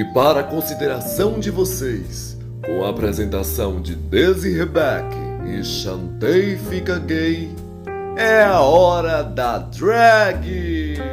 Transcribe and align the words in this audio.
E 0.00 0.04
para 0.14 0.40
a 0.40 0.42
consideração 0.42 1.38
de 1.38 1.50
vocês, 1.50 2.34
com 2.64 2.86
a 2.86 2.88
apresentação 2.88 3.82
de 3.82 3.94
Desi 3.94 4.56
Rebeck 4.56 5.14
e 5.44 5.62
Chantei 5.62 6.56
Fica 6.56 6.98
Gay, 6.98 7.54
é 8.16 8.42
a 8.42 8.62
hora 8.62 9.22
da 9.22 9.58
drag! 9.58 11.09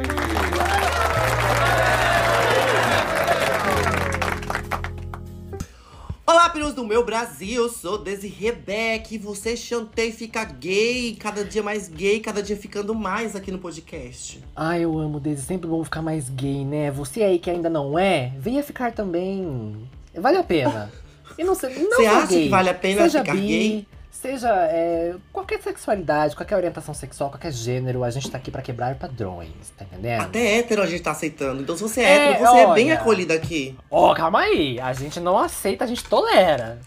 Do 6.78 6.84
meu 6.84 7.04
Brasil, 7.04 7.64
eu 7.64 7.68
sou 7.68 7.98
Desi 7.98 8.28
Rebeck 8.28 9.12
e 9.16 9.18
você 9.18 9.56
chantei 9.56 10.12
fica 10.12 10.44
gay, 10.44 11.16
cada 11.18 11.44
dia 11.44 11.60
mais 11.60 11.88
gay, 11.88 12.20
cada 12.20 12.40
dia 12.40 12.56
ficando 12.56 12.94
mais 12.94 13.34
aqui 13.34 13.50
no 13.50 13.58
podcast. 13.58 14.40
Ai, 14.54 14.84
eu 14.84 14.96
amo 14.96 15.18
Daisy, 15.18 15.42
sempre 15.42 15.68
bom 15.68 15.82
ficar 15.82 16.02
mais 16.02 16.28
gay, 16.30 16.64
né? 16.64 16.92
Você 16.92 17.24
aí 17.24 17.40
que 17.40 17.50
ainda 17.50 17.68
não 17.68 17.98
é, 17.98 18.32
venha 18.38 18.62
ficar 18.62 18.92
também. 18.92 19.88
Vale 20.14 20.36
a 20.36 20.44
pena. 20.44 20.92
E 21.36 21.44
não, 21.44 21.54
se- 21.54 21.68
não 21.68 21.98
Você 21.98 22.06
acha 22.06 22.26
gay. 22.26 22.42
que 22.44 22.48
vale 22.48 22.68
a 22.68 22.74
pena 22.74 23.02
seja 23.02 23.20
ficar 23.20 23.36
bi, 23.36 23.46
gay? 23.46 23.86
Seja 24.20 24.48
é, 24.52 25.14
qualquer 25.32 25.62
sexualidade, 25.62 26.34
qualquer 26.34 26.56
orientação 26.56 26.92
sexual, 26.92 27.30
qualquer 27.30 27.52
gênero, 27.52 28.02
a 28.02 28.10
gente 28.10 28.28
tá 28.28 28.36
aqui 28.36 28.50
pra 28.50 28.60
quebrar 28.62 28.96
padrões, 28.96 29.48
tá 29.76 29.84
entendendo? 29.84 30.22
Até 30.22 30.58
hétero 30.58 30.82
a 30.82 30.86
gente 30.86 31.02
tá 31.04 31.12
aceitando, 31.12 31.62
então 31.62 31.76
se 31.76 31.82
você 31.84 32.00
é, 32.00 32.04
É, 32.04 32.30
hétero, 32.32 32.50
você 32.50 32.58
é 32.58 32.74
bem 32.74 32.86
olha. 32.86 32.94
acolhido 33.00 33.32
aqui. 33.32 33.78
Ó, 33.88 34.12
calma 34.14 34.40
aí, 34.40 34.80
a 34.80 34.92
gente 34.92 35.20
não 35.20 35.38
aceita, 35.38 35.84
a 35.84 35.86
gente 35.86 36.02
tolera. 36.02 36.80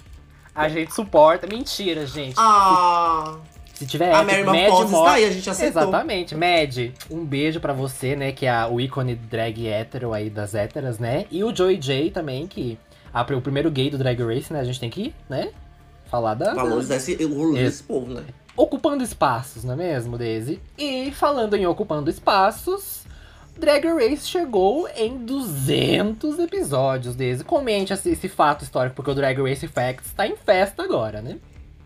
A 0.54 0.68
gente 0.68 0.94
suporta. 0.94 1.48
Mentira, 1.48 2.06
gente. 2.06 2.36
Ah, 2.38 3.38
Se 3.76 3.86
tiver 3.88 4.12
a 4.14 4.24
Mary 4.24 4.44
morte. 4.44 4.84
está 4.94 5.14
aí, 5.14 5.24
a 5.26 5.32
gente 5.32 5.50
aceitou. 5.50 5.84
Exatamente, 5.84 6.36
Mad, 6.36 6.78
um 7.10 7.24
beijo 7.24 7.62
pra 7.62 7.72
você, 7.72 8.14
né, 8.14 8.34
que 8.34 8.46
é 8.46 8.66
o 8.66 8.82
ícone 8.82 9.16
drag 9.16 9.66
hétero 9.70 10.12
aí 10.14 10.30
das 10.30 10.54
héteras, 10.54 11.00
né? 11.00 11.26
E 11.32 11.46
o 11.46 11.56
Joey 11.56 11.78
J 11.78 12.12
também, 12.12 12.46
que 12.46 12.78
a- 13.14 13.22
o 13.22 13.42
primeiro 13.42 13.72
gay 13.72 13.90
do 13.90 13.98
Drag 13.98 14.22
Race, 14.22 14.52
né? 14.52 14.60
A 14.60 14.64
gente 14.66 14.82
tem 14.82 14.90
que, 14.90 15.16
né, 15.30 15.52
falar 16.12 16.34
da... 16.34 16.54
Valorizar 16.54 16.98
esse, 16.98 17.16
o 17.24 17.40
orgulho 17.40 17.54
Esse- 17.58 17.64
desse 17.64 17.84
povo, 17.84 18.14
né? 18.14 18.24
Ocupando 18.56 19.02
espaços, 19.02 19.64
não 19.64 19.74
é 19.74 19.78
mesmo, 19.78 20.18
Daisy? 20.18 20.60
E 20.78 21.10
falando 21.12 21.56
em 21.56 21.66
ocupando 21.66 22.10
espaços, 22.10 23.06
Drag 23.58 23.86
Race 23.88 24.28
chegou 24.28 24.90
em 24.90 25.26
200 25.26 26.38
episódios, 26.38 27.16
Daisy. 27.16 27.46
Comente 27.46 27.94
esse, 27.94 28.28
fato 28.28 28.64
histórico, 28.64 28.98
porque 28.98 29.10
o 29.10 29.16
Drag 29.16 29.42
Race 29.42 29.66
Facts 29.68 30.12
tá 30.12 30.28
em 30.28 30.36
festa 30.36 30.84
agora, 30.84 31.22
né? 31.22 31.38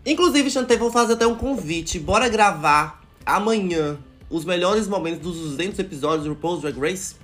Inclusive, 0.04 0.50
Chantei, 0.50 0.76
vou 0.76 0.90
fazer 0.90 1.12
até 1.14 1.26
um 1.26 1.36
convite. 1.36 1.98
Bora 2.00 2.28
gravar 2.28 3.00
amanhã 3.24 3.96
os 4.28 4.44
melhores 4.44 4.88
momentos 4.88 5.20
dos 5.20 5.36
200 5.50 5.78
episódios 5.78 6.24
do 6.24 6.30
RuPaul's 6.30 6.62
Drag 6.62 6.78
Race? 6.78 7.14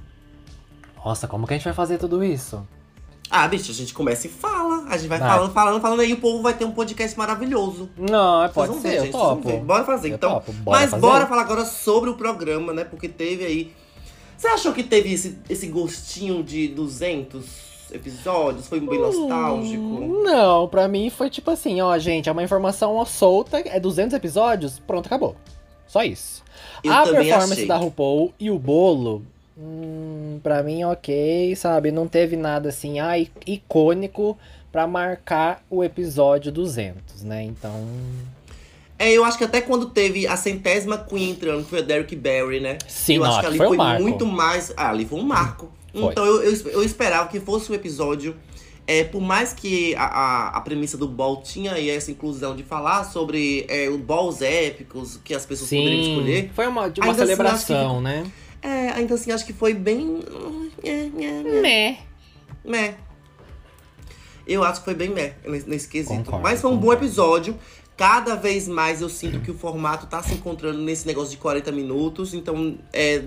Nossa, 1.05 1.27
como 1.27 1.47
que 1.49 1.55
a 1.55 1.57
gente 1.57 1.65
vai 1.65 1.75
fazer 1.75 1.99
tudo 1.99 2.23
isso? 2.23 2.65
Ah, 3.35 3.49
bicho, 3.49 3.71
a 3.71 3.75
gente 3.75 3.95
começa 3.95 4.27
e 4.27 4.31
fala. 4.31 4.85
A 4.91 4.97
gente 4.99 5.09
vai 5.09 5.19
Vai. 5.19 5.29
falando, 5.29 5.53
falando, 5.55 5.81
falando, 5.81 6.01
aí 6.01 6.13
o 6.13 6.19
povo 6.21 6.43
vai 6.43 6.53
ter 6.53 6.67
um 6.67 6.71
podcast 6.73 7.17
maravilhoso. 7.17 7.89
Não, 7.97 8.41
Vocês 8.43 8.53
pode 8.53 8.75
ser, 8.75 8.81
ver, 8.91 9.01
gente, 9.05 9.13
topo. 9.13 9.59
Bora 9.61 9.85
fazer, 9.85 10.11
Eu 10.11 10.15
então. 10.17 10.31
topo, 10.35 10.53
bora 10.53 10.81
Mas 10.81 10.91
fazer. 10.91 11.01
bora 11.01 11.27
falar 11.27 11.43
agora 11.43 11.65
sobre 11.65 12.11
o 12.11 12.15
programa, 12.15 12.75
né? 12.75 12.85
Porque 12.85 13.09
teve 13.09 13.45
aí. 13.45 13.73
Você 14.37 14.49
achou 14.49 14.73
que 14.75 14.83
teve 14.83 15.13
esse, 15.15 15.39
esse 15.49 15.67
gostinho 15.69 16.43
de 16.45 16.69
200 16.69 17.45
episódios? 17.93 18.67
Foi 18.67 18.81
bem 18.81 18.99
nostálgico? 18.99 19.83
Hum, 19.83 20.23
Não, 20.25 20.69
pra 20.69 20.87
mim 20.89 21.09
foi 21.11 21.31
tipo 21.31 21.51
assim, 21.51 21.81
ó, 21.81 21.97
gente, 21.99 22.29
é 22.29 22.33
uma 22.33 22.43
informação 22.43 23.03
solta, 23.07 23.61
é 23.65 23.79
200 23.81 24.15
episódios, 24.15 24.79
pronto, 24.79 25.07
acabou. 25.07 25.37
Só 25.87 26.03
isso. 26.03 26.43
Eu 26.83 26.93
a 26.93 27.03
performance 27.03 27.53
achei. 27.53 27.67
da 27.67 27.77
RuPaul 27.77 28.33
e 28.41 28.51
o 28.51 28.59
bolo, 28.59 29.23
hum, 29.63 30.41
pra 30.43 30.63
mim 30.63 30.85
ok, 30.85 31.55
sabe? 31.57 31.91
Não 31.93 32.09
teve 32.09 32.37
nada 32.37 32.69
assim, 32.71 33.01
ah, 33.01 33.13
icônico 33.47 34.37
pra 34.71 34.87
marcar 34.87 35.63
o 35.71 35.85
episódio 35.85 36.51
200, 36.51 37.23
né? 37.25 37.43
Então, 37.45 37.87
É, 38.99 39.11
eu 39.13 39.25
acho 39.25 39.37
que 39.37 39.45
até 39.45 39.61
quando 39.61 39.87
teve 39.87 40.27
a 40.27 40.37
centésima 40.37 40.97
Queen 40.99 41.31
entrando, 41.31 41.65
que 41.65 41.71
foi 41.71 41.81
a 41.81 41.83
Derrick 41.83 42.15
Barry, 42.17 42.61
né? 42.61 42.79
sim, 42.87 43.17
eu 43.17 43.23
não, 43.23 43.31
acho 43.31 43.41
que 43.41 43.47
ali 43.47 43.59
foi 43.59 43.67
foi, 43.69 43.77
um 43.77 43.79
marco. 43.79 44.03
muito 44.03 44.27
mais. 44.27 44.73
Ah, 44.77 44.91
ali 44.91 45.05
foi 45.05 45.19
um 45.19 45.25
marco. 45.25 45.71
Foi. 45.93 46.11
Então 46.13 46.25
eu, 46.25 46.43
eu, 46.43 46.71
eu 46.71 46.83
esperava 46.85 47.29
que 47.29 47.39
fosse 47.41 47.71
um 47.71 47.75
episódio. 47.75 48.35
É, 48.85 49.05
por 49.05 49.21
mais 49.21 49.53
que 49.53 49.95
a, 49.95 50.05
a, 50.05 50.49
a 50.57 50.61
premissa 50.61 50.97
do 50.99 51.07
ball 51.07 51.41
tinha 51.41 51.73
aí 51.73 51.89
essa 51.89 52.11
inclusão 52.11 52.57
de 52.57 52.65
falar 52.65 53.05
sobre 53.05 53.65
é, 53.69 53.89
os 53.89 54.01
balls 54.01 54.43
épicos 54.43 55.21
que 55.23 55.33
as 55.35 55.47
pessoas 55.47 55.71
poderiam 55.71 56.03
Sim, 56.03 56.11
escolher. 56.11 56.51
foi 56.53 56.67
uma, 56.67 56.89
de 56.89 57.01
uma 57.01 57.13
assim, 57.13 57.21
celebração, 57.21 57.93
acho 57.93 58.01
né? 58.01 58.25
É, 58.63 58.91
ainda 58.91 59.15
assim, 59.15 59.33
acho 59.33 59.45
que 59.45 59.53
foi 59.53 59.75
bem. 59.75 60.21
É, 60.83 60.89
é, 60.89 61.25
é, 61.25 61.61
Meh. 61.61 61.99
meh. 62.65 62.95
Eu 64.47 64.63
acho 64.65 64.81
que 64.81 64.85
foi 64.85 64.95
bem 64.95 65.11
meh 65.11 65.35
nesse, 65.47 65.69
nesse 65.69 65.89
quesito. 65.89 66.15
Concordo, 66.15 66.43
Mas 66.43 66.61
foi 66.61 66.71
um 66.71 66.75
bom 66.75 66.83
concordo. 66.83 67.05
episódio. 67.05 67.59
Cada 67.97 68.35
vez 68.35 68.67
mais 68.67 69.03
eu 69.03 69.09
sinto 69.09 69.39
que 69.41 69.51
o 69.51 69.55
formato 69.55 70.07
tá 70.07 70.23
se 70.23 70.35
encontrando 70.35 70.79
nesse 70.79 71.07
negócio 71.07 71.31
de 71.31 71.37
40 71.37 71.71
minutos. 71.71 72.35
Então, 72.35 72.79
é, 72.93 73.23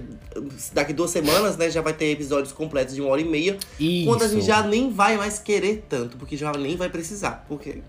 daqui 0.74 0.92
duas 0.92 1.12
semanas, 1.12 1.56
né, 1.56 1.70
já 1.70 1.82
vai 1.82 1.94
ter 1.94 2.08
episódios 2.08 2.52
completos 2.52 2.96
de 2.96 3.02
uma 3.02 3.10
hora 3.12 3.22
e 3.22 3.26
meia. 3.26 3.58
Isso. 3.80 4.06
Quando 4.08 4.24
a 4.24 4.28
gente 4.28 4.46
já 4.46 4.64
nem 4.64 4.92
vai 4.92 5.18
mais 5.18 5.38
querer 5.40 5.86
tanto, 5.88 6.18
porque 6.18 6.36
já 6.36 6.52
nem 6.54 6.76
vai 6.76 6.90
precisar. 6.90 7.46
Porque. 7.48 7.82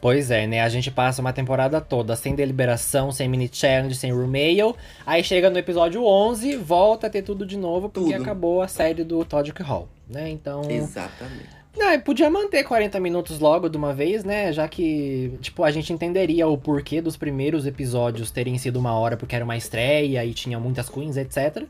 Pois 0.00 0.30
é, 0.30 0.46
né? 0.46 0.62
A 0.62 0.68
gente 0.68 0.90
passa 0.90 1.20
uma 1.20 1.32
temporada 1.32 1.80
toda 1.80 2.14
sem 2.14 2.34
deliberação, 2.34 3.10
sem 3.10 3.28
mini 3.28 3.50
challenge, 3.52 3.96
sem 3.96 4.12
roommail. 4.12 4.76
Aí 5.04 5.24
chega 5.24 5.50
no 5.50 5.58
episódio 5.58 6.04
11, 6.04 6.56
volta 6.56 7.08
a 7.08 7.10
ter 7.10 7.22
tudo 7.22 7.44
de 7.44 7.56
novo, 7.56 7.88
porque 7.88 8.12
Tudo. 8.12 8.22
acabou 8.22 8.62
a 8.62 8.68
série 8.68 9.02
do 9.02 9.24
Todrick 9.24 9.62
Hall, 9.62 9.88
né? 10.08 10.28
Então. 10.28 10.62
Exatamente. 10.70 11.58
Não, 11.76 11.92
e 11.92 11.98
podia 11.98 12.28
manter 12.28 12.64
40 12.64 12.98
minutos 12.98 13.38
logo 13.38 13.68
de 13.68 13.76
uma 13.76 13.92
vez, 13.92 14.24
né? 14.24 14.52
Já 14.52 14.66
que, 14.66 15.32
tipo, 15.40 15.62
a 15.62 15.70
gente 15.70 15.92
entenderia 15.92 16.46
o 16.48 16.58
porquê 16.58 17.00
dos 17.00 17.16
primeiros 17.16 17.66
episódios 17.66 18.30
terem 18.30 18.58
sido 18.58 18.78
uma 18.78 18.92
hora 18.94 19.16
porque 19.16 19.34
era 19.36 19.44
uma 19.44 19.56
estreia 19.56 20.24
e 20.24 20.34
tinha 20.34 20.58
muitas 20.58 20.88
queens, 20.88 21.16
etc. 21.16 21.64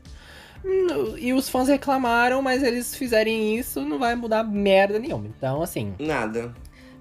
Hum, 0.65 1.15
E 1.17 1.31
os 1.31 1.47
fãs 1.47 1.67
reclamaram, 1.67 2.41
mas 2.41 2.63
eles 2.63 2.95
fizerem 2.95 3.55
isso, 3.57 3.81
não 3.81 3.99
vai 3.99 4.15
mudar 4.15 4.43
merda 4.43 4.97
nenhuma. 4.99 5.27
Então, 5.27 5.61
assim, 5.61 5.93
Nada. 5.99 6.53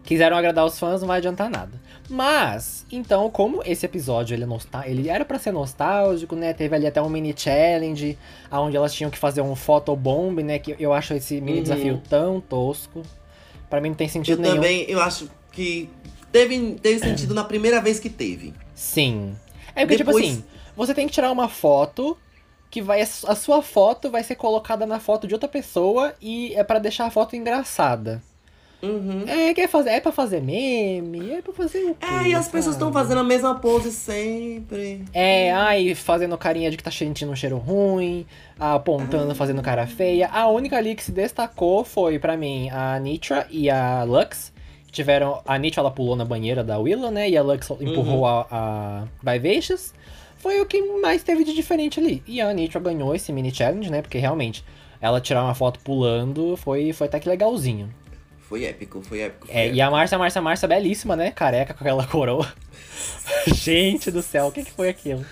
Quiseram 0.08 0.38
agradar 0.38 0.64
os 0.64 0.78
fãs, 0.78 1.02
não 1.02 1.08
vai 1.08 1.18
adiantar 1.18 1.50
nada. 1.50 1.78
Mas, 2.08 2.86
então, 2.90 3.28
como 3.30 3.62
esse 3.62 3.84
episódio 3.84 4.34
ele, 4.34 4.42
é 4.44 4.90
ele 4.90 5.08
era 5.10 5.22
pra 5.22 5.38
ser 5.38 5.52
nostálgico, 5.52 6.34
né? 6.34 6.54
Teve 6.54 6.74
ali 6.74 6.86
até 6.86 7.02
um 7.02 7.10
mini 7.10 7.34
challenge, 7.36 8.16
onde 8.50 8.74
elas 8.74 8.94
tinham 8.94 9.10
que 9.10 9.18
fazer 9.18 9.42
um 9.42 9.54
photobomb, 9.54 10.42
né? 10.42 10.58
Que 10.58 10.74
eu 10.80 10.94
acho 10.94 11.12
esse 11.12 11.38
mini 11.42 11.58
Uhum. 11.58 11.62
desafio 11.64 12.02
tão 12.08 12.40
tosco. 12.40 13.02
Pra 13.68 13.82
mim 13.82 13.90
não 13.90 13.96
tem 13.96 14.06
Eu 14.06 14.12
sentido 14.12 14.40
nenhum. 14.40 14.54
também, 14.54 14.86
eu 14.88 14.98
acho 14.98 15.28
que 15.52 15.90
teve, 16.32 16.76
teve 16.82 17.00
sentido 17.00 17.34
na 17.34 17.44
primeira 17.44 17.78
vez 17.82 18.00
que 18.00 18.08
teve. 18.08 18.54
Sim. 18.74 19.36
É 19.76 19.82
porque, 19.84 19.98
Depois- 19.98 20.24
tipo 20.24 20.38
assim, 20.38 20.44
você 20.74 20.94
tem 20.94 21.06
que 21.06 21.12
tirar 21.12 21.30
uma 21.30 21.50
foto 21.50 22.16
que 22.70 22.80
vai. 22.80 23.02
A 23.02 23.34
sua 23.34 23.60
foto 23.60 24.10
vai 24.10 24.24
ser 24.24 24.36
colocada 24.36 24.86
na 24.86 24.98
foto 24.98 25.26
de 25.28 25.34
outra 25.34 25.48
pessoa 25.48 26.14
e 26.22 26.54
é 26.54 26.64
pra 26.64 26.78
deixar 26.78 27.04
a 27.04 27.10
foto 27.10 27.36
engraçada. 27.36 28.22
Uhum. 28.80 29.24
É, 29.26 29.52
quer 29.54 29.68
fazer, 29.68 29.90
é 29.90 30.00
pra 30.00 30.12
fazer 30.12 30.40
meme, 30.40 31.32
é 31.32 31.42
pra 31.42 31.52
fazer 31.52 31.84
o 31.84 31.94
quê? 31.94 32.06
É, 32.06 32.28
e 32.28 32.34
as 32.34 32.46
pessoas 32.46 32.76
estão 32.76 32.92
sabe? 32.92 33.02
fazendo 33.02 33.18
a 33.18 33.24
mesma 33.24 33.56
pose 33.56 33.90
sempre. 33.90 35.04
É, 35.12 35.52
ai, 35.52 35.94
fazendo 35.96 36.38
carinha 36.38 36.70
de 36.70 36.76
que 36.76 36.82
tá 36.82 36.90
sentindo 36.90 37.32
um 37.32 37.36
cheiro 37.36 37.56
ruim, 37.56 38.24
apontando, 38.58 39.34
fazendo 39.34 39.60
cara 39.62 39.86
feia. 39.86 40.28
A 40.28 40.48
única 40.48 40.76
ali 40.76 40.94
que 40.94 41.02
se 41.02 41.10
destacou 41.10 41.84
foi, 41.84 42.18
pra 42.20 42.36
mim, 42.36 42.70
a 42.70 42.98
Nitra 43.00 43.46
e 43.50 43.68
a 43.68 44.04
Lux. 44.04 44.52
Tiveram. 44.92 45.42
A 45.44 45.58
Nitra 45.58 45.80
ela 45.80 45.90
pulou 45.90 46.16
na 46.16 46.24
banheira 46.24 46.64
da 46.64 46.78
Willow, 46.78 47.10
né? 47.10 47.28
E 47.28 47.36
a 47.36 47.42
Lux 47.42 47.70
empurrou 47.80 48.26
a, 48.26 48.46
a 48.50 49.04
Vivacious. 49.22 49.92
Foi 50.38 50.60
o 50.60 50.66
que 50.66 50.80
mais 51.00 51.22
teve 51.22 51.44
de 51.44 51.52
diferente 51.52 51.98
ali. 51.98 52.22
E 52.26 52.40
a 52.40 52.52
Nitra 52.54 52.80
ganhou 52.80 53.14
esse 53.14 53.32
mini 53.32 53.52
challenge, 53.52 53.90
né? 53.90 54.00
Porque 54.00 54.18
realmente, 54.18 54.64
ela 55.00 55.20
tirar 55.20 55.42
uma 55.42 55.54
foto 55.54 55.80
pulando 55.80 56.56
foi, 56.56 56.92
foi 56.92 57.08
até 57.08 57.18
que 57.18 57.28
legalzinho. 57.28 57.92
Foi 58.48 58.64
épico, 58.64 59.02
foi 59.02 59.20
épico. 59.20 59.46
Foi 59.46 59.54
É, 59.54 59.60
épico. 59.64 59.76
e 59.76 59.80
a 59.82 59.90
Márcia, 59.90 60.18
Márcia, 60.18 60.40
Márcia, 60.40 60.66
belíssima, 60.68 61.14
né? 61.14 61.30
Careca 61.30 61.74
com 61.74 61.84
aquela 61.84 62.06
coroa. 62.06 62.50
Gente 63.46 64.10
do 64.10 64.22
céu, 64.22 64.46
o 64.46 64.52
que, 64.52 64.64
que 64.64 64.70
foi 64.72 64.88
aquilo? 64.88 65.24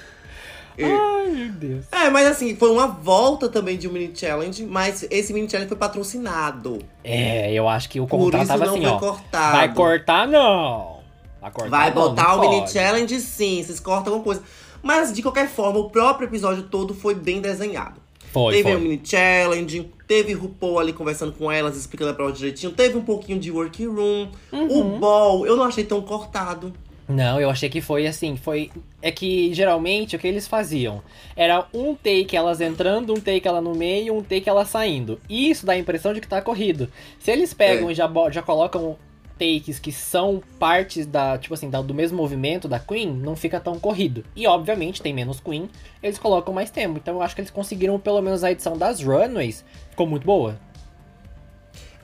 E- 0.78 0.84
Ai, 0.84 1.26
meu 1.30 1.48
Deus. 1.52 1.86
É, 1.90 2.10
mas 2.10 2.26
assim, 2.26 2.54
foi 2.56 2.70
uma 2.70 2.86
volta 2.86 3.48
também 3.48 3.78
de 3.78 3.88
um 3.88 3.92
mini 3.92 4.12
challenge, 4.14 4.64
mas 4.66 5.06
esse 5.10 5.32
mini 5.32 5.48
challenge 5.48 5.68
foi 5.68 5.78
patrocinado. 5.78 6.78
É, 7.02 7.50
eu 7.52 7.66
acho 7.68 7.88
que 7.88 7.98
o 7.98 8.06
contrato 8.06 8.46
tava 8.46 8.66
não 8.66 8.74
assim, 8.74 8.86
ó. 8.86 8.98
cortado. 8.98 9.56
Vai 9.56 9.72
cortar, 9.72 10.28
não. 10.28 11.00
Vai 11.40 11.50
cortar, 11.50 11.70
Vai 11.70 11.88
não, 11.88 11.94
botar 11.94 12.36
não 12.36 12.38
o 12.38 12.50
mini 12.50 12.68
challenge 12.68 13.18
sim, 13.20 13.62
vocês 13.62 13.80
cortam 13.80 14.12
alguma 14.12 14.24
coisa. 14.24 14.42
Mas 14.82 15.12
de 15.12 15.22
qualquer 15.22 15.48
forma, 15.48 15.78
o 15.78 15.88
próprio 15.90 16.28
episódio 16.28 16.64
todo 16.64 16.94
foi 16.94 17.14
bem 17.14 17.40
desenhado. 17.40 18.00
Foi, 18.36 18.52
teve 18.52 18.68
foi. 18.68 18.76
um 18.76 18.80
mini 18.80 19.00
challenge, 19.02 19.90
teve 20.06 20.34
RuPaul 20.34 20.78
ali 20.78 20.92
conversando 20.92 21.32
com 21.32 21.50
elas, 21.50 21.74
explicando 21.74 22.10
a 22.10 22.14
prova 22.14 22.32
direitinho, 22.32 22.70
teve 22.70 22.98
um 22.98 23.02
pouquinho 23.02 23.38
de 23.38 23.50
workroom. 23.50 24.28
Uhum. 24.52 24.96
O 24.96 24.98
ball, 24.98 25.46
eu 25.46 25.56
não 25.56 25.64
achei 25.64 25.84
tão 25.84 26.02
cortado. 26.02 26.70
Não, 27.08 27.40
eu 27.40 27.48
achei 27.48 27.70
que 27.70 27.80
foi 27.80 28.06
assim, 28.06 28.36
foi. 28.36 28.70
É 29.00 29.10
que 29.10 29.54
geralmente 29.54 30.16
o 30.16 30.18
que 30.18 30.26
eles 30.26 30.46
faziam 30.46 31.02
era 31.34 31.66
um 31.72 31.94
take 31.94 32.36
elas 32.36 32.60
entrando, 32.60 33.14
um 33.14 33.20
take 33.20 33.46
ela 33.48 33.60
no 33.62 33.74
meio, 33.74 34.14
um 34.14 34.22
take 34.22 34.48
ela 34.48 34.66
saindo. 34.66 35.18
E 35.30 35.48
isso 35.48 35.64
dá 35.64 35.72
a 35.72 35.78
impressão 35.78 36.12
de 36.12 36.20
que 36.20 36.28
tá 36.28 36.42
corrido. 36.42 36.90
Se 37.18 37.30
eles 37.30 37.54
pegam 37.54 37.88
É. 37.88 37.92
e 37.92 37.94
já, 37.94 38.10
já 38.30 38.42
colocam 38.42 38.98
takes 39.38 39.78
que 39.78 39.92
são 39.92 40.42
partes 40.58 41.06
da, 41.06 41.36
tipo 41.38 41.54
assim, 41.54 41.68
da- 41.70 41.82
do 41.82 41.94
mesmo 41.94 42.16
movimento 42.16 42.66
da 42.68 42.78
Queen, 42.78 43.12
não 43.12 43.36
fica 43.36 43.60
tão 43.60 43.78
corrido. 43.78 44.24
E 44.34 44.46
obviamente 44.46 45.02
tem 45.02 45.12
menos 45.14 45.40
Queen, 45.40 45.68
eles 46.02 46.18
colocam 46.18 46.52
mais 46.54 46.70
tempo. 46.70 46.98
Então 46.98 47.14
eu 47.14 47.22
acho 47.22 47.34
que 47.34 47.40
eles 47.40 47.50
conseguiram, 47.50 47.98
pelo 47.98 48.20
menos 48.22 48.42
a 48.42 48.50
edição 48.50 48.76
das 48.76 49.02
runways, 49.02 49.64
ficou 49.90 50.06
muito 50.06 50.24
boa. 50.24 50.58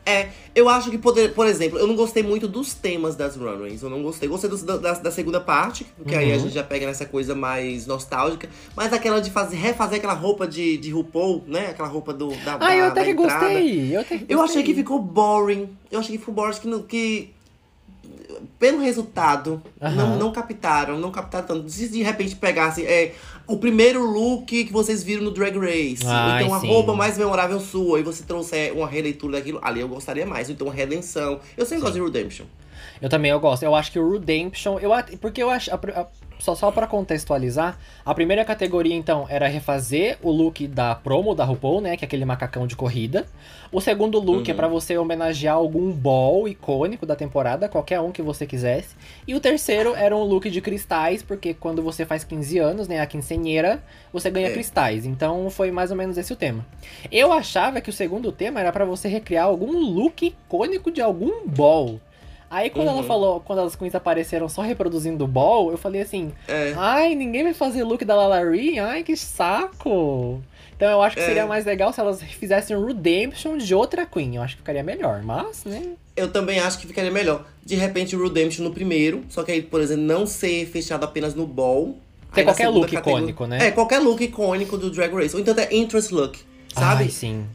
É, 0.04 0.30
eu 0.54 0.68
acho 0.68 0.90
que, 0.90 0.98
poder, 0.98 1.32
por 1.32 1.46
exemplo, 1.46 1.78
eu 1.78 1.86
não 1.86 1.94
gostei 1.94 2.22
muito 2.24 2.48
dos 2.48 2.74
temas 2.74 3.14
das 3.14 3.36
runways. 3.36 3.82
Eu 3.82 3.88
não 3.90 4.02
gostei. 4.02 4.28
Gostei 4.28 4.50
do- 4.50 4.78
da, 4.80 4.92
da 4.94 5.10
segunda 5.12 5.40
parte, 5.40 5.86
porque 5.96 6.14
aí 6.14 6.32
a 6.32 6.34
Uhum. 6.34 6.42
gente 6.42 6.54
já 6.54 6.64
pega 6.64 6.86
nessa 6.86 7.06
coisa 7.06 7.34
mais 7.36 7.86
nostálgica. 7.86 8.48
Mas 8.76 8.92
aquela 8.92 9.20
de 9.20 9.30
fazer, 9.30 9.56
refazer 9.56 9.98
aquela 9.98 10.14
roupa 10.14 10.46
de, 10.46 10.76
de 10.76 10.90
RuPaul, 10.90 11.44
né? 11.46 11.68
Aquela 11.68 11.86
roupa 11.88 12.12
do, 12.12 12.30
da, 12.44 12.58
Ah, 12.60 12.74
eu 12.76 12.80
da- 12.86 12.88
até 12.88 13.00
da 13.00 13.04
que 13.06 13.10
entrada. 13.12 13.44
gostei. 13.46 13.94
Eu, 13.96 14.00
até 14.00 14.18
que 14.18 14.26
Eu 14.28 14.42
achei 14.42 14.62
que 14.64 14.74
ficou 14.74 14.98
boring. 14.98 15.68
Eu 15.90 16.00
achei 16.00 16.12
que 16.16 16.18
ficou 16.18 16.34
boring, 16.34 16.54
que, 16.58 16.82
que 16.88 17.30
pelo 18.62 18.78
resultado, 18.78 19.60
Aham. 19.82 19.96
não, 19.96 20.16
não 20.16 20.32
captaram, 20.32 20.96
não 20.96 21.10
captaram 21.10 21.44
tanto. 21.48 21.68
Se 21.68 21.88
de 21.88 22.00
repente 22.00 22.36
pegassem 22.36 22.84
é, 22.84 23.12
o 23.44 23.56
primeiro 23.56 24.08
look 24.08 24.46
que 24.46 24.72
vocês 24.72 25.02
viram 25.02 25.24
no 25.24 25.32
Drag 25.32 25.58
Race, 25.58 26.06
Ai, 26.06 26.44
então 26.44 26.54
a 26.54 26.60
sim. 26.60 26.68
roupa 26.68 26.94
mais 26.94 27.18
memorável 27.18 27.58
sua, 27.58 27.98
e 27.98 28.04
você 28.04 28.22
trouxer 28.22 28.72
uma 28.72 28.86
releitura 28.86 29.38
daquilo, 29.38 29.58
ali 29.60 29.80
eu 29.80 29.88
gostaria 29.88 30.24
mais. 30.24 30.48
Então 30.48 30.68
uma 30.68 30.72
redenção. 30.72 31.40
Eu 31.56 31.66
sempre 31.66 31.82
gosto 31.82 31.94
de 31.94 32.02
Redemption. 32.02 32.44
Eu 33.02 33.08
também 33.08 33.30
eu 33.32 33.40
gosto. 33.40 33.64
Eu 33.64 33.74
acho 33.74 33.90
que 33.90 33.98
o 33.98 34.12
Redemption, 34.12 34.78
eu 34.78 34.92
porque 35.20 35.42
eu 35.42 35.50
acho 35.50 35.70
a 35.70 35.74
a- 35.74 36.06
só 36.38 36.56
só 36.56 36.72
para 36.72 36.88
contextualizar, 36.88 37.78
a 38.04 38.12
primeira 38.14 38.44
categoria 38.44 38.94
então 38.96 39.26
era 39.28 39.46
refazer 39.46 40.18
o 40.22 40.30
look 40.30 40.66
da 40.66 40.92
promo 40.94 41.36
da 41.36 41.44
RuPaul, 41.44 41.80
né, 41.80 41.96
que 41.96 42.04
é 42.04 42.06
aquele 42.06 42.24
macacão 42.24 42.66
de 42.66 42.74
corrida. 42.74 43.26
O 43.70 43.80
segundo 43.80 44.18
look 44.18 44.48
é 44.48 44.50
Uhum. 44.50 44.56
pra 44.56 44.66
você 44.66 44.98
homenagear 44.98 45.54
algum 45.54 45.92
ball 45.92 46.48
icônico 46.48 47.06
da 47.06 47.14
temporada, 47.14 47.68
qualquer 47.68 48.00
um 48.00 48.10
que 48.10 48.22
você 48.22 48.44
quisesse. 48.44 48.96
E 49.26 49.36
o 49.36 49.40
terceiro 49.40 49.94
era 49.94 50.16
um 50.16 50.24
look 50.24 50.50
de 50.50 50.60
cristais, 50.60 51.22
porque 51.22 51.54
quando 51.54 51.80
você 51.80 52.04
faz 52.04 52.24
15 52.24 52.58
anos, 52.58 52.88
né, 52.88 52.98
a 53.00 53.06
quincenheira, 53.06 53.80
você 54.12 54.28
ganha 54.28 54.48
É. 54.48 54.52
cristais. 54.52 55.06
Então 55.06 55.48
foi 55.48 55.70
mais 55.70 55.92
ou 55.92 55.96
menos 55.96 56.18
esse 56.18 56.32
o 56.32 56.36
tema. 56.36 56.66
Eu 57.10 57.32
achava 57.32 57.80
que 57.80 57.90
o 57.90 57.92
segundo 57.92 58.32
tema 58.32 58.58
era 58.58 58.72
pra 58.72 58.84
você 58.84 59.06
recriar 59.08 59.44
algum 59.46 59.70
look 59.72 60.26
icônico 60.26 60.90
de 60.90 61.00
algum 61.00 61.46
ball. 61.46 62.00
Aí 62.52 62.68
quando 62.68 62.88
ela 62.88 62.98
Uhum. 62.98 63.02
falou, 63.04 63.40
quando 63.40 63.60
as 63.60 63.74
queens 63.74 63.94
apareceram 63.94 64.46
só 64.46 64.60
reproduzindo 64.60 65.24
o 65.24 65.26
ball, 65.26 65.70
eu 65.70 65.78
falei 65.78 66.02
assim, 66.02 66.32
É. 66.46 66.74
ai, 66.76 67.14
ninguém 67.14 67.44
vai 67.44 67.54
fazer 67.54 67.82
look 67.82 68.04
da 68.04 68.14
Lalari, 68.14 68.78
ai, 68.78 69.02
que 69.02 69.16
saco. 69.16 70.38
Então 70.76 70.90
eu 70.90 71.00
acho 71.00 71.16
que 71.16 71.22
É. 71.22 71.26
seria 71.26 71.46
mais 71.46 71.64
legal 71.64 71.92
se 71.94 72.00
elas 72.00 72.22
fizessem 72.22 72.76
um 72.76 72.84
redemption 72.84 73.56
de 73.56 73.74
outra 73.74 74.04
queen, 74.04 74.36
eu 74.36 74.42
acho 74.42 74.54
que 74.56 74.60
ficaria 74.60 74.82
melhor, 74.82 75.22
mas, 75.22 75.64
né? 75.64 75.82
Eu 76.14 76.30
também 76.30 76.60
acho 76.60 76.78
que 76.78 76.86
ficaria 76.86 77.10
melhor. 77.10 77.46
De 77.64 77.74
repente, 77.74 78.14
o 78.14 78.22
Redemption 78.22 78.64
no 78.64 78.70
primeiro, 78.70 79.22
só 79.30 79.42
que 79.42 79.50
aí, 79.52 79.62
por 79.62 79.80
exemplo, 79.80 80.02
não 80.04 80.26
ser 80.26 80.66
fechado 80.66 81.04
apenas 81.04 81.34
no 81.34 81.46
ball. 81.46 81.96
Na 82.36 82.42
qualquer 82.44 82.68
look 82.68 82.90
categoria- 82.90 83.18
icônico, 83.18 83.46
né? 83.46 83.66
É, 83.68 83.70
qualquer 83.70 83.98
look 84.00 84.22
icônico 84.22 84.76
do 84.76 84.90
Drag 84.90 85.10
Race. 85.14 85.34
Ou 85.34 85.40
então 85.40 85.52
até 85.52 85.74
interest 85.74 86.12
look, 86.12 86.38
sabe? 86.74 87.04
Ai, 87.04 87.08
sim. 87.08 87.46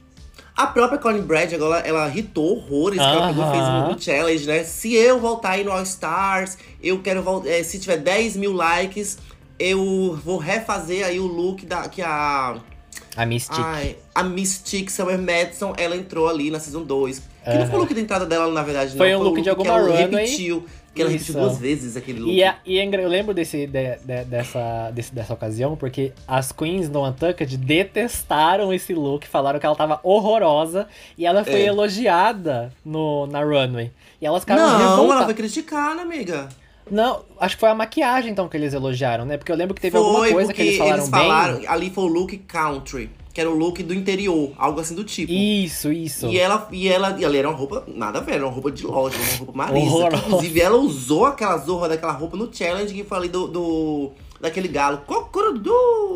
A 0.57 0.65
própria 0.65 0.97
Colin 0.97 1.21
Brad, 1.21 1.53
agora, 1.53 1.87
ela 1.87 2.09
hitou 2.09 2.57
horrores, 2.57 2.97
que 2.97 3.05
ela 3.05 3.27
pegou 3.27 3.51
fez 3.51 3.63
um, 3.63 3.91
um 3.91 3.99
challenge, 3.99 4.47
né? 4.47 4.63
Se 4.63 4.91
eu 4.95 5.19
voltar 5.19 5.51
aí 5.51 5.63
no 5.63 5.71
All 5.71 5.83
Stars, 5.83 6.57
eu 6.81 6.99
quero 6.99 7.21
voltar. 7.21 7.63
se 7.63 7.77
tiver 7.77 7.97
10 7.97 8.35
mil 8.37 8.53
likes, 8.53 9.19
eu 9.59 10.19
vou 10.25 10.39
refazer 10.39 11.05
aí 11.05 11.19
o 11.19 11.27
look 11.27 11.63
da, 11.63 11.87
que 11.87 12.01
a. 12.01 12.57
A 13.15 13.25
Mystique. 13.25 13.61
Ai, 13.63 13.97
a 14.15 14.23
Mystique 14.23 14.91
Summer 14.91 15.19
Madison, 15.19 15.73
ela 15.77 15.95
entrou 15.95 16.27
ali 16.27 16.49
na 16.49 16.59
Season 16.59 16.81
2. 16.83 17.19
Que 17.19 17.57
não 17.57 17.67
foi 17.67 17.75
o 17.75 17.79
look 17.79 17.93
da 17.93 18.01
entrada 18.01 18.25
dela, 18.25 18.51
na 18.51 18.63
verdade, 18.63 18.91
não. 18.91 18.97
Foi 18.97 19.15
um 19.15 19.21
look 19.21 19.37
de 19.37 19.43
que 19.43 19.49
alguma 19.49 19.69
ela 19.69 19.87
runway. 19.87 20.01
repetiu. 20.01 20.65
Que 20.97 21.01
ela 21.03 21.11
repetiu 21.11 21.33
duas 21.35 21.57
vezes 21.57 21.95
aquele 21.95 22.19
look. 22.19 22.31
E, 22.33 22.43
é, 22.43 22.55
e 22.65 22.77
é 22.79 22.85
eu 22.85 23.07
lembro 23.07 23.33
desse, 23.33 23.65
de- 23.67 23.95
de- 24.03 24.25
dessa, 24.25 24.91
desse- 24.91 25.13
dessa 25.15 25.33
ocasião, 25.33 25.75
porque 25.77 26.11
as 26.27 26.51
queens 26.51 26.89
do 26.89 27.01
Untucked 27.03 27.55
detestaram 27.57 28.73
esse 28.73 28.93
look, 28.93 29.25
falaram 29.27 29.59
que 29.59 29.65
ela 29.65 29.75
tava 29.75 29.99
horrorosa, 30.03 30.87
e 31.17 31.25
ela 31.25 31.43
foi 31.43 31.61
É. 31.61 31.65
elogiada 31.67 32.71
no, 32.83 33.25
na 33.27 33.41
runway. 33.43 33.91
E 34.21 34.25
elas 34.25 34.41
ficaram 34.41 34.61
Não, 34.63 34.69
ela 34.81 34.89
revoltadas. 34.91 35.25
foi 35.25 35.33
criticada, 35.33 36.01
amiga. 36.01 36.49
Não, 36.89 37.23
acho 37.39 37.55
que 37.55 37.59
foi 37.59 37.69
a 37.69 37.75
maquiagem 37.75 38.31
então 38.31 38.47
que 38.47 38.55
eles 38.55 38.73
elogiaram, 38.73 39.25
né? 39.25 39.37
Porque 39.37 39.51
eu 39.51 39.55
lembro 39.57 39.75
que 39.75 39.81
teve 39.81 39.97
foi 39.97 40.05
alguma 40.05 40.29
coisa 40.29 40.53
que 40.53 40.61
eles 40.61 40.77
falaram, 40.77 40.97
eles 40.97 41.09
falaram, 41.09 41.57
bem. 41.57 41.67
ali 41.67 41.89
foi 41.89 42.03
o 42.05 42.07
look 42.07 42.37
country, 42.47 43.09
que 43.37 43.41
era 43.41 43.51
o 43.51 43.55
look 43.55 43.83
do 43.83 43.93
interior, 43.93 44.51
algo 44.57 44.79
assim 44.79 44.95
do 44.95 45.03
tipo. 45.03 45.31
Isso, 45.31 45.91
isso. 45.91 46.25
E 46.25 46.39
ela, 46.39 46.67
e 46.71 46.87
ela, 46.87 47.15
e 47.19 47.23
ela 47.23 47.37
era 47.37 47.47
uma 47.47 47.55
roupa, 47.55 47.83
nada 47.85 48.17
a 48.17 48.21
ver, 48.23 48.33
era 48.33 48.43
uma 48.43 48.51
roupa 48.51 48.71
de 48.71 48.83
loja, 48.83 49.15
uma 49.15 49.37
roupa 49.37 49.53
marisa. 49.53 50.07
Inclusive, 50.25 50.59
ela 50.59 50.77
usou 50.77 51.23
aquela 51.23 51.55
zorra 51.59 51.89
daquela 51.89 52.13
roupa 52.13 52.35
no 52.35 52.51
challenge 52.51 52.91
que 52.95 53.03
foi 53.03 53.15
ali 53.15 53.29
do, 53.29 53.47
do 53.47 54.11
daquele 54.41 54.67
galo. 54.67 55.03
Cocorudu! 55.05 55.69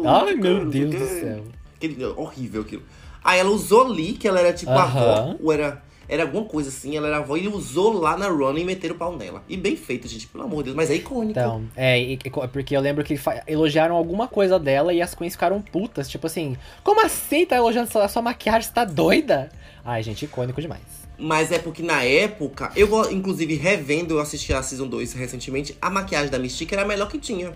Ai, 0.04 0.34
meu 0.34 0.66
Deus 0.66 0.96
do 0.96 1.08
céu. 1.08 1.44
Aquele, 1.76 2.04
horrível 2.06 2.62
aquilo. 2.64 2.82
Aí 3.24 3.40
ela 3.40 3.52
usou 3.52 3.86
ali, 3.86 4.14
que 4.14 4.28
ela 4.28 4.40
era 4.40 4.52
tipo 4.52 4.72
a 4.72 4.82
avó, 4.82 5.00
Aham. 5.00 5.38
ou 5.44 5.54
era, 5.54 5.84
era 6.12 6.24
alguma 6.24 6.44
coisa 6.44 6.68
assim, 6.68 6.98
ela 6.98 7.08
era 7.08 7.18
avó, 7.20 7.38
e 7.38 7.48
usou 7.48 7.94
lá 7.94 8.18
na 8.18 8.28
run 8.28 8.58
e 8.58 8.66
meteram 8.66 8.96
o 8.96 8.98
pau 8.98 9.16
nela. 9.16 9.42
E 9.48 9.56
bem 9.56 9.78
feito, 9.78 10.10
gente, 10.10 10.28
pelo 10.28 10.44
amor 10.44 10.58
de 10.58 10.66
Deus, 10.66 10.76
mas 10.76 10.92
é 10.92 10.96
icônico. 10.96 11.40
Então, 11.40 11.64
é, 11.74 12.18
porque 12.52 12.76
eu 12.76 12.82
lembro 12.82 13.02
que 13.02 13.18
elogiaram 13.48 13.96
alguma 13.96 14.28
coisa 14.28 14.60
dela 14.60 14.94
e 14.94 15.02
as 15.02 15.16
queens 15.16 15.34
ficaram 15.34 15.62
putas, 15.62 16.10
tipo 16.10 16.28
assim, 16.28 16.58
como 16.84 17.04
assim 17.06 17.46
tá 17.46 17.56
elogiando 17.56 17.90
sua, 17.90 18.10
sua 18.10 18.22
maquiagem, 18.22 18.64
você 18.64 18.74
tá 18.74 18.84
doida? 18.84 19.50
Ai, 19.86 20.04
gente, 20.04 20.26
icônico 20.26 20.60
demais. 20.60 20.82
Mas 21.18 21.50
é 21.50 21.60
porque 21.60 21.82
na 21.82 22.04
época, 22.04 22.74
eu 22.76 23.10
inclusive 23.10 23.56
revendo, 23.56 24.16
eu 24.16 24.20
assisti 24.20 24.54
a 24.54 24.62
Season 24.62 24.88
2 24.88 25.14
recentemente, 25.14 25.78
a 25.82 25.90
maquiagem 25.90 26.30
da 26.30 26.38
Mystique 26.38 26.74
era 26.74 26.84
a 26.84 26.88
melhor 26.88 27.08
que 27.08 27.20
tinha. 27.20 27.54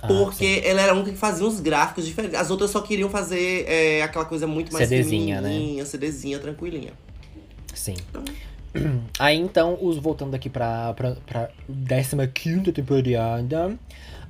Ah, 0.00 0.06
Porque 0.06 0.62
ela 0.64 0.82
era 0.82 0.92
a 0.92 0.94
única 0.94 1.10
que 1.10 1.16
fazia 1.16 1.44
uns 1.44 1.58
gráficos 1.58 2.06
diferentes. 2.06 2.38
As 2.38 2.50
outras 2.50 2.70
só 2.70 2.80
queriam 2.80 3.08
fazer 3.08 3.64
é, 3.66 4.02
aquela 4.02 4.24
coisa 4.24 4.46
muito 4.46 4.72
mais 4.72 4.88
CDzinha, 4.88 5.40
né? 5.40 5.84
CDzinha, 5.84 6.38
tranquilinha. 6.38 6.92
Sim. 7.78 7.94
Aí 9.18 9.36
então, 9.38 9.78
os, 9.80 9.96
voltando 9.96 10.34
aqui 10.34 10.50
pra, 10.50 10.92
pra, 10.94 11.16
pra 11.26 11.48
15 12.26 12.72
temporada. 12.72 13.78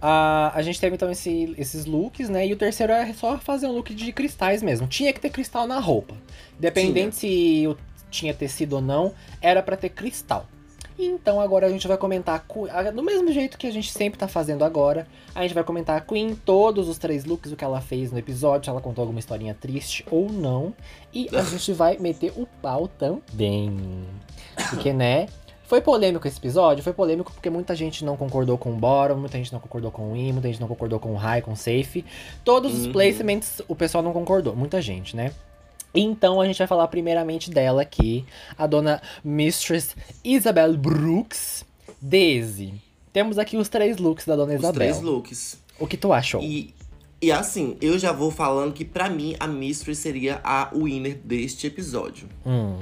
A, 0.00 0.52
a 0.54 0.62
gente 0.62 0.78
teve 0.78 0.94
então 0.94 1.10
esse- 1.10 1.54
esses 1.58 1.84
looks, 1.87 2.28
né? 2.28 2.46
E 2.46 2.52
o 2.52 2.56
terceiro 2.56 2.93
é 2.93 3.12
só 3.14 3.38
fazer 3.38 3.66
um 3.66 3.72
look 3.72 3.93
de 3.94 4.12
cristais 4.12 4.62
mesmo. 4.62 4.87
Tinha 4.87 5.12
que 5.12 5.18
ter 5.20 5.30
cristal 5.30 5.66
na 5.66 5.80
roupa. 5.80 6.14
Independente 6.59 7.16
se 7.16 7.66
o- 7.66 7.76
tinha 8.11 8.32
tecido 8.35 8.75
ou 8.76 8.82
não, 8.82 9.12
era 9.40 9.62
pra 9.62 9.76
ter 9.76 9.88
cristal. 9.88 10.47
Então 10.98 11.40
agora 11.40 11.66
a 11.66 11.70
gente 11.70 11.86
vai 11.86 11.96
comentar 11.96 12.44
do 12.94 13.02
mesmo 13.02 13.30
jeito 13.30 13.58
que 13.58 13.66
a 13.66 13.70
gente 13.70 13.92
sempre 13.92 14.18
tá 14.18 14.26
fazendo 14.26 14.64
agora. 14.64 15.06
A 15.34 15.42
gente 15.42 15.54
vai 15.54 15.62
comentar 15.64 15.96
a 15.96 16.00
Queen, 16.00 16.34
todos 16.34 16.88
os 16.88 16.96
três 16.98 17.24
looks, 17.24 17.52
o 17.52 17.56
que 17.56 17.64
ela 17.64 17.80
fez 17.80 18.10
no 18.10 18.18
episódio, 18.18 18.64
se 18.64 18.70
ela 18.70 18.80
contou 18.80 19.02
alguma 19.02 19.18
historinha 19.18 19.54
triste 19.54 20.04
ou 20.10 20.30
não. 20.30 20.72
E 21.12 21.28
a 21.36 21.42
gente 21.44 21.72
vai 21.72 21.98
meter 21.98 22.32
o 22.36 22.46
pau 22.62 22.88
também. 22.88 24.04
Porque, 24.70 24.92
né? 24.92 25.26
Foi 25.64 25.80
polêmico 25.80 26.28
esse 26.28 26.38
episódio? 26.38 26.82
Foi 26.84 26.92
polêmico 26.92 27.32
porque 27.32 27.50
muita 27.50 27.74
gente 27.74 28.04
não 28.04 28.16
concordou 28.16 28.56
com 28.56 28.70
o 28.70 28.76
Bottom, 28.76 29.16
muita 29.16 29.36
gente 29.36 29.52
não 29.52 29.58
concordou 29.58 29.90
com 29.90 30.12
o 30.12 30.16
In, 30.16 30.30
muita 30.30 30.46
gente 30.46 30.60
não 30.60 30.68
concordou 30.68 31.00
com 31.00 31.12
o 31.12 31.16
High, 31.16 31.42
com 31.42 31.50
o 31.50 31.56
Safe. 31.56 32.04
Todos 32.44 32.72
os 32.72 32.86
Uhum. 32.86 32.92
placements 32.92 33.60
o 33.66 33.74
pessoal 33.74 34.00
não 34.00 34.12
concordou, 34.12 34.54
muita 34.54 34.80
gente, 34.80 35.16
né? 35.16 35.32
Então 35.96 36.40
a 36.40 36.46
gente 36.46 36.58
vai 36.58 36.66
falar 36.66 36.86
primeiramente 36.88 37.50
dela 37.50 37.82
aqui, 37.82 38.24
a 38.56 38.66
dona 38.66 39.00
Mistress 39.24 39.96
Isabel 40.24 40.76
Brooks. 40.76 41.64
Daisy. 42.00 42.74
Temos 43.12 43.38
aqui 43.38 43.56
os 43.56 43.68
três 43.68 43.96
looks 43.96 44.26
da 44.26 44.36
dona 44.36 44.52
Os 44.52 44.58
Isabel. 44.60 44.74
três 44.74 45.00
looks. 45.00 45.58
O 45.78 45.86
que 45.86 45.96
tu 45.96 46.12
achou? 46.12 46.42
E, 46.42 46.74
e 47.22 47.32
assim, 47.32 47.76
eu 47.80 47.98
já 47.98 48.12
vou 48.12 48.30
falando 48.30 48.72
que 48.74 48.84
pra 48.84 49.08
mim 49.08 49.34
a 49.40 49.46
Mistress 49.46 49.98
seria 50.00 50.40
a 50.44 50.70
winner 50.74 51.18
deste 51.24 51.66
episódio. 51.66 52.28
Hum, 52.44 52.78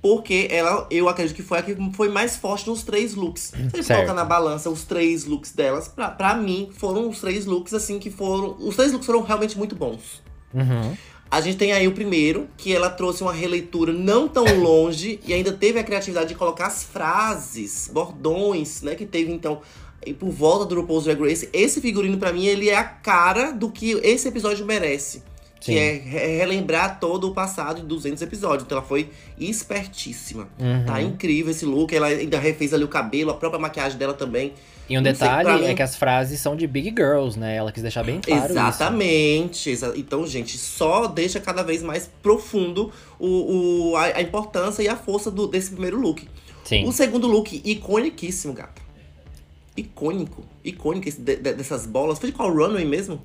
Porque 0.00 0.48
ela, 0.50 0.86
eu 0.90 1.08
acredito 1.08 1.36
que 1.36 1.42
foi 1.42 1.58
a 1.58 1.62
que 1.62 1.76
foi 1.92 2.08
mais 2.08 2.36
forte 2.36 2.68
nos 2.68 2.82
três 2.82 3.14
looks. 3.14 3.42
Se 3.42 3.56
a 3.56 3.58
gente 3.58 3.84
Certo. 3.84 3.98
colocar 4.00 4.14
na 4.14 4.24
balança 4.24 4.68
os 4.68 4.82
três 4.84 5.24
looks 5.26 5.52
delas, 5.52 5.86
pra, 5.88 6.08
pra 6.10 6.34
mim, 6.34 6.70
foram 6.72 7.08
os 7.08 7.20
três 7.20 7.46
looks, 7.46 7.72
assim, 7.74 7.98
que 8.00 8.10
foram. 8.10 8.56
Os 8.58 8.74
três 8.74 8.90
looks 8.90 9.06
foram 9.06 9.22
realmente 9.22 9.56
muito 9.56 9.76
bons. 9.76 10.22
uhum. 10.54 10.96
A 11.32 11.40
gente 11.40 11.56
tem 11.56 11.72
aí 11.72 11.88
o 11.88 11.92
primeiro, 11.92 12.46
que 12.58 12.74
ela 12.74 12.90
trouxe 12.90 13.22
uma 13.22 13.32
releitura 13.32 13.90
não 13.92 14.28
tão 14.28 14.44
longe 14.60 15.18
e 15.26 15.32
ainda 15.32 15.50
teve 15.50 15.78
a 15.78 15.82
criatividade 15.82 16.28
de 16.28 16.34
colocar 16.34 16.66
as 16.66 16.82
frases, 16.84 17.90
bordões, 17.92 18.82
né? 18.82 18.94
Que 18.94 19.06
teve 19.06 19.32
então 19.32 19.60
e 20.04 20.12
por 20.12 20.30
volta 20.30 20.66
do 20.66 20.74
RuPaul's 20.80 21.04
Drag 21.04 21.18
Race. 21.20 21.48
Esse 21.52 21.80
figurino, 21.80 22.18
pra 22.18 22.32
mim, 22.32 22.44
ele 22.44 22.68
é 22.68 22.76
a 22.76 22.84
cara 22.84 23.50
do 23.52 23.70
que 23.70 23.92
esse 24.02 24.28
episódio 24.28 24.66
merece. 24.66 25.22
Que 25.60 25.78
é 25.78 25.92
re- 25.92 26.38
relembrar 26.38 26.98
todo 26.98 27.28
o 27.28 27.32
passado 27.32 27.80
de 27.80 27.86
200 27.86 28.20
episódios. 28.20 28.64
Então 28.64 28.76
ela 28.78 28.86
foi 28.86 29.08
espertíssima. 29.38 30.48
Uhum. 30.58 30.84
Tá 30.84 31.00
incrível 31.00 31.52
esse 31.52 31.64
look. 31.64 31.94
Ela 31.94 32.08
ainda 32.08 32.38
refez 32.38 32.74
ali 32.74 32.82
o 32.84 32.88
cabelo, 32.88 33.30
a 33.30 33.34
própria 33.34 33.60
maquiagem 33.60 33.96
dela 33.96 34.12
também. 34.12 34.54
E 34.92 34.98
um 34.98 35.00
Não 35.00 35.04
sei, 35.06 35.12
detalhe 35.26 35.44
pra 35.48 35.58
mim- 35.58 35.64
é 35.66 35.74
que 35.74 35.82
as 35.82 35.96
frases 35.96 36.38
são 36.40 36.54
de 36.54 36.66
Big 36.66 36.90
Girls, 36.90 37.38
né? 37.38 37.56
Ela 37.56 37.72
quis 37.72 37.82
deixar 37.82 38.02
bem 38.02 38.20
claro 38.20 38.42
isso. 38.44 38.52
Exatamente. 38.52 39.70
Exa- 39.70 39.94
Então, 39.96 40.26
gente, 40.26 40.58
só 40.58 41.06
deixa 41.06 41.40
cada 41.40 41.62
vez 41.62 41.82
mais 41.82 42.10
profundo 42.22 42.92
o, 43.18 43.90
o- 43.92 43.96
a, 43.96 44.04
a 44.18 44.20
importância 44.20 44.82
e 44.82 44.88
a 44.88 44.96
força 44.96 45.30
do- 45.30 45.46
desse 45.46 45.70
primeiro 45.70 45.98
look. 45.98 46.28
Sim. 46.64 46.86
O 46.86 46.92
segundo 46.92 47.26
look, 47.26 47.60
iconiquíssimo, 47.64 48.52
gata. 48.52 48.82
Icônico. 49.76 50.44
Icônico 50.64 51.08
esse 51.08 51.20
de- 51.20 51.36
de- 51.36 51.54
dessas 51.54 51.86
bolas. 51.86 52.18
Foi 52.18 52.30
de 52.30 52.36
qual 52.36 52.52
runway 52.54 52.84
mesmo? 52.84 53.20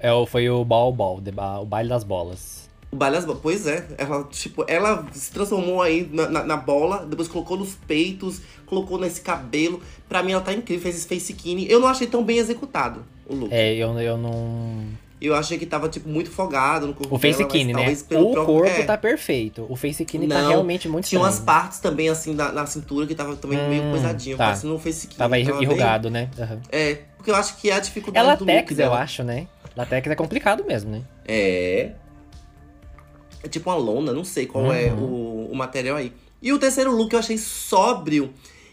É, 0.00 0.10
foi 0.26 0.48
o 0.50 0.64
Ball 0.64 0.92
Ball, 0.92 1.22
o 1.62 1.64
baile 1.64 1.88
das 1.88 2.02
bolas. 2.04 2.57
O 2.90 2.96
bolas. 2.96 3.24
Pois 3.42 3.66
é. 3.66 3.86
Ela, 3.98 4.24
tipo, 4.24 4.64
ela 4.66 5.06
se 5.12 5.30
transformou 5.30 5.82
aí 5.82 6.08
na, 6.12 6.28
na- 6.28 6.44
na 6.44 6.56
bola, 6.56 7.04
depois 7.06 7.28
colocou 7.28 7.56
nos 7.58 7.74
peitos, 7.74 8.40
colocou 8.66 8.98
nesse 8.98 9.20
cabelo. 9.20 9.80
Pra 10.08 10.22
mim, 10.22 10.32
ela 10.32 10.40
tá 10.40 10.52
incrível, 10.52 10.82
fez 10.82 10.96
esse 10.96 11.06
face 11.08 11.32
skinny. 11.32 11.70
Eu 11.70 11.80
não 11.80 11.88
achei 11.88 12.06
tão 12.06 12.24
bem 12.24 12.38
executado 12.38 13.04
o 13.28 13.34
look. 13.34 13.52
É, 13.52 13.74
eu, 13.74 13.98
eu 14.00 14.16
não. 14.16 14.84
Eu 15.20 15.34
achei 15.34 15.58
que 15.58 15.66
tava, 15.66 15.88
tipo, 15.88 16.08
muito 16.08 16.30
folgado 16.30 16.86
no 16.86 16.94
corpo 16.94 17.12
O 17.14 17.18
face 17.18 17.38
dela, 17.38 17.48
skinny, 17.48 17.72
né? 17.74 17.92
O 17.92 18.04
próprio- 18.04 18.44
corpo 18.46 18.66
é. 18.70 18.84
tá 18.84 18.96
perfeito. 18.96 19.66
O 19.68 19.74
face 19.74 20.04
skinny 20.04 20.28
tá 20.28 20.40
Não, 20.40 20.48
realmente 20.48 20.88
muito 20.88 21.08
Tinha 21.08 21.20
umas 21.20 21.38
estranho. 21.40 21.58
partes 21.60 21.80
também, 21.80 22.08
assim, 22.08 22.32
na, 22.34 22.52
na 22.52 22.64
cintura 22.66 23.04
que 23.04 23.16
tava 23.16 23.34
também 23.34 23.58
meio 23.68 23.82
Hum, 23.82 23.90
coisadinho. 23.90 24.36
tá. 24.36 24.44
Parecendo 24.44 24.74
um 24.76 24.78
face 24.78 25.00
skinny. 25.00 25.18
Tava 25.18 25.30
bem- 25.34 25.44
enrugado, 25.62 26.08
né? 26.08 26.30
Aham. 26.38 26.60
É, 26.70 27.00
porque 27.16 27.32
eu 27.32 27.34
acho 27.34 27.56
que 27.56 27.68
é 27.68 27.74
a 27.74 27.76
É 27.78 27.80
dificuldade 27.80 28.26
do 28.38 28.44
look 28.44 28.46
latex, 28.54 28.70
eu 28.70 28.76
dela. 28.76 29.00
acho, 29.00 29.24
né? 29.24 29.48
Latex 29.76 30.08
é 30.08 30.14
complicado 30.14 30.64
mesmo, 30.66 30.90
né? 30.92 31.02
É. 31.26 31.90
É 33.42 33.48
tipo 33.48 33.70
uma 33.70 33.76
lona, 33.76 34.12
não 34.12 34.24
sei 34.24 34.46
qual 34.46 34.72
é 34.72 34.92
Uhum. 34.92 35.02
o, 35.04 35.52
o 35.52 35.56
material 35.56 35.96
aí. 35.96 36.12
E 36.42 36.52
o 36.52 36.58
terceiro 36.58 36.94
look 36.94 37.12
eu 37.12 37.18
achei 37.18 37.38
sóbrio. 37.38 38.32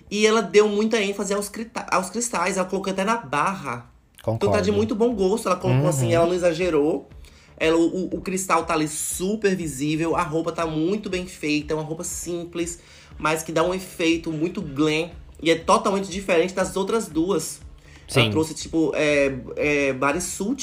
E 0.10 0.26
ela 0.26 0.42
deu 0.42 0.68
muita 0.68 1.02
ênfase 1.02 1.34
aos, 1.34 1.52
aos 1.92 2.10
cristais. 2.10 2.58
Ela 2.58 2.68
colocou 2.68 2.92
até 2.92 3.04
na 3.04 3.18
barra. 3.18 3.90
Concordo. 4.22 4.46
Então 4.46 4.52
tá 4.52 4.62
de 4.62 4.72
muito 4.72 4.96
bom 4.96 5.14
gosto. 5.16 5.48
Ela 5.48 5.56
colocou 5.56 5.84
Uhum. 5.84 5.90
assim, 5.90 6.14
ela 6.14 6.26
não 6.28 6.34
exagerou. 6.34 7.10
Ela, 7.58 7.78
o, 7.78 8.16
o 8.16 8.22
cristal 8.22 8.66
tá 8.66 8.74
ali 8.74 8.88
super 8.88 9.56
visível. 9.56 10.16
A 10.16 10.22
roupa 10.22 10.52
tá 10.52 10.66
muito 10.66 11.10
bem 11.10 11.26
feita. 11.26 11.74
É 11.74 11.76
uma 11.76 11.84
roupa 11.84 12.04
simples, 12.04 12.80
mas 13.18 13.42
que 13.44 13.52
dá 13.52 13.64
um 13.64 13.74
efeito 13.74 14.32
muito 14.32 14.62
glam. 14.62 15.10
E 15.42 15.50
é 15.50 15.56
totalmente 15.56 16.10
diferente 16.10 16.54
das 16.54 16.76
outras 16.76 17.08
duas. 17.08 17.62
Sim. 18.08 18.22
Ela 18.22 18.32
trouxe, 18.32 18.54
tipo, 18.54 18.92
é, 18.96 19.34
é, 19.56 19.94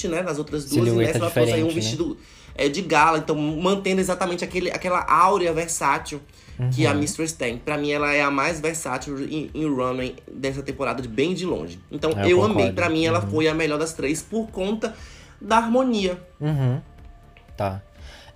né? 0.09 0.23
Nas 0.23 0.39
outras 0.39 0.65
duas. 0.67 0.85
Silhueta 0.85 1.03
e 1.03 1.07
nessa 1.07 1.19
ela 1.19 1.31
trouxe 1.31 1.53
aí 1.53 1.65
um 1.65 1.69
diferente, 1.69 1.97
né? 1.97 2.17
É, 2.55 2.69
de 2.69 2.83
gala. 2.83 3.19
Então, 3.19 3.35
mantendo 3.37 4.01
exatamente 4.01 4.45
aquele, 4.45 4.71
aquela 4.71 5.05
áurea 5.09 5.53
versátil 5.53 6.21
que 6.73 6.85
Uhum. 6.85 6.91
a 6.91 6.95
Mistress 6.95 7.33
tem. 7.33 7.57
Pra 7.59 7.77
mim, 7.79 7.91
ela 7.91 8.13
é 8.13 8.23
a 8.23 8.31
mais 8.31 8.61
versátil 8.61 9.19
em, 9.25 9.51
em 9.55 9.67
runway 9.69 10.15
dessa 10.31 10.63
temporada, 10.63 11.01
de 11.03 11.09
bem 11.09 11.35
de 11.35 11.45
longe. 11.47 11.81
Então, 11.91 12.11
É, 12.17 12.25
eu 12.25 12.29
eu, 12.39 12.43
amei. 12.45 12.71
Pra 12.73 12.89
mim, 12.89 13.05
ela 13.07 13.21
foi 13.23 13.49
a 13.49 13.55
melhor 13.55 13.79
das 13.79 13.95
três 13.95 14.23
por 14.23 14.49
conta 14.49 14.95
da 15.41 15.57
harmonia. 15.57 16.19
Uhum. 16.41 16.81
Tá. 17.57 17.81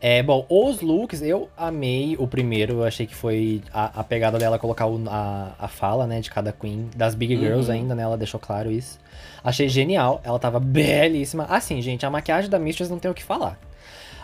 É, 0.00 0.22
bom, 0.22 0.44
os 0.48 0.80
looks, 0.80 1.22
eu 1.22 1.48
amei 1.56 2.16
o 2.18 2.26
primeiro, 2.26 2.74
eu 2.74 2.84
achei 2.84 3.06
que 3.06 3.14
foi 3.14 3.62
a, 3.72 4.00
a 4.00 4.04
pegada 4.04 4.38
dela 4.38 4.58
colocar 4.58 4.86
o- 4.86 5.02
a, 5.08 5.52
a 5.58 5.68
fala, 5.68 6.06
né, 6.06 6.20
de 6.20 6.30
cada 6.30 6.52
queen, 6.52 6.90
das 6.94 7.14
Big 7.14 7.34
Girls 7.36 7.68
Uhum. 7.70 7.74
ainda, 7.76 7.94
né, 7.94 8.02
ela 8.02 8.16
deixou 8.16 8.38
claro 8.38 8.70
isso. 8.70 8.98
Achei 9.42 9.68
genial, 9.68 10.20
ela 10.24 10.38
tava 10.38 10.60
belíssima. 10.60 11.44
Assim, 11.48 11.80
gente, 11.80 12.04
a 12.04 12.10
maquiagem 12.10 12.50
da 12.50 12.58
Mistress 12.58 12.90
não 12.90 12.98
tem 12.98 13.10
o 13.10 13.14
que 13.14 13.22
falar. 13.24 13.58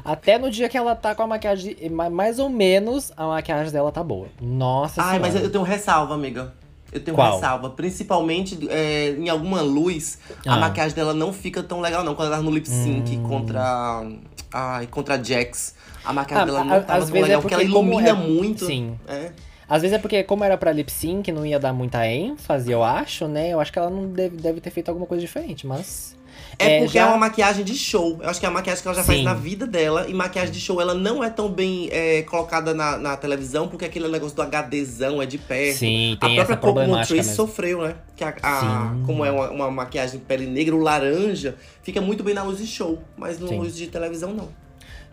Até 0.04 0.38
no 0.38 0.50
dia 0.50 0.68
que 0.68 0.76
ela 0.76 0.94
tá 0.96 1.14
com 1.14 1.22
a 1.22 1.26
maquiagem, 1.26 1.76
ma- 1.90 2.10
mais 2.10 2.38
ou 2.38 2.48
menos, 2.48 3.12
a 3.16 3.26
maquiagem 3.26 3.72
dela 3.72 3.92
tá 3.92 4.02
boa. 4.02 4.26
Nossa 4.40 5.00
Ai, 5.02 5.18
mas 5.18 5.30
senhora. 5.32 5.46
eu 5.48 5.52
tenho 5.52 5.64
ressalva, 5.64 6.14
amiga. 6.14 6.52
Eu 6.92 7.02
tenho 7.02 7.16
Qual? 7.16 7.34
ressalva. 7.34 7.70
Principalmente 7.70 8.58
é, 8.68 9.10
em 9.10 9.28
alguma 9.28 9.62
luz, 9.62 10.18
Ah. 10.46 10.54
a 10.54 10.56
maquiagem 10.58 10.94
dela 10.94 11.14
não 11.14 11.32
fica 11.32 11.62
tão 11.62 11.80
legal, 11.80 12.02
não. 12.04 12.14
Quando 12.14 12.28
ela 12.28 12.36
tá 12.38 12.42
no 12.42 12.50
lip 12.50 12.68
sync 12.68 13.16
Hum. 13.16 13.22
contra. 13.22 14.04
Ai, 14.52 14.86
contra 14.88 15.14
a 15.14 15.22
Jax. 15.22 15.74
A 16.04 16.12
maquiagem 16.12 16.42
Ah, 16.42 16.46
dela 16.46 16.60
a- 16.60 16.64
não 16.64 16.82
tava 16.82 16.98
às 16.98 17.04
tão 17.04 17.12
vezes 17.12 17.14
é 17.14 17.20
legal, 17.28 17.40
porque 17.40 17.54
ela 17.54 17.62
porque 17.62 17.74
como 17.74 17.90
ilumina 17.92 18.10
é- 18.10 18.12
muito. 18.12 18.66
Sim. 18.66 18.98
É. 19.08 19.30
Às 19.68 19.80
vezes 19.80 19.96
é 19.96 19.98
porque, 19.98 20.22
como 20.24 20.44
era 20.44 20.58
pra 20.58 20.70
lip 20.70 20.90
sync, 20.92 21.32
não 21.32 21.46
ia 21.46 21.58
dar 21.58 21.72
muita 21.72 22.06
ênfase, 22.06 22.70
eu 22.70 22.82
acho, 22.82 23.26
né? 23.26 23.48
Eu 23.50 23.58
acho 23.60 23.72
que 23.72 23.78
ela 23.78 23.88
não 23.88 24.06
deve, 24.08 24.36
deve 24.36 24.60
ter 24.60 24.68
feito 24.70 24.90
alguma 24.90 25.06
coisa 25.06 25.22
diferente, 25.24 25.66
mas. 25.66 26.14
É, 26.58 26.76
É, 26.76 26.78
porque 26.80 26.94
já- 26.94 27.02
é 27.02 27.06
uma 27.06 27.16
maquiagem 27.18 27.64
de 27.64 27.74
show. 27.74 28.18
Eu 28.22 28.28
acho 28.28 28.38
que 28.38 28.46
é 28.46 28.48
a 28.48 28.52
maquiagem 28.52 28.82
que 28.82 28.88
ela 28.88 28.94
já 28.96 29.02
faz 29.02 29.18
Sim. 29.18 29.24
na 29.24 29.34
vida 29.34 29.66
dela. 29.66 30.06
E 30.08 30.14
maquiagem 30.14 30.52
de 30.52 30.60
show, 30.60 30.80
ela 30.80 30.94
não 30.94 31.22
é 31.24 31.28
tão 31.30 31.48
bem 31.50 31.88
é, 31.90 32.22
colocada 32.22 32.72
na, 32.74 32.96
na 32.98 33.16
televisão, 33.16 33.68
porque 33.68 33.84
aquele 33.84 34.08
negócio 34.08 34.36
do 34.36 34.42
HDzão 34.42 35.20
é 35.22 35.26
de 35.26 35.38
perto. 35.38 35.78
Sim, 35.78 36.16
A 36.20 36.26
tem 36.26 36.36
própria 36.36 36.56
problemática 36.56 37.14
Trace 37.14 37.28
mesmo. 37.30 37.46
sofreu, 37.46 37.82
né? 37.82 37.96
Que 38.16 38.24
a, 38.24 38.34
a- 38.42 38.94
como 39.06 39.24
é 39.24 39.30
uma, 39.30 39.50
uma 39.50 39.70
maquiagem 39.70 40.18
de 40.20 40.24
pele 40.24 40.46
negra, 40.46 40.74
o 40.76 40.80
laranja, 40.80 41.56
fica 41.82 42.00
muito 42.00 42.22
bem 42.22 42.34
na 42.34 42.42
luz 42.42 42.58
de 42.58 42.66
show. 42.66 43.02
Mas 43.16 43.38
na 43.40 43.48
luz 43.50 43.74
de 43.74 43.86
televisão, 43.88 44.32
não. 44.32 44.48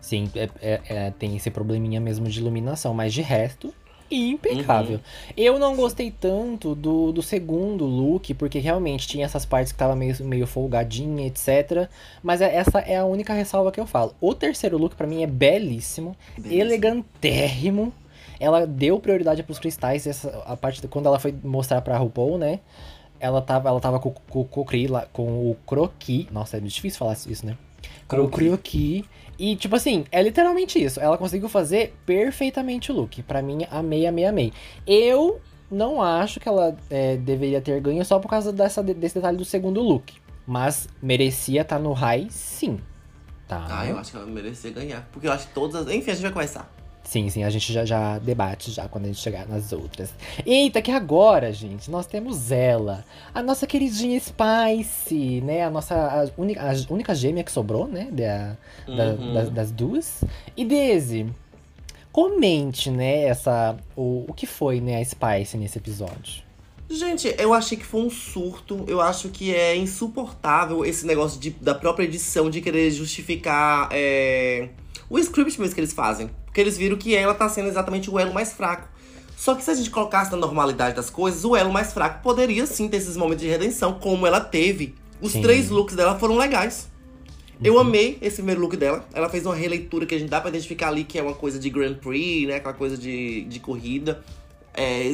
Sim, 0.00 0.30
é- 0.34 0.48
é- 0.62 0.80
é, 0.88 1.10
tem 1.18 1.36
esse 1.36 1.50
probleminha 1.50 2.00
mesmo 2.00 2.26
de 2.28 2.38
iluminação, 2.40 2.94
mas 2.94 3.12
de 3.12 3.20
resto, 3.22 3.74
impecável. 4.10 4.96
Uhum. 4.96 5.32
Eu 5.36 5.58
não 5.58 5.76
gostei 5.76 6.10
tanto 6.10 6.74
do, 6.74 7.12
do 7.12 7.22
segundo 7.22 7.84
look, 7.84 8.34
porque 8.34 8.58
realmente 8.58 9.06
tinha 9.06 9.24
essas 9.24 9.44
partes 9.44 9.72
que 9.72 9.78
tava 9.78 9.94
meio, 9.96 10.14
meio 10.24 10.46
folgadinha, 10.46 11.26
etc. 11.26 11.88
Mas 12.22 12.40
é- 12.40 12.54
essa 12.54 12.78
é 12.80 12.96
a 12.96 13.04
única 13.04 13.32
ressalva 13.32 13.70
que 13.72 13.80
eu 13.80 13.86
falo. 13.86 14.14
O 14.20 14.34
terceiro 14.34 14.76
look 14.78 14.94
pra 14.96 15.06
mim 15.06 15.22
é 15.22 15.26
belíssimo, 15.26 16.16
Belíssimo. 16.36 16.60
elegantérrimo. 16.60 17.92
Ela 18.38 18.66
deu 18.66 18.98
prioridade 18.98 19.42
pros 19.42 19.58
cristais, 19.58 20.06
essa, 20.06 20.42
a 20.46 20.56
parte 20.56 20.80
de, 20.80 20.88
quando 20.88 21.06
ela 21.06 21.18
foi 21.18 21.34
mostrar 21.44 21.80
pra 21.82 21.98
RuPaul, 21.98 22.38
né? 22.38 22.60
Ela 23.18 23.42
tava, 23.42 23.68
ela 23.68 23.80
tava 23.80 24.00
com, 24.00 24.14
com, 24.30 24.44
com, 24.44 24.64
com 25.12 25.50
o 25.50 25.56
croqui. 25.66 26.26
Nossa, 26.32 26.56
é 26.56 26.60
difícil 26.60 26.98
falar 26.98 27.12
isso, 27.12 27.44
né? 27.44 27.56
Com 28.08 28.16
o 28.22 28.28
croqui. 28.28 29.04
E, 29.42 29.56
tipo 29.56 29.74
assim, 29.74 30.04
é 30.12 30.22
literalmente 30.22 30.78
isso. 30.82 31.00
Ela 31.00 31.16
conseguiu 31.16 31.48
fazer 31.48 31.94
perfeitamente 32.04 32.92
o 32.92 32.94
look. 32.94 33.22
Pra 33.22 33.40
mim, 33.40 33.66
amei, 33.70 34.06
amei, 34.06 34.26
amei. 34.26 34.52
Eu 34.86 35.40
não 35.70 36.02
acho 36.02 36.38
que 36.38 36.46
ela 36.46 36.76
é, 36.90 37.16
deveria 37.16 37.58
ter 37.60 37.80
ganho 37.80 38.04
só 38.04 38.18
por 38.18 38.28
causa 38.28 38.52
dessa, 38.52 38.82
desse 38.82 39.14
detalhe 39.14 39.38
do 39.38 39.44
segundo 39.44 39.80
look. 39.80 40.12
Mas 40.46 40.88
merecia 41.02 41.62
estar 41.62 41.78
no 41.78 41.92
high, 41.94 42.26
sim. 42.28 42.78
Tá. 43.48 43.66
Ah, 43.70 43.86
eu 43.86 43.98
acho 43.98 44.10
que 44.10 44.16
ela 44.18 44.26
merecia 44.26 44.70
ganhar. 44.72 45.08
Porque 45.10 45.26
eu 45.26 45.32
acho 45.32 45.48
que 45.48 45.54
todas. 45.54 45.74
as- 45.86 45.94
Enfim, 45.94 46.10
a 46.10 46.14
gente 46.14 46.22
vai 46.22 46.32
começar. 46.32 46.70
Sim, 47.02 47.28
sim, 47.28 47.42
a 47.42 47.50
gente 47.50 47.72
já, 47.72 47.84
já 47.84 48.18
debate 48.18 48.70
já 48.70 48.86
quando 48.88 49.04
a 49.06 49.08
gente 49.08 49.18
chegar 49.20 49.46
nas 49.48 49.72
outras. 49.72 50.10
Eita, 50.46 50.80
que 50.80 50.92
agora, 50.92 51.52
gente, 51.52 51.90
nós 51.90 52.06
temos 52.06 52.52
ela, 52.52 53.04
a 53.34 53.42
nossa 53.42 53.66
queridinha 53.66 54.20
Spice, 54.20 55.40
né? 55.40 55.64
A 55.64 55.70
nossa 55.70 55.94
a 55.96 56.40
única, 56.40 56.60
a 56.62 56.92
única 56.92 57.14
gêmea 57.14 57.42
que 57.42 57.50
sobrou, 57.50 57.88
né? 57.88 58.08
Da, 58.12 58.56
da- 58.94 59.12
Uhum. 59.14 59.34
das, 59.34 59.50
das 59.50 59.70
duas. 59.72 60.22
E 60.56 60.64
Daisy, 60.64 61.26
comente, 62.12 62.90
né, 62.90 63.24
essa, 63.24 63.76
o, 63.96 64.24
o 64.28 64.32
que 64.34 64.46
foi, 64.46 64.80
né, 64.80 65.00
a 65.00 65.04
Spice 65.04 65.56
nesse 65.56 65.78
episódio. 65.78 66.42
Gente, 66.88 67.32
eu 67.38 67.54
achei 67.54 67.78
que 67.78 67.84
foi 67.86 68.00
um 68.02 68.10
surto. 68.10 68.84
Eu 68.88 69.00
acho 69.00 69.28
que 69.28 69.54
é 69.54 69.76
insuportável 69.76 70.84
esse 70.84 71.06
negócio 71.06 71.40
de- 71.40 71.50
da 71.50 71.72
própria 71.74 72.04
edição 72.04 72.50
de 72.50 72.60
querer 72.60 72.90
justificar 72.90 73.88
é, 73.92 74.70
o 75.08 75.16
script 75.18 75.60
mesmo 75.60 75.72
que 75.74 75.80
eles 75.80 75.92
fazem. 75.92 76.28
Porque 76.50 76.60
eles 76.60 76.76
viram 76.76 76.96
que 76.96 77.14
ela 77.14 77.32
tá 77.32 77.48
sendo 77.48 77.68
exatamente 77.68 78.10
o 78.10 78.18
elo 78.18 78.34
mais 78.34 78.52
fraco. 78.52 78.88
Só 79.36 79.54
que 79.54 79.62
se 79.62 79.70
a 79.70 79.74
gente 79.74 79.88
colocasse 79.88 80.30
na 80.32 80.36
normalidade 80.36 80.96
das 80.96 81.08
coisas, 81.08 81.44
o 81.44 81.56
elo 81.56 81.72
mais 81.72 81.92
fraco 81.92 82.22
poderia 82.22 82.66
sim 82.66 82.88
ter 82.88 82.96
esses 82.96 83.16
momentos 83.16 83.42
de 83.42 83.48
redenção, 83.48 83.94
como 83.94 84.26
ela 84.26 84.40
teve. 84.40 84.94
Os 85.20 85.32
Sim. 85.32 85.42
três 85.42 85.70
looks 85.70 85.94
dela 85.94 86.18
foram 86.18 86.36
legais. 86.36 86.88
Eu 87.62 87.78
amei 87.78 88.18
esse 88.20 88.36
primeiro 88.36 88.60
look 88.60 88.76
dela. 88.76 89.06
Ela 89.12 89.28
fez 89.28 89.44
uma 89.46 89.54
releitura 89.54 90.06
que 90.06 90.14
a 90.14 90.18
gente 90.18 90.30
dá 90.30 90.40
pra 90.40 90.48
identificar 90.48 90.88
ali 90.88 91.04
que 91.04 91.18
é 91.18 91.22
uma 91.22 91.34
coisa 91.34 91.58
de 91.58 91.68
Grand 91.70 91.94
Prix, 91.94 92.48
né? 92.48 92.56
Aquela 92.56 92.74
coisa 92.74 92.96
de, 92.96 93.44
de 93.44 93.60
corrida. 93.60 94.24
É, 94.74 95.10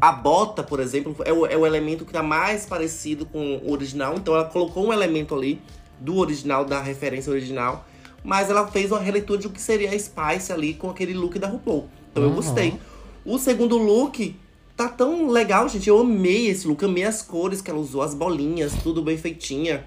a 0.00 0.10
bota, 0.10 0.62
por 0.62 0.80
exemplo, 0.80 1.14
é 1.24 1.32
o, 1.32 1.46
é 1.46 1.56
o 1.56 1.66
elemento 1.66 2.04
que 2.06 2.12
tá 2.12 2.22
mais 2.22 2.64
parecido 2.64 3.26
com 3.26 3.56
o 3.58 3.70
original. 3.70 4.14
Então 4.16 4.34
ela 4.34 4.46
colocou 4.46 4.86
um 4.86 4.92
elemento 4.92 5.34
ali 5.34 5.60
do 5.98 6.16
original, 6.16 6.64
da 6.64 6.80
referência 6.80 7.30
original. 7.30 7.86
Mas 8.22 8.50
ela 8.50 8.66
fez 8.66 8.90
uma 8.90 9.00
releitura 9.00 9.38
de 9.40 9.46
o 9.46 9.50
que 9.50 9.60
seria 9.60 9.90
a 9.90 9.98
Spice 9.98 10.52
ali 10.52 10.74
com 10.74 10.90
aquele 10.90 11.14
look 11.14 11.38
da 11.38 11.46
RuPaul. 11.48 11.88
Então 12.10 12.22
eu 12.22 12.28
Uhum. 12.30 12.34
gostei. 12.36 12.74
O 13.24 13.38
segundo 13.38 13.76
look 13.78 14.36
tá 14.76 14.88
tão 14.88 15.28
legal, 15.28 15.68
gente. 15.68 15.88
Eu 15.88 16.00
amei 16.00 16.48
esse 16.48 16.66
look, 16.68 16.84
amei 16.84 17.04
as 17.04 17.22
cores 17.22 17.60
que 17.62 17.70
ela 17.70 17.80
usou, 17.80 18.02
as 18.02 18.14
bolinhas, 18.14 18.72
tudo 18.82 19.02
bem 19.02 19.16
feitinha. 19.16 19.84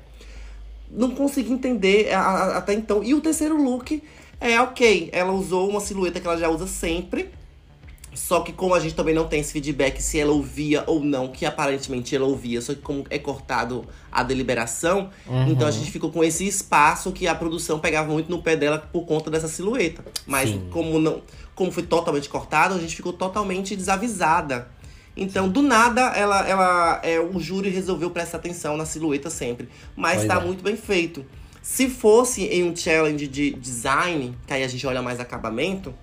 Não 0.89 1.11
consegui 1.11 1.51
entender 1.51 2.11
a- 2.13 2.19
a- 2.21 2.57
até 2.57 2.73
então. 2.73 3.03
E 3.03 3.13
o 3.13 3.21
terceiro 3.21 3.61
look 3.61 4.01
é 4.39 4.59
ok. 4.61 5.09
Ela 5.11 5.31
usou 5.31 5.69
uma 5.69 5.79
silhueta 5.79 6.19
que 6.19 6.27
ela 6.27 6.37
já 6.37 6.49
usa 6.49 6.67
sempre. 6.67 7.29
Só 8.15 8.41
que 8.41 8.53
como 8.53 8.75
a 8.75 8.79
gente 8.79 8.93
também 8.95 9.13
não 9.15 9.27
tem 9.27 9.39
esse 9.39 9.51
feedback 9.51 10.01
se 10.01 10.19
ela 10.19 10.31
ouvia 10.31 10.83
ou 10.87 10.99
não, 11.03 11.27
que 11.29 11.45
aparentemente 11.45 12.15
ela 12.15 12.25
ouvia, 12.25 12.61
só 12.61 12.73
que 12.73 12.81
como 12.81 13.03
é 13.09 13.17
cortado 13.17 13.85
a 14.11 14.21
deliberação, 14.23 15.09
Uhum. 15.27 15.47
então 15.49 15.67
a 15.67 15.71
gente 15.71 15.89
ficou 15.91 16.11
com 16.11 16.23
esse 16.23 16.47
espaço 16.47 17.11
que 17.11 17.27
a 17.27 17.33
produção 17.35 17.79
pegava 17.79 18.11
muito 18.11 18.29
no 18.29 18.41
pé 18.41 18.55
dela 18.55 18.77
por 18.77 19.05
conta 19.05 19.31
dessa 19.31 19.47
silhueta. 19.47 20.03
Mas 20.27 20.49
Sim. 20.49 20.67
como 20.71 20.99
não, 20.99 21.21
como 21.55 21.71
foi 21.71 21.83
totalmente 21.83 22.29
cortado, 22.29 22.75
a 22.75 22.79
gente 22.79 22.95
ficou 22.95 23.13
totalmente 23.13 23.75
desavisada. 23.75 24.67
Então, 25.15 25.47
do 25.47 25.61
nada, 25.61 26.01
ela, 26.15 26.47
ela, 26.47 26.99
é, 27.03 27.19
o 27.19 27.39
júri 27.39 27.69
resolveu 27.69 28.09
prestar 28.09 28.37
atenção 28.37 28.75
na 28.75 28.85
silhueta 28.85 29.29
sempre. 29.29 29.69
Mas 29.95 30.17
Pois 30.17 30.27
tá 30.27 30.41
é. 30.41 30.43
muito 30.43 30.63
bem 30.63 30.75
feito. 30.75 31.23
Se 31.61 31.87
fosse 31.87 32.43
em 32.45 32.63
um 32.63 32.75
challenge 32.75 33.27
de 33.27 33.51
design, 33.51 34.35
que 34.47 34.53
aí 34.53 34.63
a 34.63 34.67
gente 34.67 34.85
olha 34.87 35.01
mais 35.01 35.19
acabamento, 35.19 35.93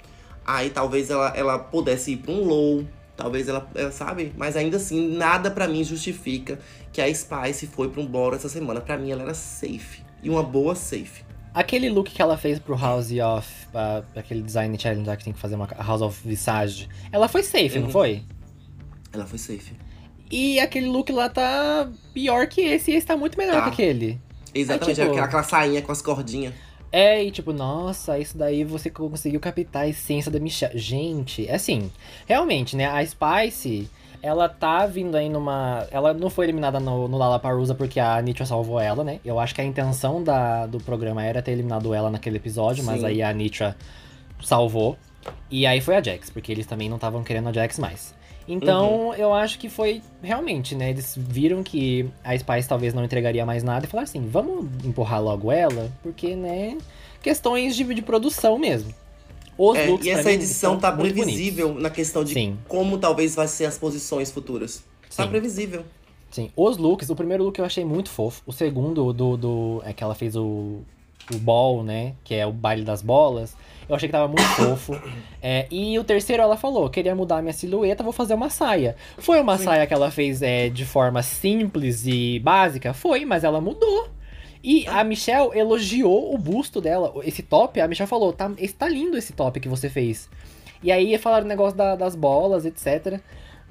aí 0.57 0.71
talvez 0.71 1.11
ela, 1.11 1.33
ela 1.37 1.59
pudesse 1.59 2.13
ir 2.13 2.17
pra 2.19 2.33
um 2.33 2.45
low. 2.45 2.85
Talvez 3.17 3.49
ela, 3.49 3.69
ela, 3.75 3.91
sabe? 3.93 4.33
Mas 4.37 4.57
ainda 4.57 4.79
assim, 4.79 5.15
nada 5.17 5.51
pra 5.51 5.69
mim 5.69 5.85
justifica 5.85 6.59
que 6.93 7.01
a 7.03 7.15
Spice 7.15 7.67
foi 7.67 7.89
pra 7.91 8.01
um 8.01 8.07
bora 8.07 8.37
essa 8.37 8.49
semana. 8.49 8.81
Pra 8.81 8.97
mim, 8.97 9.11
ela 9.11 9.23
era 9.23 9.35
safe. 9.35 10.03
E 10.23 10.31
uma 10.31 10.43
boa 10.43 10.75
safe. 10.75 11.23
Aquele 11.53 11.91
look 11.91 12.11
que 12.11 12.23
ela 12.23 12.39
fez 12.39 12.59
pro 12.59 12.77
House 12.77 13.11
of. 13.11 13.49
ah, 13.75 14.03
aquele 14.17 14.41
design 14.41 14.79
challenge 14.79 15.07
lá 15.07 15.17
que 15.17 15.25
tem 15.25 15.33
que 15.33 15.39
fazer 15.39 15.57
uma 15.57 15.67
House 15.67 16.01
of 16.01 16.27
Visage. 16.27 16.89
Ela 17.13 17.29
foi 17.29 17.43
safe, 17.43 17.79
não 17.79 17.87
Uhum. 17.87 17.93
foi? 17.93 18.23
Ela 19.13 19.27
foi 19.27 19.39
safe. 19.39 19.73
E 20.31 20.61
aquele 20.61 20.87
look 20.87 21.11
lá 21.13 21.29
tá 21.29 21.91
pior 22.15 22.47
que 22.47 22.61
esse, 22.61 22.93
e 22.93 22.95
esse 22.95 23.07
tá 23.07 23.17
muito 23.17 23.37
melhor 23.37 23.57
Tá. 23.57 23.63
que 23.65 23.69
aquele. 23.83 24.21
Exatamente, 24.55 25.01
É, 25.01 25.05
tipo- 25.05 25.13
aquela, 25.13 25.27
aquela 25.27 25.43
sainha 25.43 25.83
com 25.83 25.91
as 25.93 26.01
cordinhas. 26.01 26.55
É, 26.93 27.23
e 27.23 27.31
tipo, 27.31 27.53
nossa, 27.53 28.19
isso 28.19 28.37
daí 28.37 28.65
você 28.65 28.91
conseguiu 28.91 29.39
captar 29.39 29.83
a 29.83 29.89
essência 29.89 30.31
da 30.31 30.41
Michelle. 30.41 30.77
Gente, 30.77 31.47
é 31.47 31.55
assim, 31.55 31.91
realmente, 32.27 32.77
né? 32.77 32.87
A 32.87 33.05
Spice, 33.07 33.89
ela 34.23 34.49
tá 34.49 34.87
vindo 34.87 35.17
aí 35.17 35.29
numa. 35.29 35.87
Ela 35.91 36.13
não 36.13 36.29
foi 36.29 36.47
eliminada 36.47 36.81
no, 36.81 37.07
no 37.07 37.17
Lollapalooza 37.17 37.75
porque 37.75 38.01
a 38.01 38.21
Nitya 38.21 38.45
salvou 38.45 38.81
ela, 38.81 39.05
né? 39.05 39.21
Eu 39.25 39.39
acho 39.39 39.55
que 39.55 39.61
a 39.61 39.65
intenção 39.65 40.23
da, 40.23 40.67
do 40.67 40.81
programa 40.81 41.25
era 41.25 41.41
ter 41.41 41.53
eliminado 41.53 41.95
ela 41.95 42.11
naquele 42.11 42.37
episódio, 42.37 42.83
mas 42.85 43.01
Sim. 43.01 43.07
aí 43.07 43.23
a 43.23 43.33
Nitya 43.33 43.77
salvou. 44.43 44.99
E 45.51 45.67
aí 45.67 45.81
foi 45.81 45.97
a 45.97 46.03
Jax, 46.03 46.31
porque 46.31 46.51
eles 46.51 46.67
também 46.67 46.89
não 46.89 46.97
estavam 46.97 47.23
querendo 47.23 47.49
a 47.49 47.53
Jax 47.53 47.79
mais. 47.79 48.15
Então, 48.53 49.15
eu 49.15 49.33
acho 49.33 49.59
que 49.59 49.69
foi 49.69 50.03
realmente, 50.23 50.75
né? 50.75 50.91
Eles 50.91 51.15
viram 51.17 51.63
que 51.63 52.09
a 52.25 52.37
Spice 52.37 52.69
talvez 52.69 52.93
não 52.93 53.05
entregaria 53.05 53.47
mais 53.47 53.63
nada 53.63 53.87
e 53.87 53.89
falaram 53.89 54.09
assim: 54.09 54.27
vamos 54.27 54.67
empurrar 54.85 55.23
logo 55.23 55.53
ela, 55.53 55.91
porque, 56.03 56.35
né? 56.35 56.77
Questões 57.23 57.77
de, 57.77 57.85
de 57.95 58.03
produção 58.03 58.59
mesmo. 58.59 58.93
Os 59.57 59.77
É, 59.77 59.87
looks 59.87 60.07
e 60.07 60.11
essa 60.11 60.29
mim, 60.31 60.35
edição 60.37 60.79
tá 60.79 60.91
previsível 60.91 61.75
na 61.75 61.91
questão 61.91 62.25
de 62.25 62.33
Sim. 62.33 62.59
como 62.67 62.97
talvez 62.97 63.35
vai 63.35 63.47
ser 63.47 63.67
as 63.67 63.77
posições 63.77 64.31
futuras. 64.31 64.83
Tá 65.15 65.25
Sim. 65.25 65.29
previsível. 65.29 65.85
Sim, 66.31 66.51
os 66.57 66.79
looks, 66.79 67.11
o 67.11 67.17
primeiro 67.17 67.45
look 67.45 67.59
eu 67.59 67.65
achei 67.65 67.85
muito 67.85 68.09
fofo. 68.09 68.41
O 68.47 68.53
segundo, 68.53 69.13
do, 69.13 69.37
do 69.37 69.83
é 69.85 69.93
que 69.93 70.03
ela 70.03 70.15
fez 70.15 70.35
o, 70.37 70.79
o 71.33 71.39
ball, 71.39 71.83
né? 71.83 72.15
Que 72.25 72.37
é 72.37 72.47
o 72.47 72.53
baile 72.53 72.85
das 72.85 73.03
bolas. 73.03 73.55
Eu 73.91 73.97
achei 73.97 74.09
que 74.09 74.13
tava 74.13 74.29
muito 74.29 74.43
fofo. 74.55 74.99
É, 75.43 75.67
e 75.71 75.99
o 75.99 76.05
terceiro, 76.05 76.43
ela 76.43 76.57
falou: 76.57 76.89
queria 76.89 77.15
mudar 77.15 77.39
a 77.39 77.43
minha 77.43 77.53
silhueta, 77.53 78.05
vou 78.05 78.13
fazer 78.13 78.35
uma 78.35 78.49
saia. 78.49 78.95
Foi 79.19 79.41
uma 79.41 79.59
Sim. 79.59 79.65
saia 79.65 79.87
que 79.87 79.93
ela 79.93 80.11
fez 80.11 80.41
é, 80.43 80.69
de 80.69 80.85
forma 80.87 81.23
simples 81.23 82.07
e 82.07 82.39
básica? 82.39 82.95
Foi, 82.95 83.25
mas 83.25 83.43
ela 83.43 83.61
mudou. 83.61 84.09
E 84.63 84.87
a 84.87 85.03
Michelle 85.03 85.51
elogiou 85.59 86.33
o 86.35 86.39
busto 86.39 86.81
dela. 86.81 87.13
Esse 87.25 87.43
top, 87.43 87.81
a 87.81 87.89
Michelle 87.89 88.09
falou: 88.09 88.33
tá, 88.33 88.51
tá 88.79 88.89
lindo 88.89 89.17
esse 89.19 89.33
top 89.33 89.59
que 89.59 89.69
você 89.69 89.91
fez. 89.91 90.29
E 90.83 90.93
aí 90.93 91.19
falaram 91.19 91.45
o 91.45 91.49
negócio 91.49 91.77
da- 91.77 91.97
das 91.97 92.15
bolas, 92.15 92.65
etc. 92.65 93.21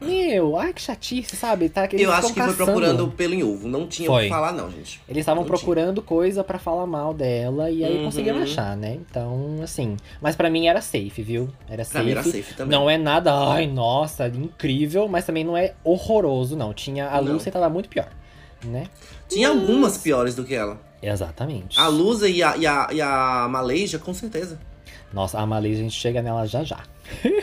Meu, 0.01 0.57
ai 0.57 0.71
que 0.73 0.81
chatice, 0.81 1.35
sabe? 1.35 1.67
Tá, 1.69 1.85
eles 1.85 2.01
eu 2.01 2.11
acho 2.11 2.27
que 2.27 2.33
foi 2.33 2.43
caçando. 2.43 2.65
procurando 2.65 3.07
pelo 3.11 3.33
em 3.33 3.43
ovo. 3.43 3.67
Não 3.67 3.85
tinha 3.87 4.09
o 4.09 4.13
Foi. 4.13 4.23
que 4.23 4.29
falar, 4.29 4.53
não, 4.53 4.71
gente. 4.71 5.01
Eles 5.09 5.21
estavam 5.21 5.43
Não 5.43 5.47
tinha. 5.49 5.57
procurando 5.57 6.01
coisa 6.01 6.43
pra 6.43 6.57
falar 6.57 6.85
mal 6.85 7.13
dela 7.13 7.69
e 7.69 7.83
aí 7.83 7.97
Uhum. 7.97 8.05
conseguiram 8.05 8.41
achar, 8.41 8.77
né? 8.77 8.93
Então, 8.95 9.57
assim. 9.61 9.97
Mas 10.21 10.35
pra 10.35 10.49
mim 10.49 10.67
era 10.67 10.81
safe, 10.81 11.21
viu? 11.21 11.49
Era 11.67 11.77
Pra 11.83 11.85
safe. 11.85 12.05
mim 12.05 12.11
era 12.11 12.23
safe 12.23 12.53
também. 12.55 12.77
Não 12.79 12.89
é 12.89 12.97
nada, 12.97 13.33
ai, 13.51 13.67
nossa, 13.67 14.27
incrível, 14.27 15.07
mas 15.07 15.25
também 15.25 15.43
não 15.43 15.57
é 15.57 15.73
horroroso, 15.83 16.55
não. 16.55 16.73
Tinha 16.73 17.09
a. 17.09 17.19
Lucy 17.19 17.51
tava 17.51 17.69
muito 17.69 17.89
pior, 17.89 18.07
né? 18.63 18.85
Tinha 19.27 19.49
algumas 19.49 19.97
piores 19.97 20.33
do 20.33 20.43
que 20.45 20.55
ela. 20.55 20.79
Exatamente. 21.01 21.79
A 21.79 21.87
Lusa 21.87 22.27
e 22.27 22.41
a, 22.43 22.57
e 22.57 22.65
a, 22.67 22.87
e 22.91 23.01
a 23.01 23.47
Malaysia, 23.49 23.97
com 23.99 24.13
certeza. 24.13 24.59
Nossa, 25.11 25.39
a 25.39 25.45
Malay, 25.45 25.73
a 25.73 25.75
gente 25.75 25.93
chega 25.93 26.21
nela 26.21 26.45
já 26.45 26.63
já. 26.63 26.83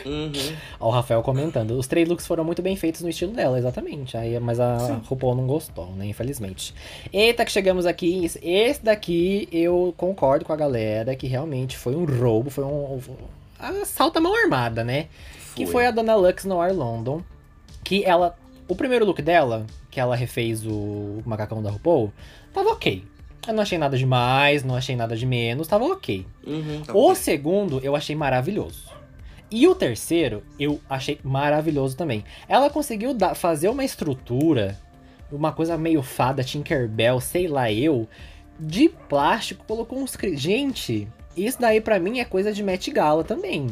Uhum. 0.05 0.31
Ó, 0.79 0.87
o 0.87 0.91
Rafael 0.91 1.21
comentando. 1.21 1.71
Os 1.71 1.87
três 1.87 2.07
looks 2.07 2.25
foram 2.25 2.43
muito 2.43 2.61
bem 2.61 2.75
feitos 2.75 3.01
no 3.01 3.09
estilo 3.09 3.33
dela, 3.33 3.57
exatamente. 3.57 4.15
Aí, 4.15 4.39
mas 4.39 4.59
a 4.59 4.79
Sim. 4.79 5.01
RuPaul 5.05 5.35
não 5.35 5.45
gostou, 5.45 5.87
né? 5.91 6.05
Infelizmente. 6.05 6.73
Eita, 7.11 7.43
que 7.43 7.51
chegamos 7.51 7.85
aqui. 7.85 8.25
Esse 8.41 8.83
daqui 8.83 9.49
eu 9.51 9.93
concordo 9.97 10.45
com 10.45 10.53
a 10.53 10.55
galera 10.55 11.15
que 11.15 11.27
realmente 11.27 11.77
foi 11.77 11.95
um 11.95 12.05
roubo, 12.05 12.49
foi 12.49 12.63
um. 12.63 12.95
um 12.95 13.01
assalto 13.59 14.17
à 14.17 14.21
mão 14.21 14.33
armada, 14.35 14.83
né? 14.83 15.07
Que 15.55 15.65
foi 15.65 15.87
a 15.87 15.91
Dona 15.91 16.15
Lux 16.15 16.45
no 16.45 16.61
Ar 16.61 16.73
London. 16.73 17.21
Que 17.83 18.05
ela. 18.05 18.37
O 18.67 18.75
primeiro 18.75 19.05
look 19.05 19.21
dela, 19.21 19.65
que 19.89 19.99
ela 19.99 20.15
refez 20.15 20.65
o 20.65 21.21
macacão 21.25 21.63
da 21.63 21.69
RuPaul, 21.69 22.11
tava 22.53 22.69
ok. 22.69 23.03
Eu 23.47 23.53
não 23.53 23.63
achei 23.63 23.77
nada 23.77 23.97
demais, 23.97 24.63
não 24.63 24.75
achei 24.75 24.95
nada 24.95 25.15
de 25.15 25.25
menos, 25.25 25.67
tava 25.67 25.85
ok. 25.85 26.25
Uhum, 26.45 26.81
tá 26.85 26.93
O 26.93 27.15
segundo 27.15 27.79
eu 27.83 27.95
achei 27.95 28.15
maravilhoso. 28.15 28.87
E 29.49 29.65
o 29.67 29.73
terceiro 29.73 30.43
eu 30.59 30.81
achei 30.89 31.19
maravilhoso 31.23 31.95
também. 31.95 32.23
Ela 32.49 32.69
conseguiu 32.69 33.13
dar- 33.13 33.33
fazer 33.35 33.69
uma 33.69 33.85
estrutura, 33.85 34.77
uma 35.31 35.53
coisa 35.53 35.77
meio 35.77 36.03
fada, 36.03 36.43
Tinkerbell, 36.43 37.21
sei 37.21 37.47
lá 37.47 37.71
eu, 37.71 38.07
de 38.59 38.89
plástico, 38.89 39.63
colocou 39.65 39.99
uns. 39.99 40.17
Gente, 40.33 41.07
isso 41.35 41.61
daí 41.61 41.79
pra 41.79 41.99
mim 41.99 42.19
é 42.19 42.25
coisa 42.25 42.51
de 42.51 42.61
Met 42.61 42.91
Gala 42.91 43.23
também. 43.23 43.67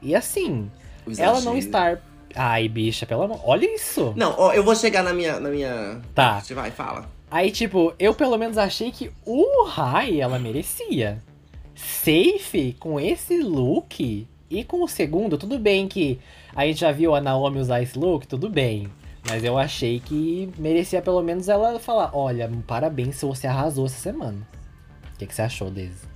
E 0.00 0.14
assim, 0.14 0.70
ela 1.18 1.40
não 1.42 1.58
estar. 1.58 2.00
Ai, 2.34 2.66
bicha, 2.66 3.04
pelo 3.04 3.22
amor. 3.24 3.40
Olha 3.44 3.66
isso! 3.74 4.14
Não, 4.16 4.34
ó, 4.38 4.54
eu 4.54 4.64
vou 4.64 4.74
chegar 4.74 5.02
na 5.02 5.12
minha. 5.12 5.38
Na 5.38 5.50
minha... 5.50 6.00
Tá. 6.14 6.40
Você 6.40 6.54
vai, 6.54 6.70
fala. 6.70 7.06
Aí, 7.32 7.50
tipo, 7.50 7.94
eu 7.98 8.12
pelo 8.14 8.36
menos 8.36 8.58
achei 8.58 8.92
que 8.92 9.10
o 9.24 9.64
Rai 9.64 10.20
ela 10.20 10.38
merecia. 10.38 11.22
Safe 11.74 12.76
com 12.78 13.00
esse 13.00 13.38
look 13.38 14.28
e 14.50 14.62
com 14.62 14.82
o 14.82 14.86
segundo, 14.86 15.38
tudo 15.38 15.58
bem 15.58 15.88
que 15.88 16.20
a 16.54 16.66
gente 16.66 16.80
já 16.80 16.92
viu 16.92 17.14
a 17.14 17.22
Naomi 17.22 17.58
usar 17.58 17.80
esse 17.80 17.98
look, 17.98 18.26
tudo 18.26 18.50
bem. 18.50 18.86
Mas 19.26 19.42
eu 19.44 19.56
achei 19.56 19.98
que 19.98 20.52
merecia 20.58 21.00
pelo 21.00 21.22
menos 21.22 21.48
ela 21.48 21.78
falar: 21.78 22.10
olha, 22.12 22.50
parabéns 22.66 23.16
se 23.16 23.24
você 23.24 23.46
arrasou 23.46 23.86
essa 23.86 23.98
semana. 23.98 24.46
O 25.14 25.18
que, 25.18 25.24
que 25.26 25.34
você 25.34 25.40
achou, 25.40 25.70
Daisy? 25.70 26.06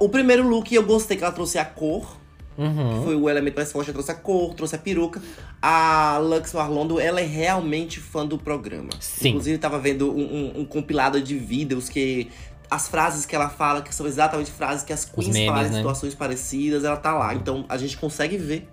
O 0.00 0.08
primeiro 0.08 0.48
look 0.48 0.74
eu 0.74 0.84
gostei 0.84 1.16
que 1.16 1.22
ela 1.22 1.32
trouxe 1.32 1.60
a 1.60 1.64
cor. 1.64 2.18
Uhum. 2.58 3.04
Foi 3.04 3.14
o 3.14 3.30
elemento 3.30 3.54
mais 3.54 3.70
forte, 3.70 3.88
ela 3.88 3.94
trouxe 3.94 4.10
a 4.10 4.14
cor, 4.14 4.52
trouxe 4.54 4.74
a 4.74 4.78
peruca. 4.78 5.22
A 5.62 6.18
Lux 6.20 6.52
Marlondo, 6.52 6.98
ela 6.98 7.20
é 7.20 7.24
realmente 7.24 8.00
fã 8.00 8.26
do 8.26 8.36
programa. 8.36 8.90
Sim. 9.00 9.28
Inclusive, 9.28 9.58
tava 9.58 9.78
vendo 9.78 10.10
um, 10.12 10.20
um- 10.56 10.60
um 10.60 10.64
compilado 10.64 11.20
de 11.20 11.38
vídeos 11.38 11.88
que 11.88 12.28
as 12.70 12.88
frases 12.88 13.24
que 13.24 13.34
ela 13.34 13.48
fala, 13.48 13.80
que 13.80 13.94
são 13.94 14.06
exatamente 14.06 14.50
frases 14.50 14.82
que 14.84 14.92
as 14.92 15.04
queens 15.04 15.28
memes, 15.28 15.46
falaram 15.48 15.68
em 15.68 15.70
né? 15.70 15.76
situações 15.78 16.14
parecidas, 16.14 16.84
ela 16.84 16.96
tá 16.96 17.14
lá. 17.14 17.32
Então 17.34 17.64
a 17.68 17.76
gente 17.78 17.96
consegue 17.96 18.36
ver. 18.36 18.68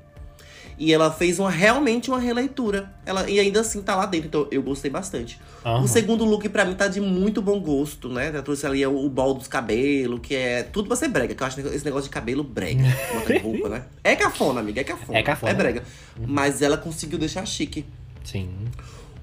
E 0.77 0.93
ela 0.93 1.09
fez 1.09 1.39
uma, 1.39 1.49
realmente 1.49 2.09
uma 2.09 2.19
releitura. 2.19 2.91
Ela, 3.05 3.29
e 3.29 3.39
ainda 3.39 3.61
assim 3.61 3.81
tá 3.81 3.95
lá 3.95 4.05
dentro, 4.05 4.27
então 4.27 4.47
eu 4.51 4.61
gostei 4.61 4.91
bastante. 4.91 5.39
Aham. 5.65 5.83
O 5.83 5.88
segundo 5.88 6.25
look, 6.25 6.49
pra 6.49 6.65
mim, 6.65 6.75
tá 6.75 6.88
de 6.88 6.99
muito 6.99 7.41
bom 7.41 7.59
gosto, 7.61 8.09
né? 8.09 8.27
Ela 8.27 8.41
trouxe 8.41 8.65
ali 8.65 8.85
o, 8.85 9.05
o 9.05 9.09
bol 9.09 9.33
dos 9.33 9.47
cabelos, 9.47 10.19
que 10.21 10.35
é 10.35 10.63
tudo 10.63 10.88
pra 10.88 10.97
ser 10.97 11.07
brega, 11.07 11.33
que 11.33 11.41
eu 11.41 11.47
acho 11.47 11.59
esse 11.61 11.85
negócio 11.85 12.05
de 12.05 12.09
cabelo 12.13 12.43
brega. 12.43 12.83
roupa, 13.41 13.69
né? 13.69 13.83
É 14.03 14.15
cafona, 14.15 14.59
amiga, 14.59 14.81
é 14.81 14.83
cafona. 14.83 15.17
É 15.17 15.23
cafona. 15.23 15.51
É 15.51 15.55
brega. 15.55 15.83
Mas 16.27 16.61
ela 16.61 16.75
conseguiu 16.77 17.17
deixar 17.17 17.45
chique. 17.45 17.85
Sim. 18.23 18.49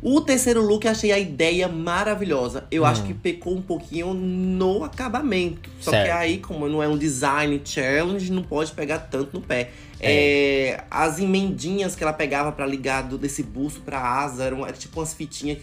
O 0.04 0.20
terceiro 0.20 0.60
look, 0.60 0.84
eu 0.84 0.90
achei 0.90 1.12
a 1.12 1.18
ideia 1.18 1.68
maravilhosa. 1.68 2.64
Eu 2.72 2.82
Hum. 2.82 2.86
acho 2.86 3.04
que 3.04 3.14
pecou 3.14 3.54
um 3.54 3.62
pouquinho 3.62 4.12
no 4.12 4.82
acabamento. 4.82 5.70
Só 5.80 5.92
Certo. 5.92 6.06
que 6.06 6.10
aí, 6.10 6.38
como 6.38 6.68
não 6.68 6.82
é 6.82 6.88
um 6.88 6.98
design 6.98 7.60
challenge, 7.64 8.32
não 8.32 8.42
pode 8.42 8.72
pegar 8.72 8.98
tanto 8.98 9.30
no 9.34 9.40
pé. 9.40 9.70
É, 10.02 10.84
as 10.90 11.18
emendinhas 11.18 11.94
que 11.94 12.02
ela 12.02 12.12
pegava 12.12 12.50
pra 12.52 12.66
ligar 12.66 13.02
do, 13.02 13.16
desse 13.18 13.42
busto 13.42 13.80
pra 13.80 14.00
asa, 14.00 14.44
eram 14.44 14.66
era 14.66 14.76
tipo 14.76 14.98
umas 15.00 15.14
fitinhas 15.14 15.58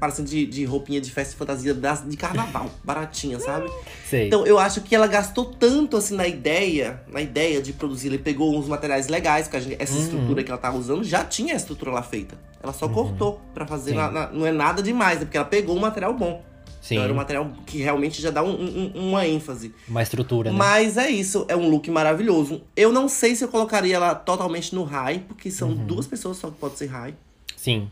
parecendo 0.00 0.28
de, 0.28 0.44
de 0.46 0.64
roupinha 0.64 1.00
de 1.00 1.12
festa 1.12 1.32
e 1.34 1.36
fantasia 1.36 1.72
das, 1.72 2.04
de 2.08 2.16
carnaval, 2.16 2.68
baratinha, 2.82 3.38
sabe? 3.38 3.70
Sei. 4.10 4.26
Então 4.26 4.44
eu 4.44 4.58
acho 4.58 4.80
que 4.80 4.94
ela 4.96 5.06
gastou 5.06 5.44
tanto 5.44 5.96
assim 5.96 6.16
na 6.16 6.26
ideia, 6.26 7.00
na 7.06 7.20
ideia 7.20 7.62
de 7.62 7.72
produzir, 7.72 8.08
ele 8.08 8.18
pegou 8.18 8.58
uns 8.58 8.66
materiais 8.66 9.06
legais, 9.06 9.46
porque 9.46 9.60
gente- 9.60 9.80
essa 9.80 9.94
Uhum. 9.94 10.00
estrutura 10.02 10.42
que 10.42 10.50
ela 10.50 10.58
tava 10.60 10.76
usando 10.76 11.04
já 11.04 11.24
tinha 11.24 11.54
a 11.54 11.56
estrutura 11.56 11.92
lá 11.92 12.02
feita. 12.02 12.36
Ela 12.60 12.72
só 12.72 12.88
cortou 12.88 13.40
pra 13.54 13.64
fazer, 13.64 13.94
na- 13.94 14.10
na- 14.10 14.26
não 14.32 14.44
é 14.44 14.50
nada 14.50 14.82
demais, 14.82 15.18
é 15.22 15.24
porque 15.24 15.36
ela 15.36 15.46
pegou 15.46 15.76
um 15.76 15.80
material 15.80 16.12
bom. 16.14 16.42
Sim. 16.86 16.94
Então 16.94 17.04
era 17.04 17.12
um 17.12 17.16
material 17.16 17.50
que 17.66 17.78
realmente 17.78 18.22
já 18.22 18.30
dá 18.30 18.42
um- 18.44 18.92
um- 18.94 19.08
uma 19.08 19.26
ênfase. 19.26 19.74
Uma 19.88 20.02
estrutura, 20.02 20.52
né? 20.52 20.56
Mas 20.56 20.96
é 20.96 21.10
isso, 21.10 21.44
é 21.48 21.56
um 21.56 21.68
look 21.68 21.90
maravilhoso. 21.90 22.62
Eu 22.76 22.92
não 22.92 23.08
sei 23.08 23.34
se 23.34 23.42
eu 23.42 23.48
colocaria 23.48 23.96
ela 23.96 24.14
totalmente 24.14 24.72
no 24.74 24.84
high, 24.84 25.18
porque 25.26 25.50
são 25.50 25.70
Uhum. 25.70 25.86
duas 25.86 26.06
pessoas 26.06 26.36
só 26.36 26.48
que 26.48 26.56
pode 26.58 26.78
ser 26.78 26.86
high. 26.86 27.14
Sim, 27.56 27.90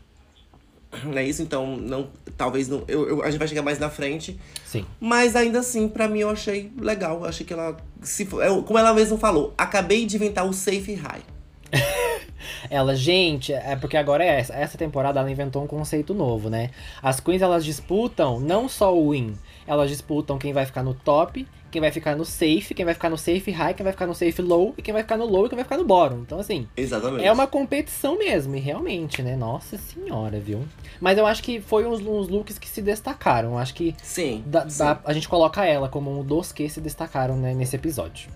Não 1.03 1.17
é 1.17 1.27
isso? 1.27 1.41
Então, 1.41 1.75
não, 1.75 2.07
talvez 2.37 2.69
não. 2.69 2.85
Eu, 2.87 3.05
eu- 3.09 3.21
a 3.21 3.29
gente 3.29 3.37
vai 3.37 3.49
chegar 3.49 3.61
mais 3.61 3.77
na 3.77 3.89
frente. 3.89 4.39
sim. 4.65 4.85
Mas 4.97 5.35
ainda 5.35 5.59
assim, 5.59 5.89
pra 5.89 6.07
mim, 6.07 6.19
eu 6.19 6.29
achei 6.29 6.71
legal. 6.79 7.17
Eu 7.19 7.25
achei 7.25 7.45
que 7.45 7.51
ela. 7.51 7.75
Se, 8.01 8.25
como 8.65 8.79
ela 8.79 8.93
mesma 8.93 9.17
falou, 9.17 9.53
acabei 9.57 10.05
de 10.05 10.15
inventar 10.15 10.45
o 10.47 10.53
safe 10.53 10.93
high. 10.93 11.21
Ela, 12.69 12.95
gente, 12.95 13.53
é 13.53 13.75
porque 13.75 13.97
agora 13.97 14.23
é 14.23 14.39
essa, 14.39 14.53
essa 14.53 14.77
temporada 14.77 15.19
ela 15.19 15.29
inventou 15.31 15.63
um 15.63 15.67
conceito 15.67 16.13
novo, 16.13 16.49
né? 16.49 16.71
As 17.01 17.19
queens 17.19 17.41
elas 17.41 17.63
disputam 17.63 18.39
não 18.39 18.67
só 18.67 18.95
o 18.95 19.11
win, 19.11 19.35
elas 19.67 19.89
disputam 19.89 20.37
quem 20.37 20.51
vai 20.53 20.65
ficar 20.65 20.83
no 20.83 20.93
top, 20.93 21.47
quem 21.71 21.81
vai 21.81 21.91
ficar 21.91 22.15
no 22.15 22.25
safe, 22.25 22.73
quem 22.73 22.85
vai 22.85 22.93
ficar 22.93 23.09
no 23.09 23.17
safe 23.17 23.51
high, 23.51 23.73
quem 23.73 23.83
vai 23.83 23.93
ficar 23.93 24.07
no 24.07 24.15
safe 24.15 24.41
low 24.41 24.73
e 24.77 24.81
quem 24.81 24.93
vai 24.93 25.03
ficar 25.03 25.17
no 25.17 25.25
low 25.25 25.45
e 25.45 25.49
quem 25.49 25.55
vai 25.55 25.63
ficar 25.63 25.77
no 25.77 25.85
bottom. 25.85 26.17
Então 26.19 26.39
assim, 26.39 26.67
Exatamente. 26.75 27.25
é 27.25 27.31
uma 27.31 27.45
competição 27.47 28.17
mesmo, 28.17 28.55
e 28.55 28.59
realmente, 28.59 29.21
né? 29.21 29.35
Nossa 29.35 29.77
senhora, 29.77 30.39
viu? 30.39 30.63
Mas 30.99 31.17
eu 31.17 31.25
acho 31.25 31.43
que 31.43 31.59
foi 31.59 31.85
uns, 31.85 31.99
uns 32.01 32.27
looks 32.29 32.57
que 32.57 32.67
se 32.69 32.81
destacaram. 32.81 33.51
Eu 33.51 33.57
acho 33.57 33.73
que 33.73 33.95
Sim. 34.01 34.43
dá- 34.45 34.67
sim. 34.69 34.79
dá- 34.79 34.99
a 35.05 35.13
gente 35.13 35.27
coloca 35.27 35.65
ela 35.65 35.87
como 35.89 36.19
um 36.19 36.23
dos 36.23 36.51
que 36.51 36.67
se 36.69 36.79
destacaram 36.81 37.35
né, 37.37 37.53
nesse 37.53 37.75
episódio. 37.75 38.29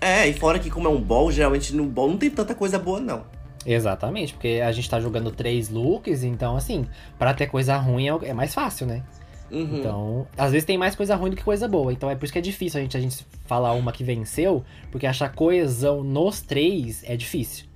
É, 0.00 0.26
e 0.28 0.32
fora 0.32 0.58
que, 0.58 0.70
como 0.70 0.88
é 0.88 0.90
um 0.90 1.00
ball, 1.00 1.30
geralmente 1.30 1.74
no 1.74 1.84
ball 1.84 2.08
não 2.08 2.16
tem 2.16 2.30
tanta 2.30 2.54
coisa 2.54 2.78
boa, 2.78 2.98
não. 3.00 3.24
Exatamente, 3.66 4.32
porque 4.32 4.62
a 4.64 4.72
gente 4.72 4.88
tá 4.88 4.98
jogando 4.98 5.30
três 5.30 5.68
looks, 5.68 6.22
então 6.24 6.56
assim, 6.56 6.86
pra 7.18 7.34
ter 7.34 7.46
coisa 7.46 7.76
ruim 7.76 8.08
é, 8.08 8.18
é 8.30 8.32
mais 8.32 8.54
fácil, 8.54 8.86
né? 8.86 9.02
Uhum. 9.50 9.78
Então, 9.78 10.26
às 10.38 10.52
vezes 10.52 10.64
tem 10.64 10.78
mais 10.78 10.94
coisa 10.94 11.14
ruim 11.16 11.30
do 11.30 11.36
que 11.36 11.42
coisa 11.44 11.66
boa. 11.68 11.92
Então 11.92 12.08
é 12.08 12.14
por 12.14 12.24
isso 12.24 12.32
que 12.32 12.38
é 12.38 12.42
difícil 12.42 12.78
a 12.78 12.82
gente, 12.82 12.96
a 12.96 13.00
gente 13.00 13.26
falar 13.44 13.72
uma 13.72 13.92
que 13.92 14.02
venceu, 14.04 14.64
porque 14.90 15.06
achar 15.06 15.28
coesão 15.34 16.02
nos 16.04 16.40
três 16.40 17.02
é 17.04 17.16
difícil. 17.16 17.66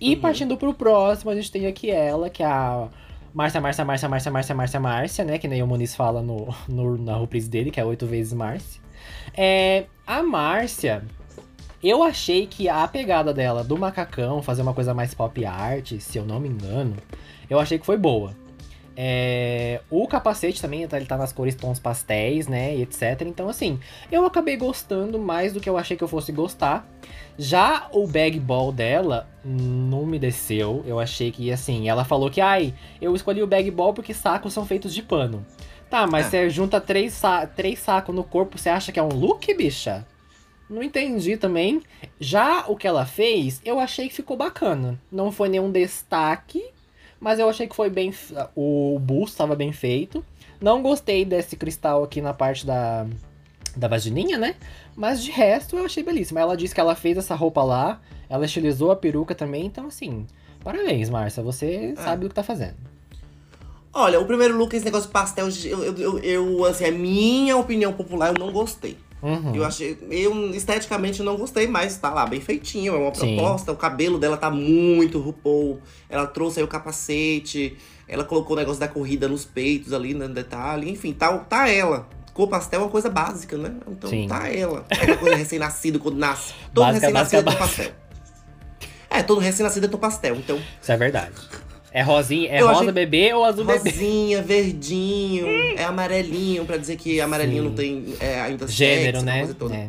E 0.00 0.14
Uhum. 0.14 0.20
partindo 0.20 0.56
pro 0.56 0.72
próximo, 0.72 1.30
a 1.30 1.34
gente 1.34 1.50
tem 1.50 1.66
aqui 1.66 1.90
ela, 1.90 2.30
que 2.30 2.42
é 2.42 2.46
a 2.46 2.88
Márcia, 3.34 3.60
Márcia, 3.60 3.84
Márcia, 3.84 4.08
Márcia, 4.08 4.30
Márcia, 4.30 4.54
Márcia, 4.54 4.80
Márcia, 4.80 5.24
né? 5.24 5.36
Que 5.38 5.48
nem 5.48 5.62
o 5.62 5.66
Muniz 5.66 5.94
fala 5.94 6.22
no, 6.22 6.54
no- 6.68 6.96
na 6.96 7.18
reprise 7.18 7.50
dele, 7.50 7.70
que 7.70 7.80
é 7.80 7.84
oito 7.84 8.06
vezes 8.06 8.32
Márcia. 8.32 8.80
É, 9.36 9.84
a 10.06 10.22
Márcia, 10.22 11.02
eu 11.88 12.02
achei 12.02 12.46
que 12.46 12.68
a 12.68 12.86
pegada 12.88 13.32
dela 13.34 13.62
do 13.64 13.76
macacão, 13.76 14.42
fazer 14.42 14.62
uma 14.62 14.74
coisa 14.74 14.94
mais 14.94 15.14
pop 15.14 15.44
art, 15.44 15.92
se 15.98 16.18
eu 16.18 16.24
não 16.24 16.40
me 16.40 16.48
engano, 16.48 16.96
eu 17.48 17.58
achei 17.58 17.78
que 17.78 17.86
foi 17.86 17.96
boa. 17.96 18.34
É, 18.98 19.82
o 19.90 20.08
capacete 20.08 20.58
também, 20.60 20.88
tá- 20.88 20.96
ele 20.96 21.04
tá 21.04 21.18
nas 21.18 21.30
cores 21.30 21.54
tons 21.54 21.78
pastéis, 21.78 22.48
né, 22.48 22.74
e 22.76 22.80
etc. 22.82 23.22
Então, 23.26 23.46
assim, 23.46 23.78
eu 24.10 24.24
acabei 24.24 24.56
gostando 24.56 25.18
mais 25.18 25.52
do 25.52 25.60
que 25.60 25.68
eu 25.68 25.76
achei 25.76 25.98
que 25.98 26.02
eu 26.02 26.08
fosse 26.08 26.32
gostar. 26.32 26.88
Já 27.38 27.88
o 27.92 28.06
bag 28.06 28.40
ball 28.40 28.72
dela 28.72 29.28
não 29.44 30.06
me 30.06 30.18
desceu. 30.18 30.82
Eu 30.86 30.98
achei 30.98 31.30
que, 31.30 31.52
assim, 31.52 31.90
ela 31.90 32.06
falou 32.06 32.30
que, 32.30 32.40
ai, 32.40 32.72
eu 32.98 33.14
escolhi 33.14 33.42
o 33.42 33.46
bag 33.46 33.70
ball 33.70 33.92
porque 33.92 34.14
sacos 34.14 34.54
são 34.54 34.64
feitos 34.64 34.94
de 34.94 35.02
pano. 35.02 35.44
Tá, 35.90 36.06
mas 36.06 36.26
É. 36.26 36.30
você 36.30 36.50
junta 36.50 36.80
três, 36.80 37.12
sa 37.12 37.46
três 37.46 37.78
sacos 37.78 38.14
no 38.14 38.24
corpo, 38.24 38.56
você 38.56 38.70
acha 38.70 38.90
que 38.90 38.98
é 38.98 39.02
um 39.02 39.08
look, 39.08 39.52
bicha? 39.54 40.06
Não 40.68 40.82
entendi 40.82 41.36
também. 41.36 41.80
Já 42.18 42.64
o 42.66 42.76
que 42.76 42.86
ela 42.86 43.06
fez, 43.06 43.60
eu 43.64 43.78
achei 43.78 44.08
que 44.08 44.14
ficou 44.14 44.36
bacana. 44.36 45.00
Não 45.12 45.30
foi 45.30 45.48
nenhum 45.48 45.70
destaque, 45.70 46.62
mas 47.20 47.38
eu 47.38 47.48
achei 47.48 47.66
que 47.68 47.76
foi 47.76 47.88
bem. 47.88 48.12
O 48.54 48.98
busto 49.00 49.32
estava 49.34 49.54
bem 49.54 49.72
feito. 49.72 50.24
Não 50.60 50.82
gostei 50.82 51.24
desse 51.24 51.56
cristal 51.56 52.02
aqui 52.02 52.20
na 52.20 52.34
parte 52.34 52.66
da, 52.66 53.06
da 53.76 53.86
vagininha, 53.88 54.38
né? 54.38 54.56
Mas 54.96 55.22
de 55.22 55.30
resto 55.30 55.76
eu 55.76 55.84
achei 55.84 56.02
belíssima. 56.02 56.40
Ela 56.40 56.56
disse 56.56 56.74
que 56.74 56.80
ela 56.80 56.94
fez 56.94 57.16
essa 57.16 57.34
roupa 57.34 57.62
lá, 57.62 58.00
ela 58.28 58.44
estilizou 58.46 58.90
a 58.90 58.96
peruca 58.96 59.34
também, 59.34 59.66
então 59.66 59.86
assim. 59.86 60.26
Parabéns, 60.64 61.08
Márcia. 61.10 61.42
Você 61.42 61.94
Ah. 61.96 62.02
sabe 62.02 62.26
o 62.26 62.28
que 62.28 62.34
tá 62.34 62.42
fazendo. 62.42 62.74
Olha, 63.92 64.20
o 64.20 64.26
primeiro 64.26 64.56
look, 64.58 64.74
esse 64.74 64.84
negócio 64.84 65.06
de 65.06 65.12
pastel, 65.12 65.48
eu, 65.64 65.96
eu, 65.96 66.18
eu, 66.18 66.64
assim, 66.66 66.84
a 66.84 66.90
minha 66.92 67.56
opinião 67.56 67.92
popular, 67.92 68.28
eu 68.34 68.38
não 68.38 68.52
gostei. 68.52 68.96
Uhum. 69.26 69.56
Eu 69.56 69.64
achei, 69.64 69.98
eu 70.08 70.50
esteticamente 70.54 71.20
não 71.20 71.36
gostei, 71.36 71.66
mas 71.66 71.96
tá 71.96 72.10
lá 72.14 72.24
bem 72.24 72.40
feitinho, 72.40 72.94
é 72.94 72.96
uma 72.96 73.12
Sim. 73.12 73.34
proposta. 73.34 73.72
O 73.72 73.76
cabelo 73.76 74.20
dela 74.20 74.36
tá 74.36 74.48
muito 74.48 75.18
RuPaul. 75.18 75.80
Ela 76.08 76.28
trouxe 76.28 76.60
aí 76.60 76.64
o 76.64 76.68
capacete, 76.68 77.76
ela 78.06 78.22
colocou 78.22 78.56
o 78.56 78.60
negócio 78.60 78.78
da 78.78 78.86
corrida 78.86 79.26
nos 79.26 79.44
peitos 79.44 79.92
ali, 79.92 80.14
no 80.14 80.28
detalhe. 80.28 80.88
Enfim, 80.88 81.12
tá, 81.12 81.36
tá 81.38 81.68
ela. 81.68 82.08
Cor 82.32 82.46
pastel 82.46 82.80
é 82.80 82.82
uma 82.84 82.90
coisa 82.90 83.10
básica, 83.10 83.58
né? 83.58 83.74
Então 83.88 84.08
Sim. 84.08 84.28
tá 84.28 84.48
ela. 84.48 84.84
É 84.90 84.94
aquela 84.94 85.16
coisa 85.16 85.34
recém-nascido 85.34 85.98
quando 85.98 86.18
nasce. 86.18 86.54
Todo 86.72 86.92
recém-nascido 86.92 87.40
é 87.40 87.52
tom 87.52 87.58
pastel. 87.58 87.92
É, 89.10 89.22
todo 89.24 89.40
recém-nascido 89.40 89.86
é 89.86 89.88
tom 89.88 89.98
pastel. 89.98 90.36
Então, 90.36 90.60
Isso 90.80 90.92
é 90.92 90.96
verdade. 90.96 91.34
É 91.98 92.02
rosinha, 92.02 92.50
é 92.50 92.60
Eu 92.60 92.66
rosa 92.66 92.80
achei- 92.80 92.92
bebê 92.92 93.32
ou 93.32 93.42
azul 93.42 93.64
bebê? 93.64 93.88
rosinha, 93.88 94.42
verdinho, 94.42 95.46
é 95.78 95.82
amarelinho, 95.84 96.66
pra 96.66 96.76
dizer 96.76 96.96
que 96.96 97.18
amarelinho 97.22 97.62
Sim. 97.62 97.68
não 97.70 97.74
tem 97.74 98.14
é, 98.20 98.38
ainda 98.42 98.68
Gênero, 98.68 99.12
sexo, 99.20 99.24
né? 99.24 99.38
coisa 99.38 99.54
toda. 99.54 99.74
É, 99.74 99.88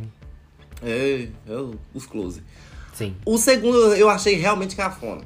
É, 0.86 1.28
é, 1.50 1.54
os 1.94 2.06
close. 2.06 2.42
sim, 2.94 3.14
O 3.26 3.38
segundo 3.38 3.94
eu 3.96 4.10
achei 4.10 4.36
realmente 4.36 4.74
cafona. 4.74 5.24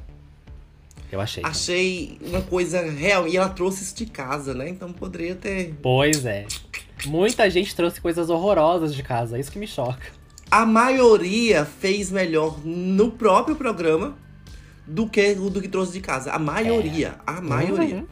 eu 1.12 1.20
achei. 1.20 1.44
Achei 1.44 2.18
uma 2.20 2.40
coisa 2.42 2.82
real. 2.90 3.28
E 3.28 3.36
ela 3.36 3.48
trouxe 3.50 3.84
isso 3.84 3.94
de 3.94 4.06
casa, 4.06 4.52
né? 4.52 4.68
Então 4.68 4.92
poderia 4.92 5.36
ter. 5.36 5.74
Pois 5.80 6.24
é. 6.26 6.46
Muita 7.06 7.48
gente 7.48 7.76
trouxe 7.76 8.00
coisas 8.00 8.28
horrorosas 8.28 8.92
de 8.92 9.04
casa, 9.04 9.38
isso 9.38 9.52
que 9.52 9.58
me 9.58 9.68
choca. 9.68 10.06
A 10.50 10.66
maioria 10.66 11.64
fez 11.64 12.10
melhor 12.10 12.58
no 12.64 13.12
próprio 13.12 13.54
programa 13.54 14.16
do 14.86 15.08
que 15.08 15.32
o 15.38 15.48
do 15.50 15.60
que 15.60 15.68
trouxe 15.68 15.92
de 15.92 16.00
casa. 16.00 16.32
A 16.32 16.38
maioria. 16.38 17.14
A 17.26 17.40
maioria. 17.40 17.96
Uhum. 17.96 18.06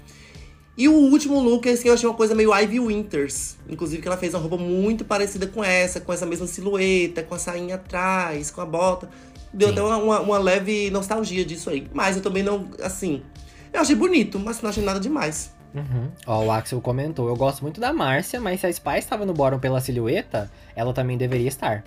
E 0.77 0.89
o 0.89 0.93
último 0.95 1.39
look, 1.41 1.69
assim, 1.69 1.89
eu 1.89 1.95
achei 1.95 2.09
uma 2.09 2.15
coisa 2.15 2.35
meio 2.35 2.55
Ivy 2.55 2.81
Winters. 2.81 3.57
Inclusive 3.69 4.01
que 4.01 4.09
ela 4.09 4.17
fez 4.17 4.33
uma 4.33 4.41
roupa 4.41 4.57
muito 4.57 5.05
parecida 5.05 5.47
com 5.47 5.63
essa, 5.63 6.01
com 6.01 6.13
essa 6.13 6.25
mesma 6.25 6.47
silhueta, 6.47 7.23
com 7.23 7.35
a 7.35 7.39
sainha 7.39 7.75
atrás, 7.75 8.51
com 8.51 8.61
a 8.63 8.67
bota. 8.67 9.11
Deu 9.53 9.69
Sim. 9.69 9.73
até 9.75 9.83
uma, 9.83 9.97
uma- 9.99 10.21
uma 10.21 10.39
leve 10.39 10.91
nostalgia 10.91 11.45
disso 11.45 11.69
aí. 11.69 11.87
Mas 11.93 12.17
eu 12.17 12.23
também 12.23 12.43
não, 12.43 12.71
assim... 12.83 13.23
Eu 13.73 13.81
achei 13.81 13.95
bonito, 13.95 14.39
mas 14.39 14.61
não 14.63 14.71
achei 14.71 14.83
nada 14.83 14.99
demais. 14.99 15.53
Uhum. 15.75 16.09
Ó, 16.27 16.45
o 16.47 16.51
Axel 16.51 16.81
comentou, 16.81 17.29
eu 17.29 17.37
gosto 17.37 17.63
muito 17.63 17.81
da 17.81 17.93
Márcia, 17.93 18.41
mas 18.41 18.61
se 18.61 18.67
a 18.67 18.71
Spy 18.71 18.99
estava 18.99 19.25
no 19.27 19.33
bottom 19.33 19.59
pela 19.61 19.81
silhueta, 19.81 20.51
ela 20.75 20.93
também 20.93 21.17
deveria 21.17 21.47
estar. 21.47 21.85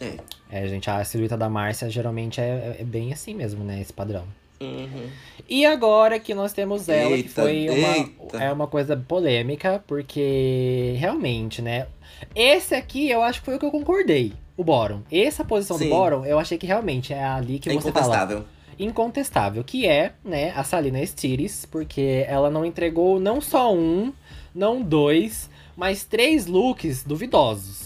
É. 0.00 0.16
É, 0.50 0.68
gente, 0.68 0.88
a 0.90 1.02
silhueta 1.04 1.36
da 1.36 1.48
Márcia 1.48 1.88
geralmente 1.90 2.40
é, 2.40 2.76
é 2.80 2.84
bem 2.84 3.12
assim 3.12 3.34
mesmo, 3.34 3.64
né? 3.64 3.80
Esse 3.80 3.92
padrão. 3.92 4.24
Uhum. 4.60 5.08
E 5.48 5.66
agora 5.66 6.18
que 6.18 6.32
nós 6.34 6.52
temos 6.52 6.88
ela, 6.88 7.10
que 7.10 7.14
Eita, 7.16 7.42
foi 7.42 7.68
uma, 7.68 7.96
eita. 7.96 8.36
é 8.38 8.52
uma 8.52 8.66
coisa 8.66 8.96
polêmica, 8.96 9.82
porque 9.86 10.94
realmente, 10.98 11.60
né? 11.60 11.86
Esse 12.34 12.74
aqui 12.74 13.10
eu 13.10 13.22
acho 13.22 13.40
que 13.40 13.46
foi 13.46 13.56
o 13.56 13.58
que 13.58 13.66
eu 13.66 13.70
concordei, 13.70 14.32
o 14.56 14.64
bottom. 14.64 15.02
Essa 15.12 15.44
posição 15.44 15.76
Sim. 15.76 15.84
do 15.84 15.90
bottom, 15.90 16.24
eu 16.24 16.38
achei 16.38 16.56
que 16.56 16.66
realmente 16.66 17.12
é 17.12 17.22
ali 17.22 17.58
que 17.58 17.68
É 17.68 17.74
você 17.74 17.90
fala. 17.92 18.06
incontestável. 18.06 18.44
incontestável, 18.78 19.64
que 19.64 19.86
é, 19.86 20.12
né, 20.24 20.52
a 20.56 20.62
Salina 20.64 21.04
Stiris, 21.04 21.66
porque 21.66 22.24
ela 22.26 22.48
não 22.50 22.64
entregou 22.64 23.18
não 23.20 23.40
só 23.40 23.74
um, 23.74 24.12
não 24.54 24.80
dois, 24.82 25.50
mas 25.76 26.04
três 26.04 26.46
looks 26.46 27.02
duvidosos. 27.04 27.83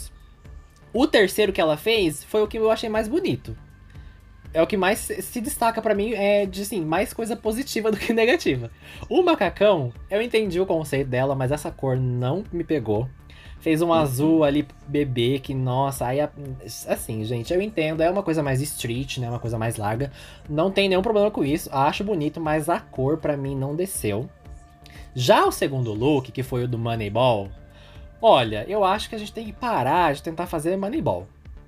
O 0.92 1.06
terceiro 1.06 1.52
que 1.52 1.60
ela 1.60 1.76
fez 1.76 2.24
foi 2.24 2.42
o 2.42 2.48
que 2.48 2.58
eu 2.58 2.70
achei 2.70 2.88
mais 2.88 3.08
bonito. 3.08 3.56
É 4.52 4.62
o 4.62 4.66
que 4.66 4.76
mais 4.76 4.98
se 4.98 5.40
destaca 5.40 5.82
pra 5.82 5.94
mim, 5.94 6.14
é 6.14 6.46
de 6.46 6.62
assim, 6.62 6.80
mais 6.82 7.12
coisa 7.12 7.36
positiva 7.36 7.90
do 7.92 7.98
que 7.98 8.12
negativa. 8.12 8.70
O 9.08 9.22
macacão, 9.22 9.92
eu 10.10 10.22
entendi 10.22 10.58
o 10.60 10.66
conceito 10.66 11.08
dela, 11.08 11.34
mas 11.34 11.52
essa 11.52 11.70
cor 11.70 11.96
não 11.96 12.44
me 12.50 12.64
pegou. 12.64 13.08
Fez 13.60 13.82
um 13.82 13.92
azul 13.92 14.44
ali 14.44 14.66
bebê 14.86 15.40
que, 15.40 15.52
nossa, 15.52 16.06
aí 16.06 16.20
assim, 16.86 17.24
gente, 17.24 17.52
eu 17.52 17.60
entendo, 17.60 18.02
é 18.02 18.10
uma 18.10 18.22
coisa 18.22 18.40
mais 18.40 18.60
street, 18.60 19.18
né, 19.18 19.28
uma 19.28 19.40
coisa 19.40 19.58
mais 19.58 19.76
larga. 19.76 20.12
Não 20.48 20.70
tem 20.70 20.88
nenhum 20.88 21.02
problema 21.02 21.30
com 21.30 21.44
isso, 21.44 21.68
acho 21.72 22.04
bonito, 22.04 22.40
mas 22.40 22.68
a 22.68 22.78
cor 22.78 23.18
pra 23.18 23.36
mim 23.36 23.56
não 23.56 23.74
desceu. 23.74 24.30
Já 25.12 25.44
o 25.44 25.50
segundo 25.50 25.92
look, 25.92 26.30
que 26.30 26.44
foi 26.44 26.64
o 26.64 26.68
do 26.68 26.78
Moneyball, 26.78 27.48
olha, 28.20 28.64
eu 28.68 28.84
acho 28.84 29.08
que 29.08 29.14
a 29.14 29.18
gente 29.18 29.32
tem 29.32 29.46
que 29.46 29.52
parar 29.52 30.14
de 30.14 30.22
tentar 30.22 30.46
fazer 30.46 30.76
Moneyball. 30.76 31.26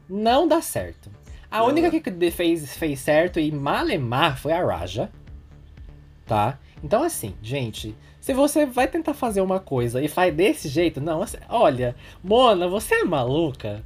Não 0.09 0.47
dá 0.47 0.61
certo. 0.61 1.11
A 1.51 1.65
única 1.65 1.91
que 1.91 2.31
fez, 2.31 2.77
fez 2.77 3.01
certo 3.01 3.41
e 3.41 3.51
malemar 3.51 4.39
foi 4.39 4.53
a 4.53 4.65
Raja. 4.65 5.11
Tá? 6.27 6.59
Então, 6.83 7.03
assim, 7.03 7.35
gente, 7.43 7.97
se 8.21 8.33
você 8.33 8.65
vai 8.65 8.87
tentar 8.87 9.15
fazer 9.15 9.41
uma 9.41 9.59
coisa 9.59 10.01
e 10.01 10.09
faz 10.09 10.35
desse 10.35 10.69
jeito, 10.69 11.01
não, 11.01 11.23
assim, 11.23 11.39
olha, 11.49 11.97
Mona, 12.23 12.69
você 12.69 12.97
é 12.97 13.05
maluca? 13.05 13.83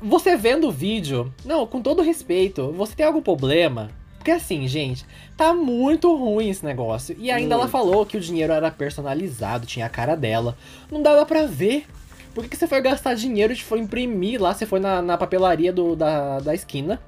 Você 0.00 0.36
vendo 0.36 0.68
o 0.68 0.72
vídeo, 0.72 1.34
não, 1.44 1.66
com 1.66 1.80
todo 1.80 2.02
respeito, 2.02 2.72
você 2.72 2.94
tem 2.94 3.06
algum 3.06 3.22
problema? 3.22 3.90
Porque 4.22 4.30
assim, 4.30 4.68
gente, 4.68 5.04
tá 5.36 5.52
muito 5.52 6.16
ruim 6.16 6.48
esse 6.48 6.64
negócio. 6.64 7.16
E 7.18 7.28
ainda 7.28 7.54
ela 7.56 7.64
Muito. 7.64 7.72
falou 7.72 8.06
que 8.06 8.16
o 8.16 8.20
dinheiro 8.20 8.52
era 8.52 8.70
personalizado, 8.70 9.66
tinha 9.66 9.84
a 9.84 9.88
cara 9.88 10.14
dela. 10.14 10.56
Não 10.88 11.02
dava 11.02 11.26
pra 11.26 11.44
ver. 11.44 11.86
Por 12.32 12.44
que, 12.44 12.50
que 12.50 12.56
você 12.56 12.68
foi 12.68 12.80
gastar 12.80 13.14
dinheiro 13.14 13.52
de 13.52 13.64
foi 13.64 13.80
imprimir 13.80 14.40
lá? 14.40 14.54
Você 14.54 14.64
foi 14.64 14.78
na, 14.78 15.02
na 15.02 15.18
papelaria 15.18 15.72
do, 15.72 15.96
da, 15.96 16.38
da 16.38 16.54
esquina 16.54 17.00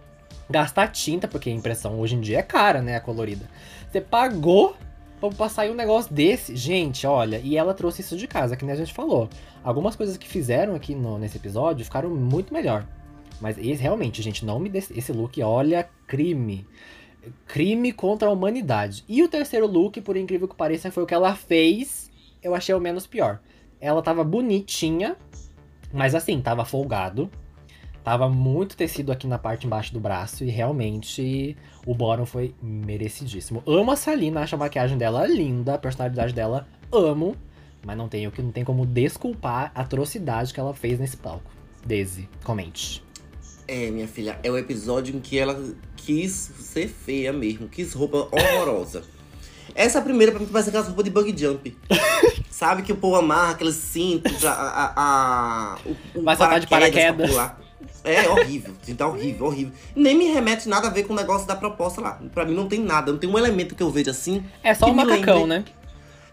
gastar 0.50 0.88
tinta, 0.88 1.28
porque 1.28 1.48
a 1.48 1.52
impressão 1.52 2.00
hoje 2.00 2.16
em 2.16 2.20
dia 2.20 2.40
é 2.40 2.42
cara, 2.42 2.82
né? 2.82 2.96
A 2.96 3.00
colorida. 3.00 3.48
Você 3.92 4.00
pagou 4.00 4.74
pra, 5.36 5.48
sair 5.48 5.70
um 5.70 5.74
negócio 5.74 6.12
desse. 6.12 6.56
Gente, 6.56 7.06
olha, 7.06 7.40
e 7.44 7.56
ela 7.56 7.74
trouxe 7.74 8.00
isso 8.00 8.16
de 8.16 8.26
casa, 8.26 8.56
que 8.56 8.64
nem 8.64 8.74
a 8.74 8.76
gente 8.76 8.92
falou. 8.92 9.28
Algumas 9.62 9.94
coisas 9.94 10.16
que 10.16 10.26
fizeram 10.26 10.74
aqui 10.74 10.96
no- 10.96 11.16
nesse 11.16 11.36
episódio 11.36 11.84
ficaram 11.84 12.10
muito 12.10 12.52
melhor. 12.52 12.84
Mas 13.40 13.56
esse, 13.56 13.80
realmente, 13.80 14.20
gente, 14.20 14.44
não 14.44 14.58
me 14.58 14.68
dê 14.68 14.78
esse 14.78 15.12
look, 15.12 15.40
olha, 15.42 15.88
crime. 16.08 16.66
Crime 17.46 17.92
contra 17.92 18.28
a 18.28 18.30
humanidade. 18.30 19.04
E 19.08 19.22
o 19.22 19.28
terceiro 19.28 19.66
look, 19.66 20.00
por 20.00 20.16
incrível 20.16 20.48
que 20.48 20.54
pareça, 20.54 20.90
foi 20.90 21.02
o 21.02 21.06
que 21.06 21.14
ela 21.14 21.34
fez. 21.34 22.10
Eu 22.42 22.54
achei 22.54 22.74
o 22.74 22.80
menos 22.80 23.06
pior. 23.06 23.40
Ela 23.80 24.02
tava 24.02 24.24
bonitinha, 24.24 25.16
mas 25.92 26.14
assim, 26.14 26.40
tava 26.40 26.64
folgado. 26.64 27.30
Tava 28.02 28.28
muito 28.28 28.76
tecido 28.76 29.10
aqui 29.10 29.26
na 29.26 29.38
parte 29.38 29.66
embaixo 29.66 29.92
do 29.92 29.98
braço 29.98 30.44
e 30.44 30.50
realmente 30.50 31.56
o 31.86 31.94
bottom 31.94 32.26
foi 32.26 32.54
merecidíssimo. 32.62 33.62
Amo 33.66 33.92
a 33.92 33.96
Salina, 33.96 34.42
acho 34.42 34.54
a 34.54 34.58
maquiagem 34.58 34.98
dela 34.98 35.26
linda, 35.26 35.74
a 35.74 35.78
personalidade 35.78 36.34
dela 36.34 36.68
amo, 36.92 37.34
mas 37.82 37.96
não 37.96 38.06
tem 38.06 38.30
não 38.38 38.52
tem 38.52 38.62
como 38.62 38.84
desculpar 38.84 39.72
a 39.74 39.80
atrocidade 39.80 40.52
que 40.52 40.60
ela 40.60 40.74
fez 40.74 40.98
nesse 40.98 41.16
palco. 41.16 41.50
Daisy, 41.86 42.28
comente. 42.44 43.02
É, 43.66 43.90
minha 43.90 44.06
filha, 44.06 44.38
é 44.42 44.50
o 44.50 44.58
episódio 44.58 45.14
em 45.16 45.20
que 45.20 45.38
ela 45.38 45.58
quis 45.96 46.50
ser 46.60 46.86
feia 46.88 47.32
mesmo, 47.32 47.68
quis 47.68 47.92
roupa 47.94 48.28
horrorosa. 48.30 49.02
Essa 49.74 50.00
primeira, 50.02 50.30
pra 50.30 50.40
mim, 50.40 50.46
parece 50.50 50.68
aquelas 50.68 50.86
roupas 50.86 51.04
de 51.04 51.10
bug 51.10 51.34
jump. 51.36 51.76
Sabe 52.50 52.82
que 52.82 52.92
o 52.92 52.96
povo 52.96 53.16
amarra 53.16 53.52
aqueles 53.52 53.74
cintos, 53.74 54.44
a. 54.44 54.52
a, 54.52 54.92
a 54.96 55.78
o, 56.14 56.20
o 56.20 56.22
Vai 56.22 56.36
saltar 56.36 56.60
de 56.60 56.66
paraquedas. 56.66 57.30
É 58.04 58.28
horrível, 58.28 58.74
gente, 58.84 58.98
tá 58.98 59.06
horrível, 59.08 59.46
horrível. 59.46 59.72
Nem 59.96 60.16
me 60.16 60.26
remete 60.26 60.68
nada 60.68 60.88
a 60.88 60.90
ver 60.90 61.04
com 61.04 61.14
o 61.14 61.16
negócio 61.16 61.48
da 61.48 61.56
proposta 61.56 62.02
lá. 62.02 62.20
Pra 62.34 62.44
mim 62.44 62.54
não 62.54 62.68
tem 62.68 62.78
nada, 62.78 63.10
não 63.10 63.18
tem 63.18 63.28
um 63.30 63.38
elemento 63.38 63.74
que 63.74 63.82
eu 63.82 63.90
vejo 63.90 64.10
assim. 64.10 64.44
É 64.62 64.74
só 64.74 64.90
um 64.90 64.94
macacão, 64.94 65.46
lembre- 65.46 65.58
né? 65.58 65.64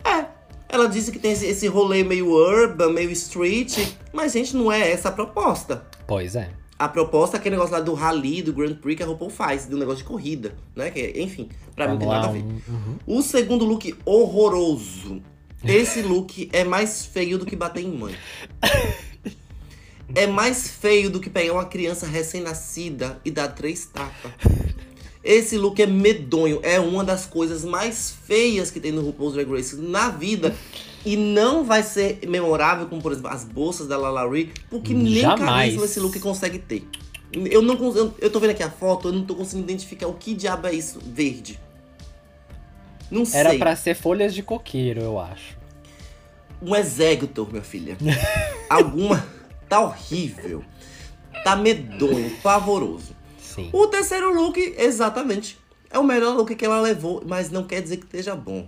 É, 0.03 0.25
ela 0.67 0.87
disse 0.89 1.11
que 1.13 1.17
tem 1.19 1.31
esse, 1.31 1.45
esse 1.45 1.67
rolê 1.67 2.03
meio 2.03 2.29
urban, 2.29 2.91
meio 2.91 3.09
street, 3.11 3.77
mas, 4.11 4.33
gente, 4.33 4.55
não 4.55 4.69
é 4.69 4.91
essa 4.91 5.07
a 5.09 5.11
proposta. 5.13 5.85
Pois 6.05 6.35
é. 6.35 6.49
A 6.81 6.89
proposta 6.89 7.37
é 7.37 7.39
aquele 7.39 7.55
negócio 7.55 7.73
lá 7.75 7.79
do 7.79 7.93
rally, 7.93 8.41
do 8.41 8.51
Grand 8.51 8.73
Prix 8.73 8.97
que 8.97 9.03
a 9.03 9.05
RuPaul 9.05 9.29
faz, 9.29 9.67
do 9.67 9.77
negócio 9.77 9.99
de 9.99 10.03
corrida, 10.05 10.55
né? 10.75 10.89
Que, 10.89 11.13
enfim, 11.21 11.47
pra 11.75 11.85
mim 11.85 11.93
não 11.93 11.99
tem 11.99 12.07
Vamos 12.07 12.21
nada 12.25 12.27
a 12.27 12.31
ver. 12.31 12.43
um- 12.43 12.61
uhum. 12.73 12.97
O 13.19 13.21
segundo 13.21 13.63
look, 13.65 13.95
horroroso. 14.03 15.21
Esse 15.63 16.01
look 16.03 16.49
é 16.51 16.63
mais 16.63 17.05
feio 17.05 17.37
do 17.37 17.45
que 17.45 17.55
bater 17.55 17.83
em 17.83 17.91
mãe. 17.95 18.15
É 20.15 20.25
mais 20.27 20.67
feio 20.69 21.09
do 21.09 21.19
que 21.19 21.29
pegar 21.29 21.53
uma 21.53 21.65
criança 21.65 22.05
recém-nascida 22.07 23.21
e 23.23 23.29
dar 23.31 23.49
três 23.49 23.85
tapas. 23.85 24.31
Esse 25.23 25.57
look 25.57 25.81
é 25.81 25.85
medonho. 25.85 26.59
É 26.63 26.79
uma 26.79 27.03
das 27.03 27.25
coisas 27.25 27.63
mais 27.63 28.11
feias 28.25 28.71
que 28.71 28.79
tem 28.79 28.91
no 28.91 29.01
RuPaul's 29.01 29.33
Drag 29.33 29.49
Race 29.49 29.75
na 29.75 30.09
vida. 30.09 30.55
E 31.05 31.15
não 31.15 31.63
vai 31.63 31.83
ser 31.83 32.19
memorável 32.27 32.87
como, 32.87 33.01
por 33.01 33.11
exemplo, 33.11 33.31
as 33.31 33.43
bolsas 33.43 33.87
da 33.87 33.97
Lalaurie, 33.97 34.51
porque 34.69 34.93
nem 34.93 35.23
carisma 35.23 35.85
esse 35.85 35.99
look 35.99 36.19
consegue 36.19 36.59
ter. 36.59 36.87
Eu 37.33 37.61
não 37.61 37.75
eu, 37.95 38.13
eu 38.19 38.29
tô 38.29 38.39
vendo 38.39 38.51
aqui 38.51 38.61
a 38.61 38.69
foto, 38.69 39.07
eu 39.07 39.13
não 39.13 39.23
tô 39.23 39.35
conseguindo 39.35 39.69
identificar 39.69 40.07
o 40.07 40.13
que 40.13 40.33
diabo 40.33 40.67
é 40.67 40.73
isso 40.73 40.99
verde. 41.03 41.59
Não 43.09 43.25
sei. 43.25 43.39
Era 43.39 43.57
pra 43.57 43.75
ser 43.75 43.95
folhas 43.95 44.33
de 44.33 44.43
coqueiro, 44.43 45.01
eu 45.01 45.19
acho. 45.19 45.57
Um 46.61 46.75
executor, 46.75 47.49
minha 47.49 47.63
filha. 47.63 47.97
Alguma. 48.69 49.25
Tá 49.67 49.81
horrível. 49.81 50.63
Tá 51.43 51.55
medonho, 51.55 52.29
pavoroso. 52.43 53.15
Sim. 53.53 53.69
O 53.73 53.87
terceiro 53.87 54.33
look, 54.33 54.57
exatamente. 54.77 55.57
É 55.89 55.99
o 55.99 56.03
melhor 56.03 56.35
look 56.35 56.55
que 56.55 56.65
ela 56.65 56.79
levou, 56.79 57.21
mas 57.25 57.49
não 57.51 57.63
quer 57.63 57.81
dizer 57.81 57.97
que 57.97 58.05
esteja 58.05 58.35
bom. 58.35 58.65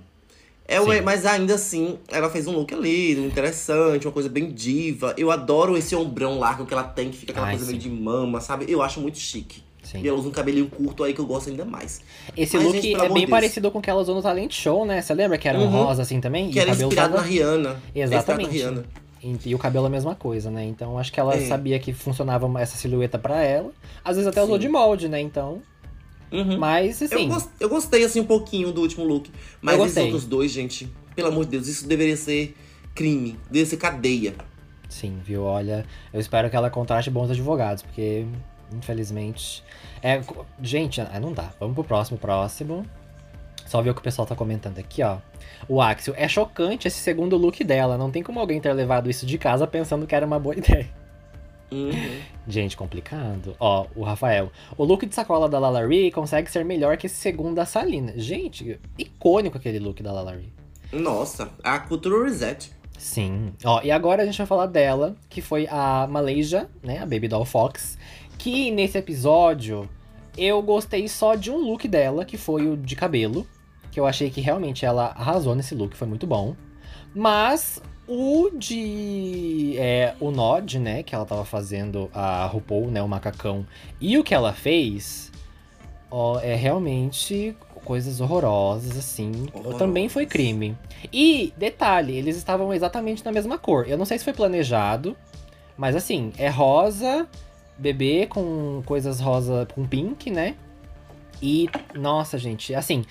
É 0.65 0.79
Sim. 0.79 1.01
mas 1.01 1.25
ainda 1.25 1.55
assim, 1.55 1.97
ela 2.07 2.29
fez 2.29 2.47
um 2.47 2.51
look 2.53 2.73
ali, 2.73 3.11
interessante, 3.25 4.07
uma 4.07 4.13
coisa 4.13 4.29
bem 4.29 4.49
diva. 4.51 5.13
Eu 5.17 5.29
adoro 5.29 5.77
esse 5.77 5.93
ombrão 5.95 6.39
largo 6.39 6.65
que 6.65 6.73
ela 6.73 6.83
tem, 6.83 7.09
que 7.11 7.17
fica 7.17 7.31
aquela 7.33 7.47
Ai, 7.47 7.53
coisa 7.53 7.65
sim. 7.65 7.71
meio 7.71 7.81
de 7.83 7.89
mama, 7.89 8.39
sabe? 8.39 8.65
Eu 8.69 8.81
acho 8.81 8.99
muito 9.01 9.17
chique. 9.17 9.61
Sim. 9.83 9.99
E 10.01 10.07
ela 10.07 10.17
usa 10.17 10.29
um 10.29 10.31
cabelinho 10.31 10.67
curto 10.67 11.03
aí 11.03 11.13
que 11.13 11.19
eu 11.19 11.25
gosto 11.25 11.49
ainda 11.49 11.65
mais. 11.65 11.99
Esse 12.37 12.55
Mas, 12.55 12.65
look 12.65 12.75
gente, 12.81 12.95
é 12.95 12.99
bem 12.99 13.07
de 13.09 13.19
Deus. 13.19 13.29
parecido 13.29 13.69
com 13.69 13.79
o 13.79 13.81
que 13.81 13.89
ela 13.89 14.01
usou 14.01 14.15
no 14.15 14.21
Talent 14.21 14.53
Show, 14.53 14.85
né? 14.85 15.01
Você 15.01 15.13
lembra 15.13 15.37
que 15.37 15.45
era 15.47 15.59
um 15.59 15.63
Uhum. 15.63 15.83
rosa 15.83 16.03
assim 16.03 16.21
também? 16.21 16.49
Que 16.49 16.57
e 16.57 16.61
era 16.61 16.71
inspirado 16.71 17.13
tava... 17.13 17.17
na 17.17 17.21
Rihanna. 17.21 17.83
Exatamente. 17.93 18.61
É 18.61 18.63
na 18.63 18.69
Rihanna. 18.71 18.85
E, 19.23 19.37
e 19.49 19.55
o 19.55 19.57
cabelo 19.57 19.85
é 19.85 19.87
a 19.87 19.91
mesma 19.91 20.13
coisa, 20.15 20.51
né? 20.51 20.65
Então 20.65 20.99
acho 20.99 21.11
que 21.11 21.19
ela 21.19 21.33
É. 21.35 21.47
sabia 21.47 21.79
que 21.79 21.93
funcionava 21.93 22.49
essa 22.59 22.75
silhueta 22.77 23.17
pra 23.17 23.41
ela. 23.41 23.71
Às 24.03 24.17
vezes 24.17 24.27
até 24.27 24.43
usou 24.43 24.55
Sim. 24.55 24.61
de 24.61 24.69
molde, 24.69 25.07
né? 25.07 25.21
Então. 25.21 25.61
Uhum. 26.31 26.57
Mas 26.57 26.99
Eu, 27.01 27.07
assim. 27.07 27.27
gos- 27.29 27.49
eu 27.59 27.69
gostei, 27.69 28.03
assim, 28.03 28.19
um 28.19 28.25
pouquinho 28.25 28.71
do 28.71 28.81
último 28.81 29.05
look. 29.05 29.29
Mas 29.61 29.75
Eu 29.77 29.85
esses 29.85 29.95
gostei. 29.95 30.03
outros 30.11 30.25
dois, 30.25 30.51
gente, 30.51 30.91
pelo 31.15 31.27
amor 31.29 31.45
de 31.45 31.51
Deus, 31.51 31.67
isso 31.67 31.87
deveria 31.87 32.17
ser 32.17 32.55
crime. 32.95 33.37
Deveria 33.45 33.65
ser 33.67 33.77
cadeia. 33.77 34.33
Sim, 34.89 35.19
viu? 35.23 35.43
Olha, 35.43 35.85
eu 36.11 36.19
espero 36.19 36.49
que 36.49 36.55
ela 36.55 36.69
contrate 36.69 37.09
bons 37.09 37.29
advogados, 37.31 37.81
porque, 37.83 38.25
infelizmente. 38.71 39.63
É, 40.01 40.21
gente, 40.61 40.99
ah, 41.01 41.19
não 41.19 41.31
dá. 41.33 41.51
Vamos 41.59 41.75
pro 41.75 41.83
próximo, 41.83 42.17
próximo. 42.17 42.85
Só 43.65 43.81
ver 43.81 43.91
o 43.91 43.93
que 43.93 44.01
o 44.01 44.03
pessoal 44.03 44.25
tá 44.27 44.35
comentando 44.35 44.77
aqui, 44.79 45.01
ó. 45.01 45.17
O 45.67 45.81
Axel, 45.81 46.13
é 46.17 46.27
chocante 46.27 46.87
esse 46.87 46.99
segundo 46.99 47.37
look 47.37 47.63
dela. 47.63 47.97
Não 47.97 48.11
tem 48.11 48.23
como 48.23 48.39
alguém 48.39 48.59
ter 48.59 48.73
levado 48.73 49.09
isso 49.09 49.25
de 49.25 49.37
casa 49.37 49.65
pensando 49.65 50.05
que 50.07 50.15
era 50.15 50.25
uma 50.25 50.39
boa 50.39 50.55
ideia. 50.57 50.89
Uhum. 51.71 52.21
Gente, 52.47 52.77
complicado. 52.77 53.55
Ó, 53.59 53.87
o 53.95 54.03
Rafael. 54.03 54.51
O 54.77 54.83
look 54.83 55.05
de 55.05 55.15
sacola 55.15 55.49
da 55.49 55.57
Lalaurie 55.57 56.11
consegue 56.11 56.51
ser 56.51 56.63
melhor 56.63 56.97
que 56.97 57.07
esse 57.07 57.15
segundo 57.15 57.55
da 57.55 57.65
Salina. 57.65 58.13
Gente, 58.15 58.79
icônico 58.97 59.57
aquele 59.57 59.79
look 59.79 60.03
da 60.03 60.11
Lalaurie. 60.11 60.53
Nossa, 60.91 61.49
a 61.63 61.79
cultura 61.79 62.23
reset. 62.23 62.71
Sim. 62.97 63.53
Ó, 63.65 63.81
e 63.83 63.89
agora 63.91 64.21
a 64.21 64.25
gente 64.25 64.37
vai 64.37 64.45
falar 64.45 64.67
dela, 64.67 65.15
que 65.29 65.41
foi 65.41 65.67
a 65.69 66.07
Malaysia, 66.07 66.69
né? 66.83 66.99
A 66.99 67.05
Baby 67.05 67.27
Doll 67.27 67.45
Fox. 67.45 67.97
Que 68.37 68.69
nesse 68.69 68.97
episódio 68.97 69.89
eu 70.37 70.61
gostei 70.61 71.07
só 71.07 71.35
de 71.35 71.49
um 71.51 71.57
look 71.57 71.87
dela, 71.87 72.23
que 72.23 72.37
foi 72.37 72.67
o 72.67 72.77
de 72.77 72.95
cabelo. 72.95 73.47
Que 73.93 73.99
eu 73.99 74.07
achei 74.07 74.31
que 74.31 74.41
realmente 74.41 74.85
ela 74.85 75.13
arrasou 75.15 75.53
nesse 75.53 75.75
look, 75.75 75.95
foi 75.95 76.07
muito 76.07 76.25
bom. 76.25 76.55
Mas 77.13 77.79
o 78.07 78.49
de. 78.49 79.75
É, 79.77 80.15
o 80.19 80.31
Nod, 80.31 80.79
né? 80.79 81.03
Que 81.03 81.13
ela 81.13 81.25
tava 81.25 81.45
fazendo 81.45 82.09
a 82.11 82.45
RuPaul, 82.47 82.89
né? 82.89 83.03
O 83.03 83.07
macacão. 83.07 83.65
E 84.01 84.17
o 84.17 84.23
que 84.23 84.33
ela 84.33 84.51
fez. 84.51 85.31
Ó, 86.09 86.39
é 86.39 86.55
realmente 86.55 87.55
coisas 87.85 88.19
horrorosas, 88.19 88.97
assim. 88.97 89.47
Horrorosas. 89.53 89.77
Também 89.77 90.09
foi 90.09 90.25
crime. 90.25 90.75
E, 91.11 91.53
detalhe, 91.55 92.15
eles 92.15 92.35
estavam 92.35 92.73
exatamente 92.73 93.23
na 93.23 93.31
mesma 93.31 93.59
cor. 93.59 93.87
Eu 93.87 93.97
não 93.97 94.05
sei 94.05 94.17
se 94.17 94.23
foi 94.23 94.33
planejado, 94.33 95.15
mas 95.77 95.95
assim, 95.95 96.31
é 96.37 96.49
rosa, 96.49 97.27
bebê 97.77 98.25
com 98.27 98.81
coisas 98.85 99.19
rosa 99.19 99.67
com 99.73 99.85
pink, 99.85 100.31
né? 100.31 100.55
E, 101.41 101.69
nossa, 101.93 102.37
gente, 102.37 102.73
assim, 102.73 103.03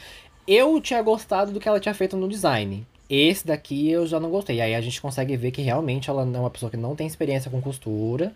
eu 0.47 0.81
tinha 0.81 1.03
gostado 1.03 1.53
do 1.53 1.61
que 1.61 1.69
ela 1.69 1.81
tinha 1.81 1.95
feito 1.95 2.17
no 2.17 2.29
design. 2.29 2.87
Esse 3.09 3.47
daqui 3.47 3.91
eu 3.91 4.07
já 4.07 4.19
não 4.19 4.31
gostei. 4.31 4.61
Aí 4.61 4.75
a 4.75 4.81
gente 4.81 5.01
consegue 5.01 5.37
ver 5.37 5.51
que 5.51 5.61
realmente 5.61 6.09
ela 6.09 6.23
é 6.23 6.39
uma 6.39 6.51
pessoa 6.51 6.71
que 6.71 6.77
não 6.77 6.97
tem 6.97 7.07
experiência 7.07 7.51
com 7.51 7.61
costura. 7.61 8.33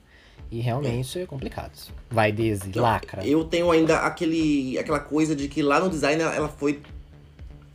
E 0.50 0.60
realmente 0.60 1.18
é 1.18 1.26
complicado. 1.26 1.72
Vai, 2.10 2.30
Então, 2.30 2.82
lacra. 2.82 3.26
Eu 3.26 3.44
tenho 3.44 3.70
ainda 3.70 3.98
aquele, 4.00 4.78
aquela 4.78 5.00
coisa 5.00 5.34
de 5.34 5.48
que 5.48 5.60
lá 5.60 5.80
no 5.80 5.90
design 5.90 6.22
ela, 6.22 6.34
ela 6.34 6.48
foi 6.48 6.80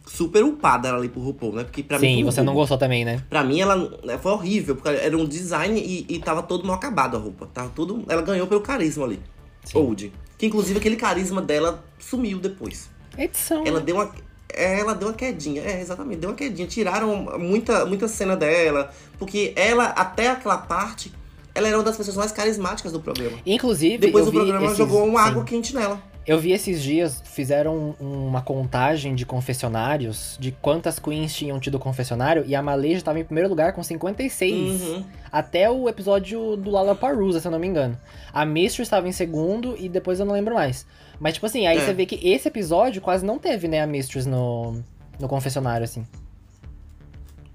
super 0.06 0.44
upada 0.44 0.94
ali 0.94 1.10
pro 1.10 1.22
RuPaul, 1.22 1.54
né? 1.54 1.63
Porque 1.63 1.84
pra 1.84 2.00
mim. 2.00 2.15
Sim, 2.15 2.24
um 2.24 2.26
você 2.26 2.41
não 2.41 2.54
gostou 2.54 2.78
também, 2.78 3.04
né? 3.04 3.24
Pra 3.30 3.44
mim, 3.44 3.60
ela 3.60 3.76
né, 4.04 4.17
foi 4.17 4.32
horrível, 4.32 4.76
porque 4.76 4.89
era 4.89 5.17
um 5.17 5.26
design 5.26 5.80
e, 5.80 6.06
e 6.08 6.20
tava 6.20 6.44
todo 6.44 6.65
mal 6.65 6.76
acabado 6.76 7.17
a 7.17 7.20
roupa. 7.20 7.48
Tava 7.54 7.70
tudo. 7.76 8.04
Ela 8.08 8.22
ganhou 8.22 8.48
pelo 8.48 8.62
carisma 8.62 9.06
ali. 9.06 9.20
Sim. 9.65 9.78
Old. 9.78 10.13
Que 10.38 10.46
inclusive 10.46 10.80
aquele 10.80 10.96
carisma 10.96 11.41
dela 11.41 11.84
sumiu 12.00 12.39
depois. 12.39 12.89
Edição. 13.17 13.63
Ela 13.65 13.80
deu 13.80 13.95
uma. 13.95 14.12
é, 14.54 14.80
Ela 14.80 14.93
deu 14.95 15.08
uma 15.10 15.13
quedinha, 15.13 15.62
é, 15.62 15.82
exatamente, 15.82 16.19
deu 16.19 16.30
uma 16.30 16.36
quedinha. 16.36 16.67
Tiraram 16.67 17.38
muita, 17.39 17.86
muita 17.86 18.08
cena 18.08 18.36
dela, 18.36 18.91
porque 19.19 19.54
ela, 19.56 19.86
até 19.86 20.30
aquela 20.30 20.58
parte, 20.58 21.12
ela 21.54 21.67
era 21.67 21.78
uma 21.78 21.84
das 21.84 21.97
pessoas 21.97 22.15
mais 22.17 22.32
carismáticas 22.32 22.91
do 22.91 23.00
programa. 23.00 23.38
Inclusive, 23.45 23.97
Depois 23.97 24.28
o 24.28 24.32
programa 24.32 24.65
esses- 24.65 24.78
jogou 24.78 25.06
uma 25.06 25.24
sim. 25.24 25.30
água 25.30 25.43
quente 25.43 25.76
nela. 25.76 26.02
Eu 26.26 26.38
vi 26.39 26.52
esses 26.52 26.84
dias, 26.84 27.21
fizeram 27.26 27.95
uma 28.00 28.43
contagem 28.43 29.15
de 29.15 29.26
confessionários, 29.26 30.38
de 30.39 30.52
quantas 30.62 31.00
queens 31.00 31.34
tinham 31.34 31.60
tido 31.60 31.80
confessionário, 31.80 32.43
e 32.45 32.54
a 32.54 32.62
Maleja 32.62 33.02
tava 33.02 33.19
em 33.19 33.24
primeiro 33.24 33.50
lugar 33.50 33.74
com 33.74 33.82
56. 33.82 34.82
Uhum. 34.82 35.04
Até 35.32 35.67
o 35.69 35.89
episódio 35.89 36.56
do 36.56 36.69
Lollapalooza, 36.69 37.39
se 37.39 37.47
eu 37.47 37.52
não 37.52 37.58
me 37.58 37.65
engano. 37.67 37.97
A 38.32 38.45
Mistress 38.45 38.84
estava 38.84 39.08
em 39.10 39.12
segundo 39.12 39.76
e 39.80 39.89
depois 39.89 40.19
eu 40.19 40.26
não 40.26 40.34
lembro 40.34 40.54
mais. 40.54 40.86
Mas, 41.21 41.36
tipo 41.36 41.45
assim, 41.45 41.67
aí 41.67 41.77
É. 41.77 41.86
você 41.86 41.93
vê 41.93 42.05
que 42.07 42.15
esse 42.27 42.47
episódio 42.47 42.99
quase 42.99 43.23
não 43.23 43.38
teve, 43.38 43.67
né, 43.67 43.79
a 43.79 43.86
Mistress 43.86 44.27
no, 44.27 44.84
no 45.19 45.27
confessionário, 45.27 45.84
assim. 45.86 46.03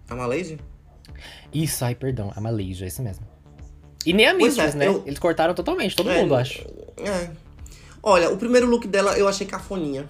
A 0.09 0.15
Malaysia? 0.15 0.57
Isso, 1.53 1.85
ai, 1.85 1.97
perdão, 1.97 2.33
a 2.37 2.41
Malaysia, 2.41 2.87
isso 2.87 3.03
mesmo. 3.03 3.27
E 4.07 4.13
nem 4.13 4.27
a 4.29 4.31
Pois 4.35 4.45
Mistress, 4.55 4.77
é, 4.77 4.79
né? 4.79 4.87
eu- 4.87 5.03
Eles 5.05 5.19
cortaram 5.19 5.53
totalmente, 5.53 5.97
todo 5.97 6.09
É, 6.11 6.21
mundo, 6.23 6.37
acho. 6.37 6.61
É. 6.99 7.29
Olha, 8.01 8.31
o 8.31 8.37
primeiro 8.37 8.69
look 8.69 8.87
dela 8.87 9.19
eu 9.19 9.27
achei 9.27 9.45
cafoninha. 9.45 10.07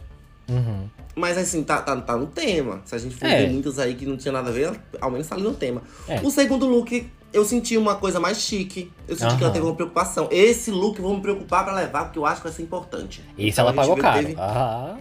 Uhum. 0.48 0.86
Mas 1.14 1.38
assim, 1.38 1.64
tá, 1.64 1.80
tá, 1.80 1.98
tá 1.98 2.14
no 2.14 2.26
tema. 2.26 2.82
Se 2.84 2.94
a 2.94 2.98
gente 2.98 3.14
for 3.16 3.26
É. 3.26 3.38
ver 3.46 3.50
muitas 3.50 3.78
aí 3.78 3.94
que 3.94 4.04
não 4.04 4.18
tinha 4.18 4.32
nada 4.32 4.50
a 4.50 4.52
ver, 4.52 4.78
ao 5.00 5.10
menos 5.10 5.26
tá 5.26 5.34
ali 5.34 5.42
no 5.44 5.54
tema. 5.54 5.82
É. 6.06 6.20
O 6.20 6.30
segundo 6.30 6.66
look, 6.66 7.10
eu 7.32 7.44
senti 7.44 7.76
uma 7.76 7.94
coisa 7.96 8.18
mais 8.20 8.38
chique. 8.40 8.90
Eu 9.06 9.16
senti 9.16 9.36
que 9.36 9.42
ela 9.44 9.52
teve 9.52 9.64
uma 9.66 9.74
preocupação. 9.74 10.28
Esse 10.30 10.70
look 10.70 10.98
eu 10.98 11.04
vou 11.04 11.14
me 11.16 11.20
preocupar 11.22 11.64
pra 11.64 11.74
levar, 11.74 12.04
porque 12.04 12.18
eu 12.18 12.24
acho 12.26 12.36
que 12.40 12.46
vai 12.48 12.52
ser 12.56 12.62
importante. 12.62 13.22
Esse 13.38 13.48
Então, 13.50 13.64
ela 13.64 13.72
pagou 13.74 13.96
caro. 13.96 14.18
teve- 14.26 14.34
Ah, 14.38 14.96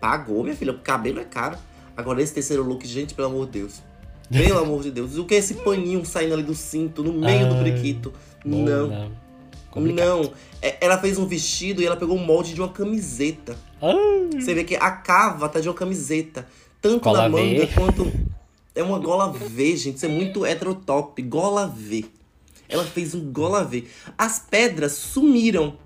Pagou, 0.00 0.42
minha 0.42 0.56
filha. 0.56 0.72
O 0.72 0.78
cabelo 0.78 1.20
é 1.20 1.24
caro. 1.24 1.56
Agora, 1.96 2.22
esse 2.22 2.32
terceiro 2.32 2.62
look, 2.62 2.86
gente, 2.86 3.12
pelo 3.14 3.28
amor 3.28 3.46
de 3.46 3.52
Deus. 3.60 3.82
Pelo 4.30 4.58
amor 4.64 4.82
de 4.82 4.90
Deus. 4.90 5.16
O 5.18 5.24
que 5.24 5.34
é 5.34 5.38
esse 5.38 5.54
paninho 5.54 6.04
saindo 6.06 6.34
ali 6.34 6.42
do 6.42 6.54
cinto, 6.54 7.02
no 7.02 7.12
meio 7.12 7.48
do 7.48 7.54
Ai, 7.56 7.62
briquito? 7.62 8.12
bom, 8.44 8.62
Não. 8.64 9.10
Não. 9.76 10.32
É, 10.60 10.78
ela 10.84 10.98
fez 10.98 11.16
um 11.18 11.26
vestido 11.26 11.80
e 11.80 11.86
ela 11.86 11.96
pegou 11.96 12.16
o 12.16 12.18
molde 12.18 12.54
de 12.54 12.60
uma 12.60 12.68
camiseta. 12.70 13.54
Ah, 13.80 13.92
Você 14.34 14.52
vê 14.54 14.64
que 14.64 14.74
a 14.74 14.90
cava 14.90 15.48
tá 15.48 15.60
de 15.60 15.68
uma 15.68 15.74
camiseta. 15.74 16.46
Tanto 16.80 17.04
Gola 17.04 17.22
na 17.24 17.28
manga 17.28 17.66
quanto. 17.68 18.10
É 18.74 18.82
uma 18.82 18.98
gola 18.98 19.32
V, 19.32 19.76
gente. 19.76 19.96
Isso 19.96 20.06
é 20.06 20.08
muito 20.08 20.46
heterotop. 20.46 21.20
Gola 21.22 21.66
V. 21.66 22.04
Ela 22.68 22.84
fez 22.84 23.14
um 23.14 23.32
gola 23.32 23.64
V. 23.64 23.86
As 24.16 24.38
pedras 24.38 24.92
sumiram. 24.92 25.76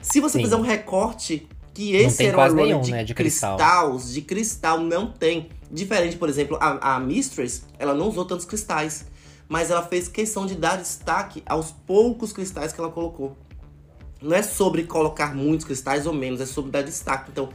Se 0.00 0.20
você 0.20 0.38
Sim. 0.38 0.44
fizer 0.44 0.56
um 0.56 0.62
recorte, 0.62 1.46
que 1.74 1.94
esse 1.94 2.24
era 2.24 2.48
runner 2.48 2.64
nenhum, 2.64 2.80
de, 2.80 2.90
né, 2.90 3.04
de 3.04 3.12
cristal. 3.12 3.58
cristais, 3.58 4.14
de 4.14 4.22
cristal, 4.22 4.80
não 4.80 5.10
tem. 5.10 5.50
Diferente, 5.70 6.16
por 6.16 6.28
exemplo, 6.28 6.56
a, 6.60 6.94
a 6.94 7.00
Mistress, 7.00 7.64
ela 7.78 7.92
não 7.92 8.08
usou 8.08 8.24
tantos 8.24 8.46
cristais. 8.46 9.04
Mas 9.48 9.70
ela 9.70 9.82
fez 9.82 10.08
questão 10.08 10.46
de 10.46 10.54
dar 10.54 10.76
destaque 10.76 11.42
aos 11.46 11.70
poucos 11.70 12.32
cristais 12.32 12.72
que 12.72 12.80
ela 12.80 12.90
colocou. 12.90 13.36
Não 14.20 14.34
é 14.34 14.42
sobre 14.42 14.84
colocar 14.84 15.34
muitos 15.34 15.66
cristais 15.66 16.06
ou 16.06 16.12
menos, 16.12 16.40
é 16.40 16.46
sobre 16.46 16.70
dar 16.70 16.82
destaque. 16.82 17.30
Então, 17.30 17.50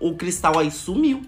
o 0.00 0.16
cristal 0.16 0.58
aí 0.58 0.70
sumiu. 0.70 1.22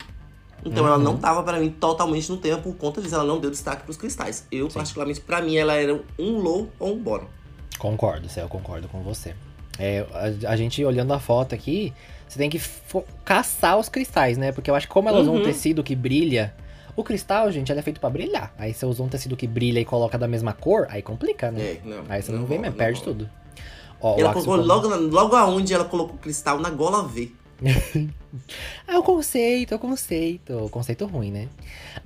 Então, 0.65 0.87
ela 0.87 0.97
Uhum. 0.97 1.03
não 1.03 1.17
tava 1.17 1.43
pra 1.43 1.59
mim 1.59 1.71
totalmente 1.71 2.31
no 2.31 2.37
tempo 2.37 2.63
por 2.63 2.75
conta 2.77 3.01
disso. 3.01 3.15
Ela 3.15 3.25
não 3.25 3.41
deu 3.41 3.51
destaque 3.51 3.83
pros 3.85 3.97
cristais. 3.97 4.47
Eu, 4.53 4.69
particularmente, 4.69 5.21
pra 5.21 5.41
mim, 5.41 5.57
ela 5.57 5.75
era 5.75 5.99
um 6.19 6.39
low 6.39 6.69
ou 6.79 6.95
um 6.95 6.99
bottom. 6.99 7.27
Concordo, 7.79 8.29
Céu, 8.29 8.49
concordo 8.49 8.89
com 8.89 9.03
você. 9.03 9.35
É, 9.79 10.07
a, 10.47 10.53
a 10.53 10.57
gente 10.57 10.85
olhando 10.85 11.13
a 11.13 11.19
foto 11.19 11.55
aqui, 11.55 11.93
você 12.29 12.39
tem 12.39 12.49
que 12.49 12.61
caçar 13.25 13.79
os 13.79 13.89
cristais, 13.89 14.39
né? 14.39 14.53
Porque 14.53 14.71
eu 14.71 14.75
acho 14.75 14.87
que 14.87 14.93
como 14.93 15.09
ela 15.09 15.21
usou 15.21 15.35
um 15.35 15.39
Uhum. 15.39 15.43
tecido 15.43 15.83
que 15.83 15.95
brilha, 15.97 16.55
o 16.97 17.03
cristal, 17.03 17.51
gente, 17.51 17.71
ele 17.73 17.81
é 17.81 17.83
feito 17.83 18.01
pra 18.01 18.09
brilhar. 18.09 18.55
Aí 18.57 18.73
você 18.73 18.87
usou 18.87 19.05
um 19.07 19.09
tecido 19.09 19.37
que 19.37 19.47
brilha 19.47 19.81
e 19.81 19.85
coloca 19.85 20.17
da 20.17 20.29
mesma 20.29 20.53
cor, 20.53 20.87
aí 20.89 21.03
complica, 21.03 21.51
né? 21.51 21.61
É, 21.61 21.81
não. 21.85 22.05
aí 22.09 22.23
você 22.23 22.31
não, 22.33 22.47
vê 22.47 22.55
rola, 22.55 22.63
mesmo, 22.63 22.77
perde 22.77 23.01
rola. 23.01 23.13
tudo. 23.13 23.31
Ó, 24.01 24.19
ela 24.19 24.33
colocou 24.33 24.57
logo, 24.57 24.89
logo 24.89 25.35
aonde 25.37 25.75
ela 25.75 25.85
colocou 25.85 26.15
o 26.15 26.19
cristal 26.19 26.59
na 26.61 26.71
gola 26.71 27.03
V. 27.03 27.33
É 28.87 28.97
o 28.99 29.03
conceito, 29.03 29.75
é 29.75 29.77
o 29.77 29.81
conceito. 29.81 30.53
O 30.65 30.69
conceito 30.69 31.07
ruim, 31.07 31.31
né? 31.31 31.49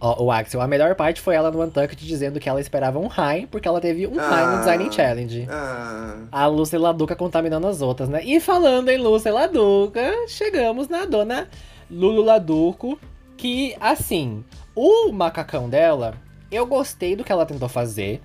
Ó, 0.00 0.24
o 0.24 0.30
Axel, 0.30 0.60
a 0.60 0.66
melhor 0.66 0.94
parte 0.94 1.20
foi 1.20 1.34
ela 1.34 1.50
no 1.50 1.62
Untucked 1.62 2.06
dizendo 2.06 2.38
que 2.38 2.48
ela 2.48 2.60
esperava 2.60 2.98
um 2.98 3.06
high, 3.06 3.46
porque 3.50 3.66
ela 3.66 3.80
teve 3.80 4.06
um 4.06 4.16
high 4.16 4.46
no 4.46 4.52
Ah. 4.52 4.58
Designing 4.58 4.92
Challenge. 4.92 5.46
Ah, 5.50 6.16
A 6.30 6.46
Lúcia 6.46 6.78
Laduca 6.78 7.16
contaminando 7.16 7.66
as 7.66 7.80
outras, 7.80 8.08
né? 8.08 8.22
E 8.24 8.38
falando 8.40 8.88
em 8.90 8.98
Lúcia 8.98 9.32
Laduca, 9.32 10.12
chegamos 10.28 10.88
na 10.88 11.04
dona 11.04 11.48
Lulu 11.90 12.22
Laduco, 12.22 12.98
que, 13.36 13.74
assim, 13.80 14.44
o 14.74 15.10
macacão 15.12 15.68
dela, 15.68 16.14
eu 16.50 16.66
gostei 16.66 17.16
do 17.16 17.24
que 17.24 17.32
ela 17.32 17.46
tentou 17.46 17.68
fazer. 17.68 18.20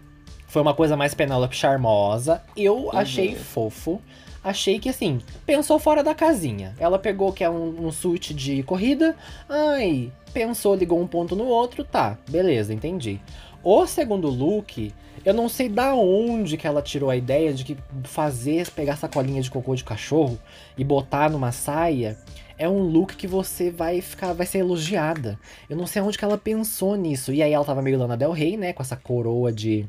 Foi 0.48 0.62
uma 0.62 0.74
coisa 0.74 0.96
mais 0.96 1.14
Penélope 1.16 1.56
charmosa. 1.56 2.44
Eu 2.56 2.90
achei 2.94 3.34
fofo. 3.36 4.00
Achei 4.44 4.80
que, 4.80 4.90
assim, 4.90 5.22
pensou 5.46 5.80
fora 5.80 6.04
da 6.04 6.14
casinha. 6.14 6.76
Ela 6.78 7.00
pegou 7.00 7.32
que 7.32 7.44
é 7.44 7.50
um, 7.50 7.88
um 7.88 7.92
suíte 7.92 8.34
de 8.34 8.62
corrida. 8.64 9.16
Ai, 9.48 10.12
pensou, 10.34 10.76
ligou 10.76 11.00
um 11.00 11.08
ponto 11.08 11.36
no 11.36 11.46
outro. 11.46 11.84
Tá, 11.84 12.18
beleza, 12.30 12.74
entendi. 12.74 13.22
O 13.64 13.88
segundo 13.88 14.28
look, 14.28 14.94
eu 15.24 15.34
não 15.34 15.48
sei 15.48 15.70
da 15.70 15.96
onde 15.96 16.58
que 16.58 16.68
ela 16.68 16.82
tirou 16.82 17.10
a 17.10 17.16
ideia 17.16 17.54
de 17.54 17.64
que 17.64 17.78
fazer, 18.04 18.70
pegar 18.72 18.98
sacolinha 18.98 19.42
de 19.42 19.50
cocô 19.50 19.74
de 19.74 19.84
cachorro 19.84 20.38
e 20.78 20.84
botar 20.84 21.30
numa 21.30 21.54
saia 21.54 22.18
é 22.58 22.68
um 22.68 22.80
look 22.80 23.16
que 23.16 23.28
você 23.28 23.72
vai 23.72 24.02
ficar, 24.02 24.34
vai 24.34 24.46
ser 24.46 24.60
elogiada. 24.60 25.40
Eu 25.70 25.78
não 25.78 25.88
sei 25.88 26.02
onde 26.02 26.18
que 26.18 26.26
ela 26.26 26.38
pensou 26.38 26.96
nisso. 26.96 27.32
E 27.34 27.42
aí 27.42 27.54
ela 27.54 27.66
tava 27.66 27.82
meio 27.82 27.98
Lana 27.98 28.18
Del 28.18 28.32
Rey, 28.32 28.58
né, 28.58 28.74
com 28.74 28.84
essa 28.84 28.96
coroa 28.96 29.52
de 29.52 29.86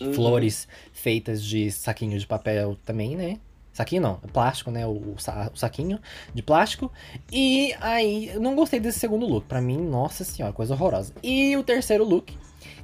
uhum. 0.00 0.12
flores 0.12 0.66
feitas 0.92 1.44
de 1.44 1.70
saquinho 1.70 2.18
de 2.18 2.26
papel 2.26 2.76
também, 2.84 3.16
né? 3.16 3.38
Saquinho 3.72 4.02
não, 4.02 4.14
plástico, 4.32 4.70
né? 4.70 4.86
O, 4.86 5.14
o 5.14 5.56
saquinho 5.56 5.98
de 6.34 6.42
plástico. 6.42 6.92
E 7.30 7.74
aí, 7.80 8.28
eu 8.28 8.40
não 8.40 8.54
gostei 8.54 8.78
desse 8.78 8.98
segundo 8.98 9.26
look. 9.26 9.46
Pra 9.46 9.62
mim, 9.62 9.78
nossa 9.78 10.24
senhora, 10.24 10.52
coisa 10.52 10.74
horrorosa. 10.74 11.14
E 11.22 11.56
o 11.56 11.62
terceiro 11.62 12.04
look, 12.04 12.36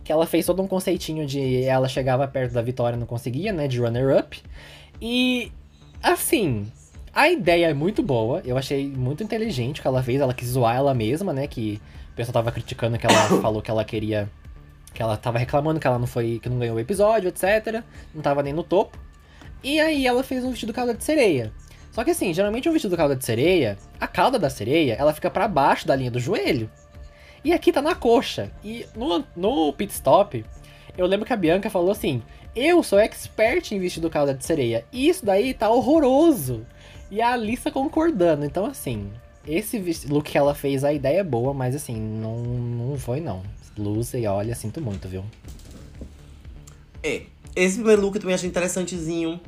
que 0.03 0.11
ela 0.11 0.27
fez 0.27 0.47
todo 0.47 0.63
um 0.63 0.67
conceitinho 0.67 1.27
de 1.27 1.63
ela 1.65 1.89
chegava 1.89 2.27
perto 2.27 2.55
da 2.55 2.63
vitória 2.63 2.97
e 2.97 2.99
não 2.99 3.07
conseguia, 3.07 3.53
né? 3.53 3.69
De 3.69 3.79
runner-up. 3.79 4.43
E, 5.01 5.53
assim, 6.03 6.73
a 7.13 7.29
ideia 7.29 7.67
é 7.67 7.75
muito 7.75 8.03
boa. 8.03 8.41
Eu 8.43 8.57
achei 8.57 8.89
muito 8.89 9.23
inteligente 9.23 9.81
o 9.81 9.83
que 9.83 9.89
ela 9.89 10.03
fez. 10.03 10.21
Ela 10.23 10.33
quis 10.33 10.49
zoar 10.49 10.75
ela 10.75 10.95
mesma, 10.95 11.35
né? 11.35 11.47
Que 11.47 11.81
o 12.13 12.17
pessoal 12.17 12.33
tava 12.33 12.51
criticando 12.51 12.99
que 12.99 13.07
ela 13.07 13.29
falou 13.43 13.61
que 13.61 13.71
ela 13.71 13.85
queria. 13.85 14.31
Que 14.95 15.03
ela 15.03 15.19
tava 15.19 15.37
reclamando 15.37 15.79
que 15.79 15.87
ela 15.87 15.99
não 15.99 16.07
foi. 16.07 16.39
que 16.43 16.49
não 16.49 16.59
ganhou 16.59 16.77
o 16.77 16.81
episódio, 16.81 17.29
etc. 17.29 17.83
Não 18.15 18.23
tava 18.23 18.43
nem 18.43 18.55
no 18.55 18.63
topo. 18.63 18.99
E 19.63 19.81
aí 19.81 20.07
ela 20.07 20.23
fez 20.23 20.45
um 20.45 20.51
vestido 20.51 20.73
cauda 20.73 20.95
de 20.95 21.05
sereia. 21.05 21.53
Só 21.93 22.05
que 22.05 22.11
assim, 22.11 22.33
geralmente 22.33 22.69
um 22.69 22.73
vestido 22.73 22.97
cauda 22.97 23.17
de 23.17 23.25
sereia, 23.25 23.77
a 24.01 24.07
cauda 24.07 24.39
da 24.39 24.49
sereia, 24.49 24.95
ela 24.95 25.13
fica 25.13 25.31
pra 25.31 25.49
baixo 25.49 25.87
da 25.87 25.97
linha 25.97 26.11
do 26.11 26.21
joelho. 26.21 26.71
E 27.45 27.53
aqui 27.53 27.73
tá 27.73 27.83
na 27.83 27.95
coxa. 27.95 28.51
E 28.63 28.87
no, 28.95 29.25
no 29.35 29.73
pit 29.73 29.93
stop, 29.93 30.45
eu 30.97 31.07
lembro 31.07 31.27
que 31.27 31.33
a 31.33 31.37
Bianca 31.37 31.71
falou 31.71 31.91
assim: 31.91 32.23
Eu 32.55 32.83
sou 32.83 32.99
expert 32.99 33.73
em 33.73 33.81
vestido 33.81 34.11
cauda 34.11 34.35
de 34.35 34.45
sereia. 34.45 34.85
E 34.93 35.09
isso 35.09 35.25
daí 35.25 35.55
tá 35.55 35.71
horroroso. 35.71 36.67
E 37.11 37.23
a 37.23 37.33
Alissa 37.33 37.71
concordando. 37.71 38.45
Então, 38.45 38.67
assim, 38.67 39.11
esse 39.47 39.79
look 40.09 40.31
que 40.31 40.37
ela 40.37 40.55
fez, 40.55 40.85
a 40.85 40.93
ideia 40.93 41.21
é 41.21 41.25
boa, 41.25 41.55
mas 41.55 41.75
assim, 41.75 41.97
não, 41.97 42.37
não 42.37 42.99
foi 42.99 43.21
não. 43.21 43.43
Lucy, 43.79 44.27
olha, 44.27 44.55
sinto 44.55 44.81
muito, 44.81 45.09
viu? 45.09 45.25
É. 47.03 47.23
Esse 47.55 47.77
primeiro 47.77 48.03
look 48.03 48.15
eu 48.15 48.21
também 48.21 48.35
achei 48.35 48.49
interessantezinho. 48.49 49.41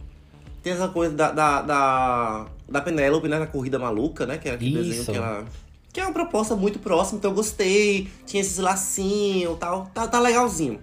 Tem 0.62 0.72
essa 0.72 0.88
coisa 0.88 1.14
da, 1.14 1.30
da, 1.30 1.62
da, 1.62 2.46
da 2.68 2.80
Penélope, 2.80 3.28
né? 3.28 3.38
Na 3.38 3.46
corrida 3.46 3.78
maluca, 3.78 4.26
né? 4.26 4.36
Que 4.36 4.48
era 4.48 4.56
aquele 4.56 4.76
desenho 4.76 5.02
Isso. 5.02 5.10
que 5.10 5.16
ela. 5.16 5.44
Que 5.92 6.00
é 6.00 6.04
uma 6.04 6.12
proposta 6.12 6.54
muito 6.54 6.78
próxima, 6.78 7.18
então 7.18 7.30
eu 7.30 7.34
gostei. 7.34 8.08
Tinha 8.26 8.40
esses 8.40 8.58
lacinhos 8.58 9.56
e 9.56 9.58
tal. 9.58 9.90
Tá, 9.94 10.06
tá 10.06 10.20
legalzinho. 10.20 10.78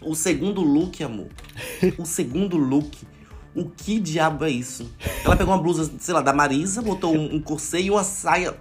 O 0.00 0.14
segundo 0.14 0.60
look, 0.60 1.02
amor. 1.02 1.28
o 1.98 2.06
segundo 2.06 2.56
look. 2.56 3.06
O 3.54 3.68
que 3.70 4.00
diabo 4.00 4.44
é 4.44 4.50
isso? 4.50 4.90
Ela 5.24 5.36
pegou 5.36 5.54
uma 5.54 5.62
blusa, 5.62 5.90
sei 6.00 6.12
lá, 6.12 6.20
da 6.20 6.32
Marisa, 6.32 6.82
botou 6.82 7.14
um, 7.14 7.36
um 7.36 7.40
corset 7.40 7.84
e 7.84 7.90
uma 7.90 8.02
saia. 8.02 8.54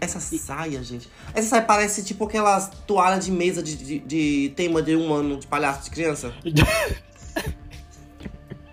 Essa 0.00 0.20
saia, 0.20 0.82
gente. 0.84 1.08
Essa 1.34 1.48
saia 1.48 1.62
parece 1.62 2.04
tipo 2.04 2.24
aquelas 2.24 2.70
toalhas 2.86 3.24
de 3.24 3.32
mesa 3.32 3.62
de, 3.62 3.76
de, 3.76 3.98
de 3.98 4.52
tema 4.54 4.82
de 4.82 4.94
um 4.94 5.12
ano 5.12 5.38
de 5.38 5.46
palhaço 5.46 5.84
de 5.84 5.90
criança. 5.90 6.32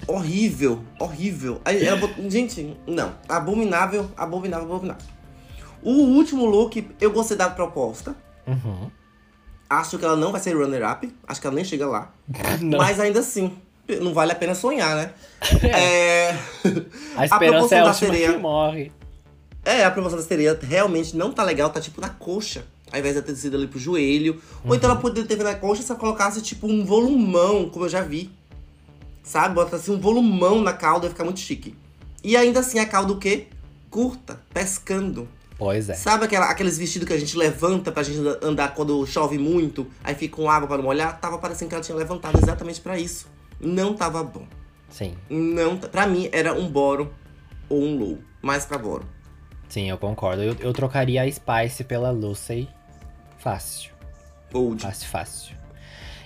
horrível, 0.07 0.83
horrível. 0.99 1.61
Aí 1.65 1.85
ela 1.85 1.97
botou- 1.97 2.29
Gente, 2.29 2.75
não. 2.87 3.13
Abominável, 3.27 4.09
abominável, 4.17 4.65
abominável. 4.73 5.05
O 5.81 5.91
último 5.91 6.45
look, 6.45 6.87
eu 6.99 7.11
gostei 7.11 7.35
da 7.37 7.49
proposta. 7.49 8.15
Uhum. 8.47 8.89
Acho 9.69 9.97
que 9.97 10.05
ela 10.05 10.15
não 10.15 10.31
vai 10.31 10.39
ser 10.39 10.55
runner-up. 10.55 11.11
Acho 11.27 11.41
que 11.41 11.47
ela 11.47 11.55
nem 11.55 11.65
chega 11.65 11.87
lá. 11.87 12.13
Não. 12.61 12.77
Mas 12.77 12.99
ainda 12.99 13.19
assim, 13.21 13.51
não 14.01 14.13
vale 14.13 14.31
a 14.31 14.35
pena 14.35 14.53
sonhar, 14.53 14.95
né? 14.95 15.11
É. 15.63 16.29
A 17.17 17.25
esperança 17.25 17.37
proporção 17.39 17.77
é 17.77 17.81
a 17.81 17.85
da 17.85 17.93
sereia. 17.93 18.33
que 18.33 18.37
morre. 18.37 18.91
É, 19.65 19.83
a 19.83 19.89
promoção 19.91 20.17
da 20.19 20.23
sereia 20.23 20.57
realmente 20.61 21.15
não 21.17 21.31
tá 21.31 21.41
legal, 21.43 21.69
tá 21.69 21.79
tipo 21.81 21.99
na 22.01 22.09
coxa. 22.09 22.65
Ao 22.91 22.99
invés 22.99 23.15
de 23.15 23.21
ter 23.23 23.35
sido 23.35 23.57
ali 23.57 23.65
pro 23.67 23.79
joelho. 23.79 24.39
Ou 24.63 24.75
então 24.75 24.89
ela 24.91 24.99
poderia 24.99 25.27
ter 25.27 25.41
na 25.43 25.55
coxa 25.55 25.81
se 25.81 25.89
ela 25.91 25.99
colocasse 25.99 26.41
tipo 26.41 26.67
um 26.67 26.85
volumão, 26.85 27.67
como 27.69 27.85
eu 27.85 27.89
já 27.89 28.01
vi. 28.01 28.29
Sabe? 29.23 29.55
Bota 29.55 29.77
assim 29.77 29.91
um 29.91 29.99
volumão 29.99 30.61
na 30.61 30.73
cauda 30.73 31.07
e 31.07 31.09
ficar 31.09 31.23
muito 31.23 31.39
chique. 31.39 31.75
E 32.23 32.37
ainda 32.37 32.59
assim 32.59 32.79
a 32.79 32.85
cauda 32.85 33.13
o 33.13 33.17
quê? 33.17 33.47
curta, 33.93 34.39
pescando. 34.51 35.29
Pois 35.55 35.87
é. 35.87 35.93
Sabe 35.93 36.25
aquela, 36.25 36.49
aqueles 36.49 36.79
vestidos 36.79 37.07
que 37.07 37.13
a 37.13 37.19
gente 37.19 37.37
levanta 37.37 37.91
pra 37.91 38.01
gente 38.01 38.17
andar 38.41 38.73
quando 38.73 39.05
chove 39.05 39.37
muito, 39.37 39.85
aí 40.03 40.15
fica 40.15 40.35
com 40.35 40.49
água 40.49 40.67
pra 40.67 40.77
não 40.77 40.83
molhar? 40.83 41.19
Tava 41.21 41.37
parecendo 41.37 41.69
que 41.69 41.75
ela 41.75 41.83
tinha 41.83 41.95
levantado 41.95 42.39
exatamente 42.41 42.81
pra 42.81 42.97
isso. 42.97 43.27
Não 43.61 43.93
tava 43.93 44.23
bom. 44.23 44.47
Sim. 44.89 45.13
Não, 45.29 45.77
pra 45.77 46.07
mim 46.07 46.27
era 46.31 46.53
um 46.53 46.67
boro 46.67 47.13
ou 47.69 47.83
um 47.83 47.99
low, 47.99 48.17
mais 48.41 48.65
pra 48.65 48.79
boro. 48.79 49.05
Sim, 49.69 49.91
eu 49.91 49.97
concordo. 49.99 50.41
Eu, 50.41 50.55
eu 50.59 50.73
trocaria 50.73 51.21
a 51.21 51.31
Spice 51.31 51.83
pela 51.83 52.09
Lucy. 52.09 52.67
Fácil. 53.37 53.91
Old. 54.51 54.81
Fácil, 54.81 55.07
fácil. 55.07 55.62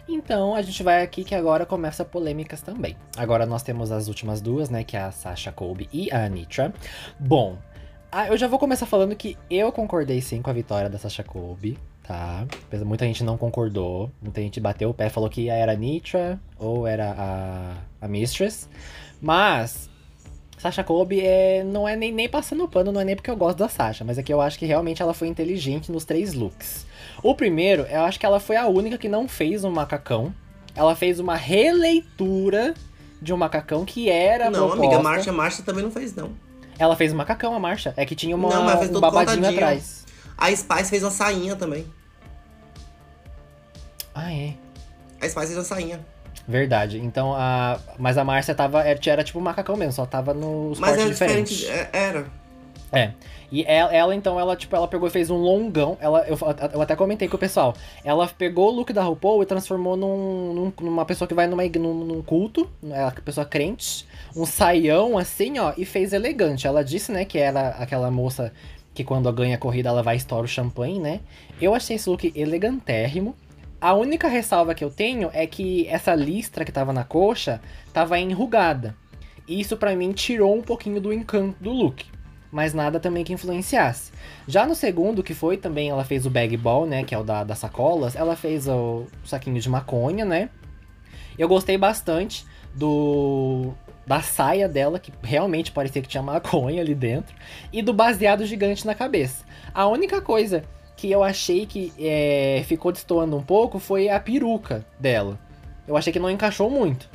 Então, 0.08 0.56
a 0.56 0.62
gente 0.62 0.82
vai 0.84 1.04
aqui 1.04 1.24
que 1.24 1.36
agora 1.36 1.66
começa 1.66 2.06
polêmicas 2.06 2.62
também. 2.62 2.96
Agora 3.18 3.46
nós 3.46 3.62
temos 3.62 3.92
as 3.92 4.08
últimas 4.08 4.42
duas, 4.42 4.70
né? 4.70 4.84
Que 4.84 4.96
é 4.96 5.02
a 5.02 5.12
Sasha 5.12 5.52
Colby 5.52 5.90
e 5.92 6.12
a 6.12 6.24
Anitra. 6.26 6.74
Bom, 7.20 7.58
eu 8.30 8.38
já 8.38 8.48
vou 8.48 8.58
começar 8.58 8.86
falando 8.86 9.16
que 9.16 9.38
eu 9.50 9.72
concordei 9.72 10.22
sim 10.22 10.42
com 10.42 10.50
a 10.50 10.54
vitória 10.54 10.90
da 10.90 10.98
Sasha 10.98 11.24
Colby, 11.24 11.78
tá? 12.04 12.48
Muita 12.86 13.06
gente 13.06 13.24
não 13.24 13.38
concordou. 13.38 14.10
Muita 14.22 14.42
gente 14.42 14.60
bateu 14.62 14.90
o 14.90 14.94
pé, 14.94 15.10
falou 15.10 15.30
que 15.30 15.50
era 15.50 15.74
a 15.74 15.76
Nitra 15.76 16.40
ou 16.58 16.88
era 16.88 17.14
a, 17.18 18.06
a 18.06 18.08
Mistress. 18.08 18.70
Mas 19.22 19.90
Sasha 20.58 20.84
Colby 20.84 21.22
é, 21.22 21.64
não 21.64 21.88
é 21.88 21.96
nem, 21.96 22.12
nem 22.12 22.28
passando 22.28 22.68
pano, 22.68 22.92
não 22.92 23.02
é 23.02 23.04
nem 23.04 23.16
porque 23.16 23.30
eu 23.30 23.38
gosto 23.38 23.60
da 23.60 23.70
Sasha, 23.70 24.04
mas 24.04 24.18
é 24.18 24.24
que 24.24 24.34
eu 24.34 24.42
acho 24.42 24.58
que 24.58 24.66
realmente 24.66 25.02
ela 25.02 25.14
foi 25.14 25.28
inteligente 25.28 25.92
nos 25.92 26.04
três 26.04 26.34
looks. 26.34 26.87
O 27.24 27.34
primeiro, 27.36 27.84
eu 27.84 28.02
acho 28.04 28.20
que 28.20 28.26
ela 28.26 28.40
foi 28.40 28.56
a 28.56 28.68
única 28.68 28.98
que 28.98 29.10
não 29.10 29.28
fez 29.28 29.64
um 29.64 29.72
macacão. 29.72 30.34
Ela 30.76 30.96
fez 30.96 31.20
uma 31.20 31.36
releitura 31.36 32.74
de 33.22 33.34
um 33.34 33.38
macacão 33.38 33.84
que 33.84 34.10
era 34.10 34.46
não, 34.50 34.68
proposta. 34.70 34.86
amiga, 34.86 35.02
Marcia, 35.02 35.34
Marcia 35.34 35.64
também 35.66 35.84
não 35.84 35.92
fez, 35.92 36.14
não. 36.16 36.30
Ela 36.78 36.96
fez 36.96 37.12
um 37.12 37.16
macacão, 37.16 37.56
a 37.56 37.60
Marcha. 37.60 37.94
É 37.98 38.06
que 38.06 38.16
tinha 38.16 38.36
uma, 38.36 38.50
Não, 38.50 38.64
mas 38.64 38.80
fez 38.80 38.96
um 38.96 39.00
babadinho 39.00 39.38
contadinho. 39.38 39.60
atrás. 39.64 40.06
A 40.38 40.56
Spice 40.56 40.90
fez 40.92 41.02
uma 41.04 41.10
sainha 41.10 41.56
também. 41.56 41.86
Ah, 44.14 44.32
é. 44.32 44.54
A 45.20 45.28
Spice 45.28 45.48
fez 45.48 45.58
uma 45.58 45.64
sainha. 45.64 46.00
Verdade. 46.48 47.00
Então, 47.00 47.34
a... 47.36 47.80
Mas 47.98 48.18
a 48.18 48.24
Márcia 48.24 48.54
tava... 48.54 48.82
Era, 48.84 49.00
era 49.08 49.24
tipo 49.24 49.40
um 49.40 49.42
macacão 49.42 49.76
mesmo, 49.76 49.94
só 49.94 50.06
tava 50.06 50.34
nos 50.34 50.80
Mas 50.80 50.98
era 50.98 51.10
diferentes. 51.10 51.58
diferente. 51.58 51.90
é- 51.94 51.98
Era. 52.00 52.26
É. 52.92 53.12
E 53.52 53.64
ela, 53.66 53.94
ela, 53.94 54.16
então, 54.16 54.40
ela, 54.40 54.56
tipo, 54.56 54.76
ela 54.76 54.88
pegou 54.88 55.08
e 55.08 55.12
fez 55.12 55.30
um 55.30 55.38
longão. 55.38 55.98
Ela, 56.02 56.26
eu, 56.28 56.38
eu 56.74 56.82
até 56.82 56.96
comentei 56.96 57.28
com 57.28 57.36
o 57.36 57.40
pessoal. 57.40 57.74
Ela 58.04 58.28
pegou 58.28 58.68
o 58.70 58.76
look 58.76 58.92
da 58.92 59.04
RuPaul 59.04 59.42
e 59.44 59.46
transformou 59.46 59.96
num, 59.96 60.54
num- 60.54 60.74
numa 60.82 61.06
pessoa 61.06 61.28
que 61.28 61.34
vai 61.34 61.48
numa, 61.48 61.64
num, 61.64 61.94
num 61.94 62.22
culto, 62.22 62.70
é 62.90 63.02
uma 63.04 63.12
pessoa 63.12 63.46
crente, 63.46 64.06
um 64.36 64.46
saião 64.46 65.18
assim, 65.18 65.60
ó, 65.60 65.74
e 65.78 65.86
fez 65.86 66.12
elegante. 66.14 66.68
Ela 66.68 66.84
disse, 66.84 67.12
né, 67.12 67.24
que 67.26 67.38
era 67.38 67.70
aquela 67.70 68.12
moça 68.12 68.52
que 68.94 69.04
quando 69.04 69.32
ganha 69.32 69.56
a 69.56 69.60
corrida 69.60 69.90
ela 69.90 70.02
vai 70.04 70.16
e 70.16 70.18
estoura 70.18 70.46
o 70.46 70.50
champanhe, 70.50 71.00
né? 71.00 71.20
Eu 71.62 71.74
achei 71.74 71.96
esse 71.96 72.10
look 72.10 72.32
elegantérrimo. 72.36 73.36
A 73.80 73.94
única 73.94 74.28
ressalva 74.28 74.74
que 74.74 74.84
eu 74.84 74.90
tenho 74.90 75.30
é 75.34 75.46
que 75.46 75.88
essa 75.88 76.16
listra 76.16 76.66
que 76.66 76.72
tava 76.72 76.92
na 76.92 77.04
coxa 77.04 77.62
tava 77.94 78.18
enrugada. 78.20 78.96
E 79.48 79.60
isso 79.60 79.78
pra 79.78 79.96
mim 79.96 80.12
tirou 80.12 80.56
um 80.56 80.64
pouquinho 80.64 81.00
do 81.00 81.14
encanto 81.14 81.56
do 81.62 81.72
look 81.72 82.06
mas 82.52 82.74
nada 82.74 83.00
também 83.00 83.24
que 83.24 83.34
influenciasse. 83.34 84.12
Já 84.48 84.66
no 84.66 84.76
segundo, 84.76 85.24
que 85.24 85.34
foi 85.34 85.58
também, 85.58 85.90
ela 85.90 86.04
fez 86.04 86.26
o 86.26 86.30
bag 86.30 86.56
ball, 86.58 86.86
né, 86.86 87.04
que 87.04 87.14
é 87.14 87.18
o 87.18 87.24
da, 87.24 87.44
das 87.44 87.60
sacolas, 87.60 88.16
ela 88.16 88.36
fez 88.36 88.68
o 88.68 89.06
saquinho 89.26 89.60
de 89.60 89.70
maconha, 89.70 90.26
né. 90.26 90.50
Eu 91.38 91.48
gostei 91.48 91.78
bastante 91.78 92.46
do 92.74 93.74
da 94.06 94.22
saia 94.22 94.70
dela, 94.70 95.00
que 95.00 95.12
realmente 95.22 95.72
parecia 95.72 96.02
que 96.02 96.08
tinha 96.08 96.24
maconha 96.24 96.82
ali 96.82 96.96
dentro, 96.96 97.36
e 97.74 97.82
do 97.82 97.94
baseado 97.94 98.46
gigante 98.46 98.86
na 98.86 98.96
cabeça. 98.96 99.44
A 99.74 99.86
única 99.86 100.22
coisa 100.22 100.64
que 100.96 101.12
eu 101.12 101.24
achei 101.24 101.66
que 101.66 101.94
é, 102.00 102.64
ficou 102.66 102.92
destoando 102.92 103.38
um 103.38 103.44
pouco 103.44 103.78
foi 103.78 104.10
a 104.10 104.20
peruca 104.20 104.86
dela. 105.00 105.38
Eu 105.88 105.96
achei 105.96 106.12
que 106.12 106.20
não 106.20 106.30
encaixou 106.30 106.70
muito. 106.70 107.10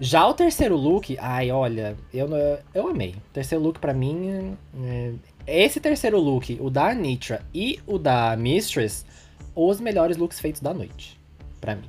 Já 0.00 0.26
o 0.26 0.34
terceiro 0.34 0.76
look, 0.76 1.16
ai, 1.20 1.50
olha, 1.50 1.96
eu, 2.12 2.28
eu 2.74 2.88
amei. 2.88 3.10
O 3.10 3.32
terceiro 3.32 3.62
look 3.62 3.78
pra 3.78 3.94
mim, 3.94 4.56
é, 4.82 5.12
esse 5.46 5.78
terceiro 5.78 6.18
look, 6.18 6.58
o 6.60 6.68
da 6.68 6.90
Anitra 6.90 7.44
e 7.54 7.78
o 7.86 7.98
da 7.98 8.36
Mistress, 8.36 9.04
os 9.54 9.80
melhores 9.80 10.16
looks 10.16 10.40
feitos 10.40 10.60
da 10.60 10.74
noite, 10.74 11.18
Pra 11.60 11.76
mim. 11.76 11.88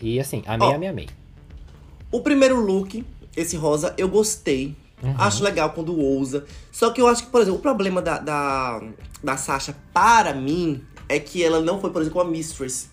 E 0.00 0.20
assim, 0.20 0.42
amei, 0.46 0.68
Ó. 0.68 0.74
amei, 0.74 0.88
amei. 0.88 1.08
O 2.10 2.20
primeiro 2.20 2.60
look, 2.60 3.04
esse 3.36 3.56
rosa, 3.56 3.94
eu 3.96 4.08
gostei. 4.08 4.76
Uhum. 5.02 5.14
Acho 5.18 5.42
legal 5.42 5.70
quando 5.70 5.98
ousa. 5.98 6.44
Só 6.70 6.90
que 6.90 7.00
eu 7.00 7.08
acho 7.08 7.24
que, 7.24 7.30
por 7.30 7.40
exemplo, 7.40 7.58
o 7.58 7.62
problema 7.62 8.02
da, 8.02 8.18
da, 8.18 8.82
da 9.22 9.36
Sasha, 9.36 9.74
para 9.92 10.34
mim, 10.34 10.82
é 11.08 11.18
que 11.18 11.42
ela 11.42 11.60
não 11.60 11.80
foi, 11.80 11.90
por 11.90 12.02
exemplo, 12.02 12.20
a 12.20 12.24
Mistress. 12.24 12.90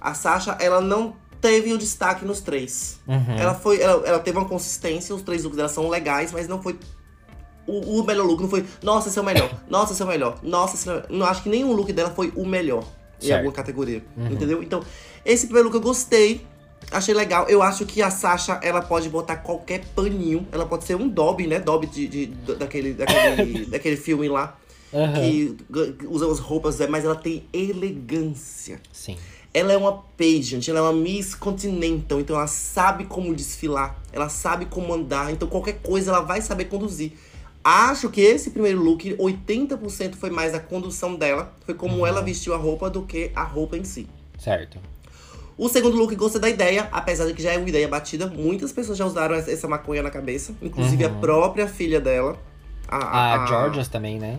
A 0.00 0.14
Sasha, 0.14 0.56
ela 0.60 0.80
não 0.80 1.14
teve 1.46 1.72
o 1.72 1.78
destaque 1.78 2.24
nos 2.24 2.40
três. 2.40 2.98
Uhum. 3.06 3.36
Ela 3.38 3.54
foi. 3.54 3.80
Ela, 3.80 4.06
ela 4.06 4.18
teve 4.18 4.36
uma 4.38 4.48
consistência, 4.48 5.14
os 5.14 5.22
três 5.22 5.42
looks 5.44 5.56
dela 5.56 5.68
são 5.68 5.88
legais, 5.88 6.32
mas 6.32 6.48
não 6.48 6.60
foi. 6.62 6.76
O, 7.66 8.00
o 8.00 8.04
melhor 8.04 8.24
look 8.26 8.40
não 8.42 8.48
foi. 8.48 8.64
Nossa, 8.82 9.08
esse 9.08 9.18
é 9.18 9.22
o 9.22 9.24
melhor. 9.24 9.50
Nossa, 9.68 9.92
esse 9.92 10.02
é 10.02 10.04
o 10.04 10.08
melhor. 10.08 10.38
Nossa, 10.42 10.74
esse 10.76 10.88
é 10.88 10.92
o 10.92 10.94
melhor. 10.96 11.10
Não 11.10 11.26
acho 11.26 11.42
que 11.42 11.48
nenhum 11.48 11.72
look 11.72 11.92
dela 11.92 12.10
foi 12.10 12.32
o 12.36 12.44
melhor 12.44 12.84
em 13.20 13.26
Certo. 13.26 13.36
alguma 13.38 13.52
categoria. 13.52 14.02
Entendeu? 14.16 14.62
Então, 14.62 14.82
esse 15.24 15.46
primeiro 15.46 15.68
look 15.68 15.74
eu 15.76 15.80
gostei. 15.82 16.44
Achei 16.90 17.14
legal. 17.14 17.48
Eu 17.48 17.62
acho 17.62 17.84
que 17.86 18.00
a 18.02 18.10
Sasha, 18.10 18.60
ela 18.62 18.80
pode 18.82 19.08
botar 19.08 19.36
qualquer 19.36 19.84
paninho. 19.94 20.46
Ela 20.52 20.66
pode 20.66 20.84
ser 20.84 20.94
um 20.94 21.08
Dobby, 21.08 21.46
né? 21.46 21.58
Dobby 21.58 21.86
de, 21.88 22.06
de- 22.06 22.26
daquele, 22.54 22.92
daquele, 22.94 23.66
daquele 23.70 23.96
filme 23.96 24.28
lá. 24.28 24.56
Aham. 24.94 25.14
Que 25.14 25.56
usa 26.06 26.30
as 26.30 26.38
roupas, 26.38 26.78
mas 26.88 27.04
ela 27.04 27.16
tem 27.16 27.44
elegância. 27.52 28.80
Sim. 28.92 29.16
Ela 29.56 29.72
é 29.72 29.76
uma 29.78 30.04
pageant, 30.18 30.68
ela 30.68 30.80
é 30.80 30.82
uma 30.82 30.92
Miss 30.92 31.34
Continental, 31.34 32.20
então 32.20 32.36
ela 32.36 32.46
sabe 32.46 33.06
como 33.06 33.34
desfilar, 33.34 33.96
ela 34.12 34.28
sabe 34.28 34.66
como 34.66 34.92
andar, 34.92 35.32
então 35.32 35.48
qualquer 35.48 35.78
coisa 35.82 36.10
ela 36.10 36.20
vai 36.20 36.42
saber 36.42 36.66
conduzir. 36.66 37.12
Acho 37.64 38.10
que 38.10 38.20
esse 38.20 38.50
primeiro 38.50 38.82
look, 38.82 39.16
80% 39.16 40.16
foi 40.16 40.28
mais 40.28 40.54
a 40.54 40.60
condução 40.60 41.16
dela, 41.16 41.54
foi 41.64 41.72
como 41.72 42.06
ela 42.06 42.20
vestiu 42.20 42.52
a 42.52 42.58
roupa 42.58 42.90
do 42.90 43.04
que 43.04 43.32
a 43.34 43.44
roupa 43.44 43.78
em 43.78 43.84
si. 43.84 44.06
Certo. 44.38 44.78
O 45.56 45.70
segundo 45.70 45.96
look, 45.96 46.14
gostei 46.16 46.38
da 46.38 46.50
ideia, 46.50 46.90
apesar 46.92 47.24
de 47.24 47.32
que 47.32 47.40
já 47.42 47.54
é 47.54 47.56
uma 47.56 47.66
ideia 47.66 47.88
batida, 47.88 48.26
muitas 48.26 48.72
pessoas 48.72 48.98
já 48.98 49.06
usaram 49.06 49.36
essa 49.36 49.66
maconha 49.66 50.02
na 50.02 50.10
cabeça, 50.10 50.54
inclusive 50.60 51.02
a 51.02 51.08
própria 51.08 51.66
filha 51.66 51.98
dela. 51.98 52.38
A, 52.86 53.46
Georgias 53.46 53.88
também, 53.88 54.18
né? 54.18 54.38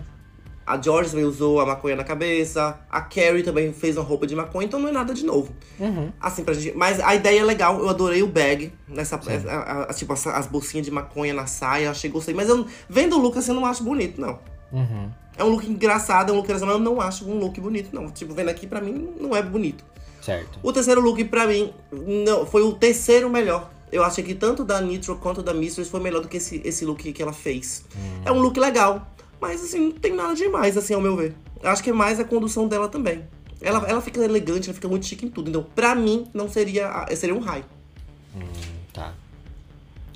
A 0.68 0.80
George 0.80 1.10
também 1.10 1.24
usou 1.24 1.60
a 1.60 1.66
maconha 1.66 1.96
na 1.96 2.04
cabeça. 2.04 2.78
A 2.90 3.00
Carrie 3.00 3.42
também 3.42 3.72
fez 3.72 3.96
uma 3.96 4.04
roupa 4.04 4.26
de 4.26 4.36
maconha, 4.36 4.66
então 4.66 4.78
não 4.78 4.88
é 4.88 4.92
nada 4.92 5.14
de 5.14 5.24
novo. 5.24 5.52
Uhum. 5.80 6.12
Assim, 6.20 6.44
pra 6.44 6.52
gente. 6.54 6.76
Mas 6.76 7.00
a 7.00 7.14
ideia 7.14 7.40
é 7.40 7.44
legal, 7.44 7.78
eu 7.80 7.88
adorei 7.88 8.22
o 8.22 8.26
bag. 8.26 8.72
Nessa, 8.86 9.16
a- 9.16 9.52
a- 9.52 9.82
a- 9.84 9.94
tipo, 9.94 10.12
as, 10.12 10.26
as 10.26 10.46
bolsinhas 10.46 10.84
de 10.84 10.90
maconha 10.92 11.32
na 11.32 11.46
saia, 11.46 11.86
eu 11.86 11.90
achei 11.90 12.10
gostei. 12.10 12.34
Mas 12.34 12.48
eu, 12.48 12.66
vendo 12.88 13.16
o 13.16 13.18
look 13.20 13.38
assim, 13.38 13.50
eu 13.50 13.54
não 13.54 13.64
acho 13.66 13.82
bonito, 13.82 14.20
não. 14.20 14.38
Uhum. 14.72 15.10
É 15.36 15.44
um 15.44 15.48
look 15.50 15.66
engraçado, 15.68 16.30
é 16.30 16.32
um 16.32 16.36
look 16.36 16.44
engraçado, 16.46 16.66
mas 16.68 16.76
eu 16.78 16.82
não 16.84 17.00
acho 17.00 17.24
um 17.28 17.38
look 17.38 17.60
bonito, 17.60 17.88
não. 17.94 18.10
Tipo, 18.10 18.34
vendo 18.34 18.48
aqui, 18.48 18.66
pra 18.66 18.80
mim, 18.80 19.08
não 19.20 19.34
é 19.34 19.42
bonito. 19.42 19.84
Certo. 20.20 20.58
O 20.62 20.72
terceiro 20.72 21.00
look, 21.00 21.24
pra 21.24 21.46
mim, 21.46 21.72
não, 21.92 22.44
foi 22.44 22.62
o 22.62 22.72
terceiro 22.74 23.30
melhor. 23.30 23.70
Eu 23.90 24.04
achei 24.04 24.22
que 24.22 24.34
tanto 24.34 24.64
da 24.64 24.80
Nitro 24.82 25.16
quanto 25.16 25.42
da 25.42 25.54
Mistress 25.54 25.88
foi 25.90 26.00
melhor 26.00 26.20
do 26.20 26.28
que 26.28 26.36
esse, 26.36 26.60
esse 26.64 26.84
look 26.84 27.10
que 27.12 27.22
ela 27.22 27.32
fez. 27.32 27.84
É 28.24 28.30
um 28.30 28.38
look 28.38 28.58
legal, 28.60 29.06
mas 29.40 29.62
assim, 29.62 29.78
não 29.80 29.92
tem 29.92 30.12
nada 30.14 30.34
demais, 30.34 30.76
assim, 30.76 30.94
ao 30.94 31.00
meu 31.00 31.16
ver. 31.16 31.34
Acho 31.62 31.82
que 31.82 31.90
é 31.90 31.92
mais 31.92 32.18
a 32.20 32.24
condução 32.24 32.68
dela 32.68 32.88
também. 32.88 33.24
Ela, 33.60 33.84
ela 33.88 34.00
fica 34.00 34.20
elegante, 34.22 34.68
ela 34.68 34.74
fica 34.74 34.86
muito 34.88 35.04
chique 35.06 35.26
em 35.26 35.28
tudo. 35.30 35.50
Então, 35.50 35.62
pra 35.74 35.94
mim, 35.94 36.26
não 36.32 36.48
seria. 36.48 37.06
Seria 37.16 37.34
um 37.34 37.40
high. 37.40 37.64
Tá. 38.92 39.12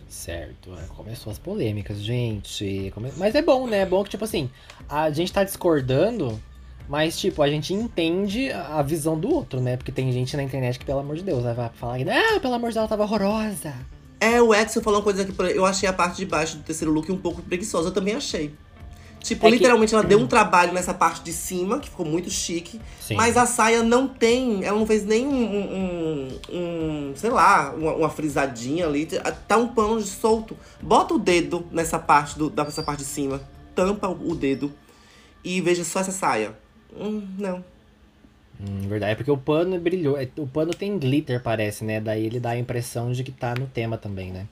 Certo. 0.08 0.70
É, 0.78 0.82
Começou 0.94 1.30
as 1.32 1.38
polêmicas, 1.38 1.98
gente. 2.00 2.90
Come- 2.94 3.12
Mas 3.16 3.34
é 3.34 3.42
bom, 3.42 3.66
né? 3.66 3.78
É 3.80 3.86
bom 3.86 4.04
que, 4.04 4.10
tipo 4.10 4.24
assim, 4.24 4.50
a 4.88 5.10
gente 5.10 5.32
tá 5.32 5.42
discordando, 5.42 6.40
mas, 6.88 7.18
tipo, 7.18 7.42
a 7.42 7.48
gente 7.48 7.72
entende 7.74 8.50
a 8.52 8.82
visão 8.82 9.18
do 9.18 9.28
outro, 9.34 9.60
né? 9.60 9.76
Porque 9.76 9.90
tem 9.90 10.12
gente 10.12 10.36
na 10.36 10.42
internet 10.42 10.78
que, 10.78 10.84
pelo 10.84 11.00
amor 11.00 11.16
de 11.16 11.22
Deus, 11.22 11.42
vai 11.42 11.70
falar 11.74 11.98
que, 11.98 12.08
ah, 12.08 12.38
pelo 12.40 12.54
amor 12.54 12.68
de 12.68 12.74
Deus, 12.74 12.76
ela 12.76 12.88
tava 12.88 13.02
horrorosa. 13.02 13.74
É, 14.20 14.40
o 14.40 14.52
Axel 14.52 14.82
falou 14.82 15.00
uma 15.00 15.04
coisa 15.04 15.22
aqui, 15.22 15.32
por- 15.32 15.46
eu 15.50 15.64
achei 15.66 15.88
a 15.88 15.92
parte 15.92 16.16
de 16.18 16.26
baixo 16.26 16.56
do 16.56 16.62
terceiro 16.62 16.92
look 16.92 17.10
um 17.10 17.16
pouco 17.18 17.42
preguiçosa, 17.42 17.88
eu 17.88 17.92
também 17.92 18.14
achei. 18.14 18.54
Tipo, 19.22 19.46
É 19.46 19.50
que- 19.50 19.56
literalmente 19.56 19.94
ela 19.94 20.02
deu 20.02 20.18
um 20.18 20.26
trabalho 20.26 20.72
nessa 20.72 20.92
parte 20.92 21.22
de 21.22 21.32
cima, 21.32 21.78
que 21.78 21.88
ficou 21.88 22.04
muito 22.04 22.28
chique. 22.28 22.80
Sim. 23.00 23.14
Mas 23.14 23.36
a 23.36 23.46
saia 23.46 23.82
não 23.82 24.08
tem, 24.08 24.64
ela 24.64 24.76
não 24.78 24.86
fez 24.86 25.04
nem 25.04 25.26
um, 25.26 25.32
um- 25.56 26.38
um- 26.52 27.12
sei 27.14 27.30
lá, 27.30 27.72
uma, 27.72 27.94
uma 27.94 28.10
frisadinha 28.10 28.86
ali. 28.86 29.06
Tá 29.46 29.56
um 29.56 29.68
pano 29.68 30.00
de 30.02 30.08
solto. 30.08 30.56
Bota 30.80 31.14
o 31.14 31.18
dedo 31.18 31.64
nessa 31.70 31.98
parte, 31.98 32.36
do, 32.36 32.50
dessa 32.50 32.82
parte 32.82 33.00
de 33.00 33.04
cima, 33.06 33.40
tampa 33.74 34.08
o 34.08 34.34
dedo 34.34 34.72
e 35.44 35.60
veja 35.60 35.84
só 35.84 36.00
essa 36.00 36.12
saia. 36.12 36.56
Hum, 36.94 37.22
não. 37.38 37.64
Hum, 38.60 38.88
verdade. 38.88 39.12
É 39.12 39.14
porque 39.14 39.30
o 39.30 39.36
pano 39.38 39.78
brilhou. 39.78 40.16
é, 40.18 40.28
O 40.36 40.46
pano 40.46 40.72
tem 40.74 40.98
glitter, 40.98 41.40
parece, 41.42 41.84
né? 41.84 42.00
Daí 42.00 42.26
ele 42.26 42.38
dá 42.40 42.50
a 42.50 42.58
impressão 42.58 43.12
de 43.12 43.22
que 43.24 43.30
tá 43.32 43.54
no 43.58 43.66
tema 43.66 43.96
também, 43.96 44.30
né? 44.32 44.46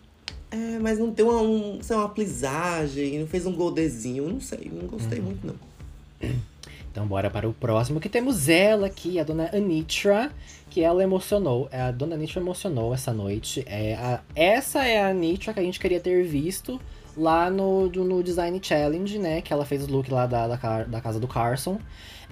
É, 0.51 0.78
mas 0.80 0.98
não 0.98 1.12
tem 1.12 1.24
uma, 1.24 1.40
um, 1.40 1.78
sei 1.80 1.94
uma 1.96 2.09
plisagem, 2.09 3.18
não 3.20 3.26
fez 3.26 3.46
um 3.46 3.53
goldezinho, 3.53 4.28
não 4.28 4.40
sei, 4.40 4.70
não 4.72 4.86
gostei 4.88 5.20
muito 5.20 5.46
não. 5.46 5.55
Então 6.90 7.07
bora 7.07 7.30
para 7.30 7.48
o 7.48 7.53
próximo, 7.53 8.01
que 8.01 8.09
temos 8.09 8.48
ela 8.48 8.88
aqui, 8.88 9.20
a 9.20 9.24
dona 9.24 9.48
Anitra, 9.55 10.32
que 10.68 10.80
ela 10.82 11.03
emocionou. 11.03 11.68
A 11.72 11.92
dona 11.92 12.16
Anitra 12.16 12.40
emocionou 12.40 12.92
essa 12.92 13.12
noite. 13.12 13.62
É, 13.66 13.94
a- 13.94 14.20
essa 14.34 14.84
é 14.84 15.01
a 15.01 15.09
Anitra 15.09 15.53
que 15.55 15.61
a 15.61 15.62
gente 15.62 15.78
queria 15.78 16.01
ter 16.01 16.24
visto 16.24 16.80
lá 17.16 17.48
no, 17.48 17.86
no 17.88 18.22
Design 18.22 18.59
Challenge, 18.61 19.18
né? 19.18 19.40
Que 19.40 19.53
ela 19.53 19.64
fez 19.64 19.84
o 19.84 19.90
look 19.92 20.11
lá 20.11 20.26
da, 20.26 20.48
da, 20.48 20.82
da 20.84 21.01
casa 21.01 21.20
do 21.20 21.28
Carson. 21.28 21.78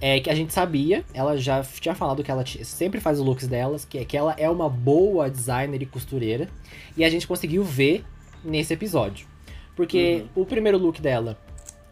É, 0.00 0.20
que 0.20 0.30
a 0.30 0.34
gente 0.34 0.52
sabia, 0.52 1.04
ela 1.12 1.36
já 1.36 1.62
tinha 1.62 1.94
falado 1.94 2.22
que 2.22 2.30
ela 2.30 2.44
sempre 2.46 3.00
faz 3.00 3.18
os 3.18 3.26
looks 3.26 3.48
delas, 3.48 3.84
que, 3.84 4.04
que 4.04 4.16
ela 4.16 4.34
é 4.38 4.48
uma 4.48 4.68
boa 4.68 5.28
designer 5.28 5.82
e 5.82 5.86
costureira. 5.86 6.48
E 6.96 7.04
a 7.04 7.10
gente 7.10 7.26
conseguiu 7.26 7.64
ver 7.64 8.04
nesse 8.44 8.72
episódio. 8.72 9.26
Porque 9.74 10.24
o 10.34 10.44
primeiro 10.44 10.78
look 10.78 11.00
dela, 11.00 11.38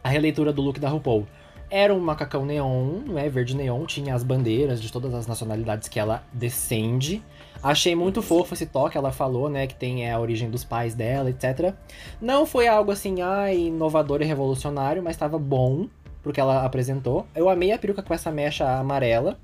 a 0.02 0.09
releitura 0.09 0.52
do 0.52 0.62
look 0.62 0.78
da 0.78 0.88
RuPaul, 0.88 1.26
era 1.70 1.92
um 1.92 2.00
macacão 2.00 2.44
neon, 2.44 3.00
né? 3.07 3.28
Verde 3.28 3.57
neon, 3.57 3.84
tinha 3.86 4.14
as 4.14 4.22
bandeiras 4.22 4.80
de 4.80 4.90
todas 4.90 5.12
as 5.14 5.26
nacionalidades 5.26 5.88
que 5.88 5.98
ela 5.98 6.24
descende. 6.32 7.22
Achei 7.62 7.96
muito 7.96 8.22
fofo 8.22 8.54
esse 8.54 8.66
toque, 8.66 8.96
ela 8.96 9.11
falou, 9.11 9.48
né, 9.48 9.66
que 9.66 9.74
tem 9.74 10.07
é, 10.07 10.12
a 10.12 10.20
origem 10.20 10.48
dos 10.48 10.62
pais 10.62 10.94
dela, 10.94 11.30
etc. 11.30 11.74
Não 12.20 12.46
foi 12.46 12.68
algo 12.68 12.92
assim, 12.92 13.22
ai, 13.22 13.57
inovador 13.59 14.22
e 14.22 14.24
revolucionário, 14.24 15.02
mas 15.02 15.16
estava 15.16 15.38
bom 15.38 15.88
porque 16.26 16.40
ela 16.40 16.64
apresentou. 16.64 17.24
Eu 17.36 17.48
amei 17.48 17.70
a 17.70 17.78
peruca 17.78 18.02
com 18.02 18.12
essa 18.12 18.32
mecha 18.32 18.68
amarela. 18.80 19.38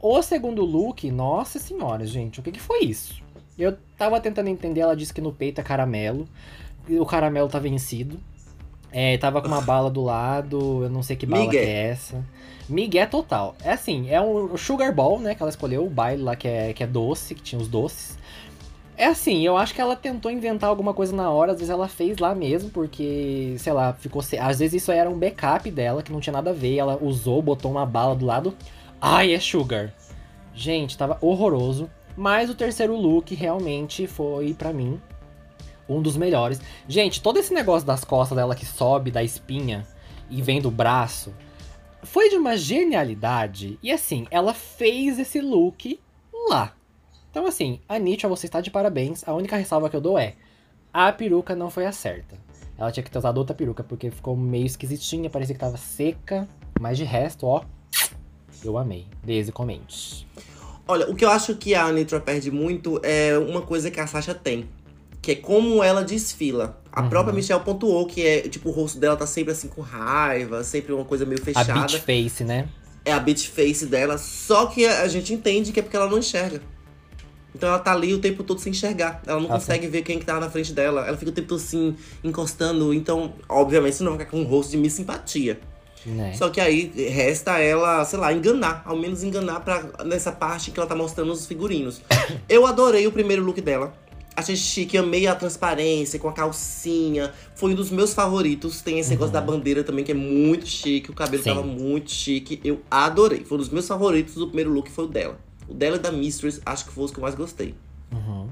O 0.00 0.22
segundo 0.22 0.64
look, 0.64 1.10
nossa 1.10 1.58
senhora, 1.58 2.06
gente, 2.06 2.38
o 2.38 2.42
que, 2.44 2.52
que 2.52 2.60
foi 2.60 2.84
isso? 2.84 3.20
Eu 3.58 3.76
tava 3.98 4.20
tentando 4.20 4.46
entender, 4.46 4.78
ela 4.78 4.94
disse 4.94 5.12
que 5.12 5.20
no 5.20 5.32
peito 5.32 5.60
é 5.60 5.64
caramelo. 5.64 6.28
O 6.88 7.04
caramelo 7.04 7.48
tá 7.48 7.58
vencido. 7.58 8.16
É, 8.92 9.18
tava 9.18 9.42
com 9.42 9.48
uma 9.48 9.60
bala 9.60 9.90
do 9.90 10.02
lado, 10.02 10.84
eu 10.84 10.88
não 10.88 11.02
sei 11.02 11.16
que 11.16 11.26
bala 11.26 11.46
Migué. 11.46 11.64
que 11.64 11.68
é 11.68 11.88
essa. 11.88 12.24
Migué 12.68 13.06
total. 13.06 13.56
É 13.64 13.72
assim, 13.72 14.08
é 14.08 14.20
um 14.20 14.56
sugar 14.56 14.94
ball, 14.94 15.18
né, 15.18 15.34
que 15.34 15.42
ela 15.42 15.50
escolheu, 15.50 15.84
o 15.84 15.90
baile 15.90 16.22
lá 16.22 16.36
que 16.36 16.46
é, 16.46 16.72
que 16.72 16.84
é 16.84 16.86
doce, 16.86 17.34
que 17.34 17.42
tinha 17.42 17.60
os 17.60 17.66
doces. 17.66 18.16
É 19.00 19.06
assim, 19.06 19.40
eu 19.46 19.56
acho 19.56 19.74
que 19.74 19.80
ela 19.80 19.96
tentou 19.96 20.30
inventar 20.30 20.68
alguma 20.68 20.92
coisa 20.92 21.16
na 21.16 21.30
hora, 21.30 21.52
às 21.52 21.58
vezes 21.58 21.70
ela 21.70 21.88
fez 21.88 22.18
lá 22.18 22.34
mesmo, 22.34 22.68
porque, 22.68 23.54
sei 23.58 23.72
lá, 23.72 23.94
ficou. 23.94 24.20
se- 24.20 24.36
Às 24.36 24.58
vezes 24.58 24.82
isso 24.82 24.92
era 24.92 25.08
um 25.08 25.18
backup 25.18 25.70
dela, 25.70 26.02
que 26.02 26.12
não 26.12 26.20
tinha 26.20 26.34
nada 26.34 26.50
a 26.50 26.52
ver, 26.52 26.76
ela 26.76 26.98
usou, 27.02 27.40
botou 27.40 27.70
uma 27.70 27.86
bala 27.86 28.14
do 28.14 28.26
lado. 28.26 28.54
Ai, 29.00 29.32
é 29.32 29.40
sugar. 29.40 29.90
Gente, 30.54 30.98
tava 30.98 31.16
horroroso. 31.22 31.88
Mas 32.14 32.50
o 32.50 32.54
terceiro 32.54 32.94
look 32.94 33.34
realmente 33.34 34.06
foi, 34.06 34.52
pra 34.52 34.70
mim, 34.70 35.00
um 35.88 36.02
dos 36.02 36.18
melhores. 36.18 36.60
Gente, 36.86 37.22
todo 37.22 37.38
esse 37.38 37.54
negócio 37.54 37.86
das 37.86 38.04
costas 38.04 38.36
dela 38.36 38.54
que 38.54 38.66
sobe 38.66 39.10
da 39.10 39.22
espinha 39.22 39.86
e 40.28 40.42
vem 40.42 40.60
do 40.60 40.70
braço 40.70 41.32
foi 42.02 42.28
de 42.28 42.36
uma 42.36 42.54
genialidade. 42.54 43.78
E 43.82 43.90
assim, 43.90 44.26
ela 44.30 44.52
fez 44.52 45.18
esse 45.18 45.40
look 45.40 45.98
lá. 46.50 46.74
Então, 47.30 47.46
assim, 47.46 47.80
a 47.88 47.98
Nietzsche, 47.98 48.26
você 48.26 48.46
está 48.46 48.60
de 48.60 48.70
parabéns. 48.70 49.26
A 49.26 49.32
única 49.34 49.56
ressalva 49.56 49.88
que 49.88 49.96
eu 49.96 50.00
dou 50.00 50.18
é: 50.18 50.34
a 50.92 51.12
peruca 51.12 51.54
não 51.54 51.70
foi 51.70 51.86
a 51.86 51.92
certa. 51.92 52.36
Ela 52.76 52.90
tinha 52.90 53.04
que 53.04 53.10
ter 53.10 53.18
usado 53.18 53.38
outra 53.38 53.54
peruca, 53.54 53.84
porque 53.84 54.10
ficou 54.10 54.36
meio 54.36 54.64
esquisitinha, 54.66 55.28
parecia 55.30 55.54
que 55.54 55.60
tava 55.60 55.76
seca. 55.76 56.48
Mas 56.80 56.96
de 56.96 57.04
resto, 57.04 57.46
ó, 57.46 57.62
eu 58.64 58.78
amei. 58.78 59.06
Desde 59.22 59.52
comente. 59.52 60.26
Olha, 60.88 61.08
o 61.10 61.14
que 61.14 61.24
eu 61.24 61.30
acho 61.30 61.54
que 61.56 61.74
a 61.74 61.84
Anitra 61.84 62.18
perde 62.18 62.50
muito 62.50 62.98
é 63.04 63.36
uma 63.38 63.60
coisa 63.62 63.90
que 63.90 64.00
a 64.00 64.06
Sasha 64.06 64.34
tem. 64.34 64.68
Que 65.22 65.32
é 65.32 65.34
como 65.36 65.84
ela 65.84 66.02
desfila. 66.02 66.80
A 66.90 67.02
Uhum. 67.02 67.10
própria 67.10 67.34
Michelle 67.34 67.62
pontuou 67.62 68.06
que 68.06 68.26
é, 68.26 68.40
tipo, 68.48 68.70
o 68.70 68.72
rosto 68.72 68.98
dela 68.98 69.14
tá 69.16 69.26
sempre 69.26 69.52
assim 69.52 69.68
com 69.68 69.82
raiva, 69.82 70.64
sempre 70.64 70.92
uma 70.92 71.04
coisa 71.04 71.24
meio 71.26 71.40
A 71.40 71.44
fechada. 71.44 71.74
beach 71.74 71.98
face, 72.00 72.42
né? 72.42 72.66
É 73.04 73.12
a 73.12 73.20
beat 73.20 73.46
face 73.46 73.86
dela, 73.86 74.16
só 74.18 74.66
que 74.66 74.84
a 74.86 75.06
gente 75.06 75.32
entende 75.32 75.70
que 75.72 75.78
é 75.80 75.82
porque 75.82 75.96
ela 75.96 76.08
não 76.08 76.18
enxerga. 76.18 76.60
Então 77.54 77.68
ela 77.68 77.78
tá 77.78 77.92
ali 77.92 78.14
o 78.14 78.18
tempo 78.18 78.42
todo 78.44 78.60
sem 78.60 78.70
enxergar. 78.70 79.20
Ela 79.26 79.40
não 79.40 79.46
Ah, 79.50 79.54
consegue 79.54 79.86
ver 79.88 80.02
quem 80.02 80.18
que 80.18 80.24
tá 80.26 80.38
na 80.38 80.48
frente 80.50 80.72
dela. 80.72 81.06
Ela 81.06 81.16
fica 81.16 81.30
o 81.30 81.34
tempo 81.34 81.48
todo 81.48 81.58
assim, 81.58 81.96
encostando. 82.22 82.94
Então, 82.94 83.32
obviamente, 83.48 83.94
isso 83.94 84.04
não 84.04 84.12
vai 84.12 84.20
ficar 84.20 84.30
com 84.30 84.40
um 84.42 84.44
rosto 84.44 84.70
de 84.70 84.76
miss 84.76 84.92
simpatia. 84.94 85.58
né? 86.06 86.32
Só 86.34 86.48
que 86.48 86.60
aí 86.60 86.90
resta 86.96 87.58
ela, 87.58 88.04
sei 88.04 88.18
lá, 88.18 88.32
enganar. 88.32 88.82
Ao 88.86 88.96
menos 88.96 89.22
enganar 89.22 89.60
pra, 89.60 89.84
nessa 90.04 90.30
parte 90.32 90.70
que 90.70 90.78
ela 90.78 90.88
tá 90.88 90.94
mostrando 90.94 91.32
os 91.32 91.44
figurinos. 91.46 92.00
Eu 92.48 92.66
adorei 92.66 93.06
o 93.06 93.12
primeiro 93.12 93.42
look 93.42 93.60
dela. 93.60 93.92
Achei 94.36 94.54
chique, 94.56 94.96
amei 94.96 95.26
a 95.26 95.34
transparência 95.34 96.18
com 96.18 96.28
a 96.28 96.32
calcinha. 96.32 97.32
Foi 97.56 97.72
um 97.72 97.74
dos 97.74 97.90
meus 97.90 98.14
favoritos. 98.14 98.80
Tem 98.80 98.98
esse 99.00 99.10
negócio 99.10 99.32
da 99.32 99.40
bandeira 99.40 99.82
também, 99.84 100.04
que 100.04 100.12
é 100.12 100.14
muito 100.14 100.66
chique. 100.66 101.10
O 101.10 101.14
cabelo 101.14 101.42
Sim. 101.42 101.50
tava 101.50 101.62
muito 101.66 102.10
chique. 102.10 102.60
Eu 102.64 102.80
adorei. 102.90 103.44
Foi 103.44 103.58
um 103.58 103.60
dos 103.60 103.68
meus 103.68 103.86
favoritos. 103.86 104.36
O 104.38 104.46
primeiro 104.46 104.70
look 104.72 104.88
foi 104.90 105.04
o 105.04 105.08
dela. 105.08 105.38
O 105.70 105.74
dela 105.74 105.96
e 105.96 105.98
da 106.00 106.10
Mistress, 106.10 106.60
acho 106.66 106.86
que 106.86 106.92
foi 106.92 107.04
os 107.04 107.10
que 107.10 107.18
eu 107.18 107.22
mais 107.22 107.34
gostei. 107.34 107.74
Uhum. 108.12 108.48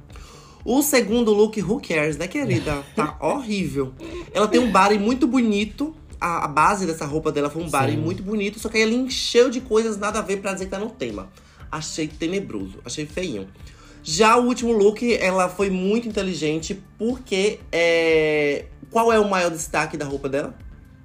O 0.64 0.82
segundo 0.82 1.32
look, 1.32 1.60
who 1.62 1.80
cares, 1.80 2.16
né, 2.16 2.28
querida? 2.28 2.84
Tá 2.94 3.16
horrível. 3.20 3.92
Ela 4.32 4.46
tem 4.46 4.60
um 4.60 4.70
body 4.70 4.98
muito 4.98 5.26
bonito. 5.26 5.94
A, 6.20 6.44
a 6.44 6.48
base 6.48 6.84
dessa 6.86 7.06
roupa 7.06 7.30
dela 7.30 7.48
foi 7.48 7.62
um 7.62 7.70
body 7.70 7.92
Sim. 7.92 7.98
muito 7.98 8.22
bonito, 8.22 8.58
só 8.58 8.68
que 8.68 8.76
aí 8.76 8.82
ela 8.82 8.92
encheu 8.92 9.50
de 9.50 9.60
coisas 9.60 9.96
nada 9.96 10.18
a 10.18 10.22
ver 10.22 10.38
pra 10.38 10.52
dizer 10.52 10.64
que 10.66 10.70
tá 10.70 10.78
no 10.78 10.90
tema. 10.90 11.28
Achei 11.70 12.08
tenebroso, 12.08 12.78
achei 12.84 13.06
feinho. 13.06 13.48
Já 14.02 14.36
o 14.36 14.46
último 14.46 14.72
look, 14.72 15.14
ela 15.14 15.48
foi 15.48 15.70
muito 15.70 16.08
inteligente, 16.08 16.82
porque 16.96 17.60
é... 17.70 18.66
Qual 18.90 19.12
é 19.12 19.20
o 19.20 19.28
maior 19.28 19.50
destaque 19.50 19.96
da 19.96 20.06
roupa 20.06 20.28
dela? 20.28 20.56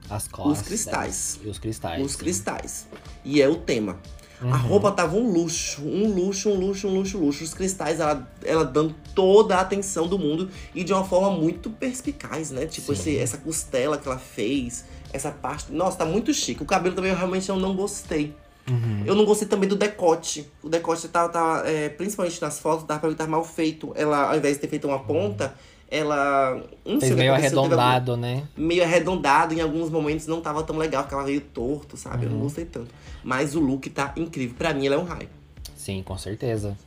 As 0.09 0.27
costas. 0.27 0.61
Os 0.61 0.67
cristais. 0.67 1.39
E 1.43 1.49
os 1.49 1.59
cristais. 1.59 2.05
Os 2.05 2.11
sim. 2.13 2.17
cristais. 2.17 2.87
E 3.25 3.41
é 3.41 3.47
o 3.47 3.55
tema. 3.55 3.99
A 4.41 4.45
Uhum. 4.45 4.51
roupa 4.57 4.91
tava 4.91 5.15
um 5.15 5.31
luxo, 5.31 5.81
um 5.83 6.07
luxo, 6.13 6.49
um 6.49 6.55
luxo, 6.59 6.87
um 6.87 6.93
luxo, 6.95 7.17
um 7.17 7.25
luxo. 7.25 7.43
Os 7.43 7.53
cristais, 7.53 7.99
ela, 7.99 8.27
ela 8.43 8.65
dando 8.65 8.93
toda 9.15 9.55
a 9.55 9.61
atenção 9.61 10.07
do 10.07 10.19
mundo 10.19 10.49
e 10.75 10.83
de 10.83 10.91
uma 10.91 11.03
forma 11.05 11.31
muito 11.31 11.69
perspicaz, 11.69 12.51
né? 12.51 12.65
Tipo, 12.65 12.91
esse, 12.93 13.17
essa 13.17 13.37
costela 13.37 13.97
que 13.97 14.07
ela 14.07 14.17
fez, 14.19 14.85
essa 15.13 15.31
parte. 15.31 15.71
Nossa, 15.71 15.97
tá 15.97 16.05
muito 16.05 16.33
chique. 16.33 16.61
O 16.61 16.65
cabelo 16.65 16.95
também 16.95 17.11
eu 17.11 17.17
realmente 17.17 17.47
eu 17.47 17.55
não 17.55 17.75
gostei. 17.75 18.35
Uhum. 18.69 19.03
Eu 19.05 19.15
não 19.15 19.25
gostei 19.25 19.47
também 19.47 19.67
do 19.69 19.75
decote. 19.75 20.49
O 20.61 20.69
decote 20.69 21.07
tá, 21.07 21.27
tá 21.29 21.63
é, 21.65 21.89
principalmente 21.89 22.41
nas 22.41 22.59
fotos, 22.59 22.85
dava 22.85 22.99
pra 23.01 23.09
ver 23.09 23.15
que 23.15 23.21
tá 23.21 23.27
mal 23.27 23.43
feito. 23.43 23.91
Ela, 23.95 24.29
ao 24.31 24.37
invés 24.37 24.55
de 24.55 24.61
ter 24.61 24.67
feito 24.69 24.87
uma 24.87 24.99
ponta, 24.99 25.53
ela. 25.93 26.61
Não 26.85 26.99
Fez 26.99 27.15
meio 27.15 27.31
algum- 27.31 27.45
arredondado, 27.45 28.17
né? 28.17 28.43
meio 28.57 28.83
arredondado, 28.83 29.53
em 29.53 29.61
alguns 29.61 29.89
momentos 29.89 30.25
não 30.27 30.41
tava 30.41 30.63
tão 30.63 30.75
legal, 30.77 31.03
ficava 31.03 31.23
meio 31.23 31.39
torto, 31.41 31.95
sabe? 31.95 32.25
Eu 32.25 32.29
Uhum. 32.29 32.35
não 32.37 32.43
gostei 32.43 32.65
tanto. 32.65 32.89
Mas 33.23 33.55
o 33.55 33.59
look 33.59 33.89
tá 33.89 34.11
incrível. 34.17 34.55
Pra 34.57 34.73
mim, 34.73 34.87
ela 34.87 34.95
é 34.95 34.97
um 34.99 35.03
raio. 35.03 35.29
Sim, 35.75 36.01
com 36.03 36.17
certeza. 36.17 36.77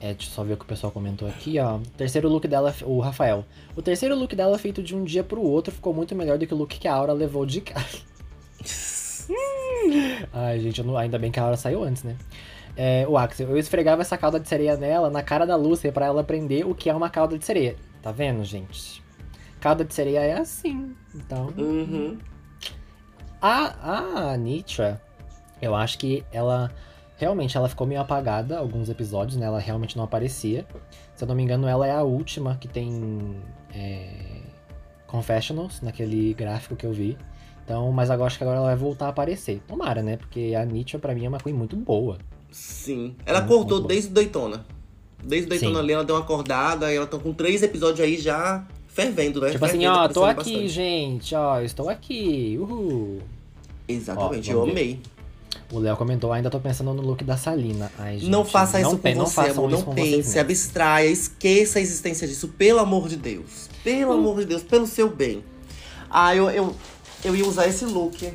É, 0.00 0.12
deixa 0.12 0.30
eu 0.30 0.34
só 0.34 0.44
ver 0.44 0.54
o 0.54 0.56
que 0.56 0.64
o 0.64 0.66
pessoal 0.66 0.90
comentou 0.92 1.26
aqui, 1.28 1.58
ó. 1.58 1.76
O 1.76 1.80
terceiro 1.96 2.28
look 2.28 2.46
dela, 2.48 2.74
o 2.82 3.00
Rafael. 3.00 3.44
O 3.74 3.82
terceiro 3.82 4.14
look 4.14 4.34
dela, 4.34 4.58
feito 4.58 4.82
de 4.82 4.94
um 4.96 5.04
dia 5.04 5.22
pro 5.24 5.40
outro, 5.40 5.72
ficou 5.72 5.92
muito 5.94 6.14
melhor 6.14 6.36
do 6.38 6.46
que 6.46 6.52
o 6.52 6.56
look 6.56 6.78
que 6.78 6.86
a 6.88 6.94
Aura 6.94 7.12
levou 7.12 7.46
de 7.46 7.60
casa. 7.60 7.98
Ai, 10.32 10.60
gente, 10.60 10.78
eu 10.80 10.84
não- 10.84 10.96
ainda 10.96 11.18
bem 11.18 11.30
que 11.30 11.38
a 11.40 11.42
Aura 11.44 11.56
saiu 11.56 11.82
antes, 11.82 12.02
né? 12.02 12.16
É, 12.76 13.06
o 13.08 13.16
Axel, 13.16 13.48
eu 13.48 13.56
esfregava 13.58 14.02
essa 14.02 14.18
cauda 14.18 14.38
de 14.38 14.46
sereia 14.48 14.76
nela, 14.76 15.08
na 15.08 15.22
cara 15.22 15.46
da 15.46 15.56
Lúcia, 15.56 15.90
pra 15.90 16.06
ela 16.06 16.20
aprender 16.20 16.66
o 16.66 16.74
que 16.74 16.90
é 16.90 16.94
uma 16.94 17.08
cauda 17.08 17.38
de 17.38 17.44
sereia. 17.44 17.74
Tá 18.06 18.12
vendo, 18.12 18.44
gente? 18.44 19.02
Cauda 19.58 19.84
de 19.84 19.92
sereia 19.92 20.20
é 20.20 20.38
assim. 20.38 20.94
Então. 21.12 21.52
Uhum. 21.58 22.16
A, 23.42 24.30
a 24.30 24.36
Nitra, 24.36 25.02
eu 25.60 25.74
acho 25.74 25.98
que 25.98 26.24
ela 26.30 26.70
realmente 27.16 27.56
ela 27.56 27.68
ficou 27.68 27.84
meio 27.84 28.00
apagada 28.00 28.58
alguns 28.58 28.88
episódios, 28.88 29.36
né? 29.36 29.46
Ela 29.46 29.58
realmente 29.58 29.96
não 29.96 30.04
aparecia. 30.04 30.64
Se 31.16 31.24
eu 31.24 31.26
não 31.26 31.34
me 31.34 31.42
engano, 31.42 31.66
ela 31.66 31.84
é 31.84 31.90
a 31.90 32.04
última 32.04 32.54
que 32.54 32.68
tem 32.68 33.42
é, 33.74 34.40
confessionals 35.08 35.80
naquele 35.80 36.32
gráfico 36.32 36.76
que 36.76 36.86
eu 36.86 36.92
vi. 36.92 37.18
Então, 37.64 37.90
mas 37.90 38.08
agora 38.08 38.28
acho 38.28 38.38
que 38.38 38.44
agora 38.44 38.58
ela 38.58 38.68
vai 38.68 38.76
voltar 38.76 39.06
a 39.06 39.08
aparecer. 39.08 39.60
Tomara, 39.66 40.00
né? 40.00 40.16
Porque 40.16 40.54
a 40.56 40.64
Nitra 40.64 41.00
pra 41.00 41.12
mim 41.12 41.24
é 41.24 41.28
uma 41.28 41.38
queen 41.38 41.56
muito 41.56 41.74
boa. 41.74 42.18
Sim. 42.52 43.16
Ela 43.26 43.40
Muito, 43.40 43.52
cortou 43.52 43.80
desde 43.80 44.10
o 44.10 44.14
Daytona. 44.14 44.64
Desde 45.26 45.46
o 45.46 45.50
Daytona 45.50 45.72
Sim. 45.74 45.78
ali, 45.80 45.92
ela 45.92 46.04
deu 46.04 46.14
uma 46.14 46.22
acordada 46.22 46.92
e 46.92 46.96
ela 46.96 47.06
tá 47.06 47.18
com 47.18 47.32
três 47.32 47.62
episódios 47.62 48.00
aí 48.00 48.16
já 48.16 48.64
fervendo, 48.86 49.40
né? 49.40 49.50
tipo 49.50 49.64
assim, 49.64 49.80
Fervendo, 49.80 49.98
ó, 49.98 50.08
tô 50.08 50.24
aqui, 50.24 50.36
bastante. 50.36 50.68
gente, 50.68 51.34
ó, 51.34 51.60
estou 51.60 51.88
aqui. 51.88 52.56
Uhul. 52.60 53.18
Exatamente, 53.88 54.50
Ó, 54.50 54.64
eu 54.64 54.70
amei. 54.70 55.00
O 55.72 55.80
Léo 55.80 55.96
comentou, 55.96 56.32
ainda 56.32 56.48
tô 56.48 56.60
pensando 56.60 56.94
no 56.94 57.02
look 57.02 57.24
da 57.24 57.36
Salina. 57.36 57.90
Ai, 57.98 58.18
gente, 58.18 58.30
não 58.30 58.44
faça 58.44 58.80
isso 58.80 58.90
não, 58.92 58.98
com 58.98 59.14
não 59.14 59.26
você, 59.26 59.40
amor. 59.40 59.70
Não 59.70 59.82
com 59.82 59.94
pense, 59.94 60.38
abstraia, 60.38 61.08
esqueça 61.08 61.78
a 61.80 61.82
existência 61.82 62.26
disso, 62.28 62.48
pelo 62.48 62.78
amor 62.78 63.08
de 63.08 63.16
Deus. 63.16 63.68
Pelo 63.82 64.12
Hum. 64.14 64.18
amor 64.18 64.38
de 64.38 64.44
Deus, 64.46 64.62
pelo 64.62 64.86
seu 64.86 65.10
bem. 65.10 65.42
Ah, 66.08 66.34
eu, 66.36 66.48
eu, 66.50 66.74
eu 67.24 67.34
ia 67.34 67.44
usar 67.44 67.66
esse 67.66 67.84
look 67.84 68.32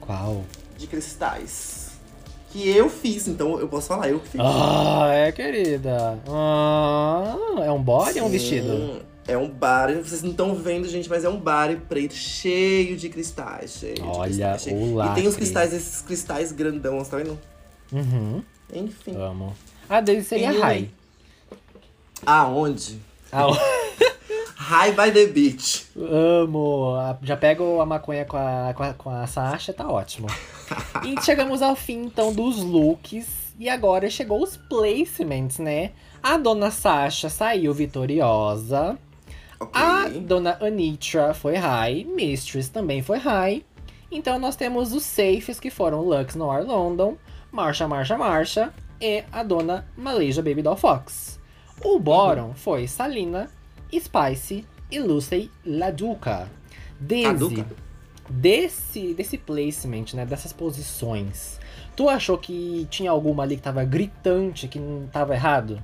Qual? 0.00 0.44
de 0.78 0.86
cristais. 0.86 1.71
Que 2.52 2.68
eu 2.68 2.90
fiz, 2.90 3.26
então 3.28 3.58
eu 3.58 3.66
posso 3.66 3.88
falar, 3.88 4.08
eu 4.10 4.20
que 4.20 4.28
fiz. 4.28 4.40
Ah, 4.44 5.08
é, 5.10 5.32
querida. 5.32 6.18
Ah, 6.28 7.34
é 7.64 7.70
um 7.70 7.82
body 7.82 8.18
ou 8.18 8.18
é 8.18 8.22
um 8.22 8.26
Sim. 8.26 8.32
vestido? 8.32 9.00
É 9.26 9.38
um 9.38 9.48
bar, 9.48 9.88
vocês 9.94 10.22
não 10.22 10.32
estão 10.32 10.54
vendo, 10.54 10.86
gente, 10.88 11.08
mas 11.08 11.24
é 11.24 11.28
um 11.28 11.38
bar 11.38 11.74
preto 11.88 12.12
cheio 12.14 12.96
de 12.96 13.08
cristais. 13.08 13.76
Cheio 13.78 13.94
de 13.94 14.02
Olha 14.02 14.24
cristais, 14.28 14.62
cheio. 14.62 14.96
o 14.96 15.02
E 15.04 15.14
tem 15.14 15.26
os 15.28 15.36
cristais, 15.36 15.72
esses 15.72 16.02
cristais 16.02 16.50
grandão, 16.52 17.02
tá 17.04 17.16
vendo? 17.18 17.38
Uhum, 17.92 18.42
Enfim. 18.74 19.14
amo. 19.16 19.54
A 19.88 20.00
dele 20.00 20.22
seria 20.24 20.52
E 20.52 20.58
High. 20.60 20.90
Aonde? 22.26 22.98
Ah, 23.30 23.46
High 24.56 24.92
by 24.92 25.10
the 25.12 25.26
beach. 25.26 25.86
amo. 25.96 26.94
A- 26.96 27.16
Já 27.22 27.36
pego 27.36 27.80
a 27.80 27.86
maconha 27.86 28.24
com 28.24 28.36
a, 28.36 28.72
com 28.74 28.82
a, 28.82 28.92
com 28.94 29.10
a 29.10 29.26
Sasha, 29.26 29.72
tá 29.72 29.88
ótimo. 29.88 30.26
e 31.04 31.20
chegamos 31.22 31.62
ao 31.62 31.76
fim, 31.76 32.04
então, 32.04 32.32
dos 32.32 32.62
looks. 32.62 33.42
E 33.58 33.68
agora 33.68 34.08
chegou 34.10 34.42
os 34.42 34.56
placements, 34.56 35.58
né? 35.58 35.92
A 36.22 36.36
dona 36.36 36.70
Sasha 36.70 37.28
saiu 37.28 37.72
vitoriosa. 37.74 38.98
Ok. 39.60 39.80
A 39.80 40.08
dona 40.08 40.58
Anitra 40.60 41.32
foi 41.34 41.56
high, 41.56 42.04
Mistress 42.04 42.68
também 42.68 43.02
foi 43.02 43.18
high. 43.18 43.62
Então 44.10 44.38
nós 44.38 44.56
temos 44.56 44.92
os 44.92 45.04
safes 45.04 45.60
que 45.60 45.70
foram 45.70 46.02
Lux 46.02 46.34
Noir 46.34 46.66
London, 46.66 47.16
Marsha 47.50 47.86
Marsha 47.86 48.18
Marsha 48.18 48.74
e 49.00 49.24
a 49.32 49.42
dona 49.42 49.86
Malaysia 49.96 50.42
Baby 50.42 50.62
Doll 50.62 50.76
Fox. 50.76 51.40
O 51.84 51.98
bottom 51.98 52.54
foi 52.54 52.86
Salina, 52.86 53.50
Spice 53.92 54.66
e 54.90 54.98
Lucy 54.98 55.50
Laduca. 55.64 56.50
Daisy? 57.00 57.64
Desse, 58.32 59.14
desse 59.14 59.36
placement, 59.36 60.06
né, 60.14 60.24
dessas 60.24 60.52
posições, 60.52 61.58
tu 61.94 62.08
achou 62.08 62.38
que 62.38 62.86
tinha 62.90 63.10
alguma 63.10 63.42
ali 63.42 63.56
que 63.56 63.62
tava 63.62 63.84
gritante, 63.84 64.68
que 64.68 64.78
não 64.78 65.06
tava 65.06 65.34
errado? 65.34 65.82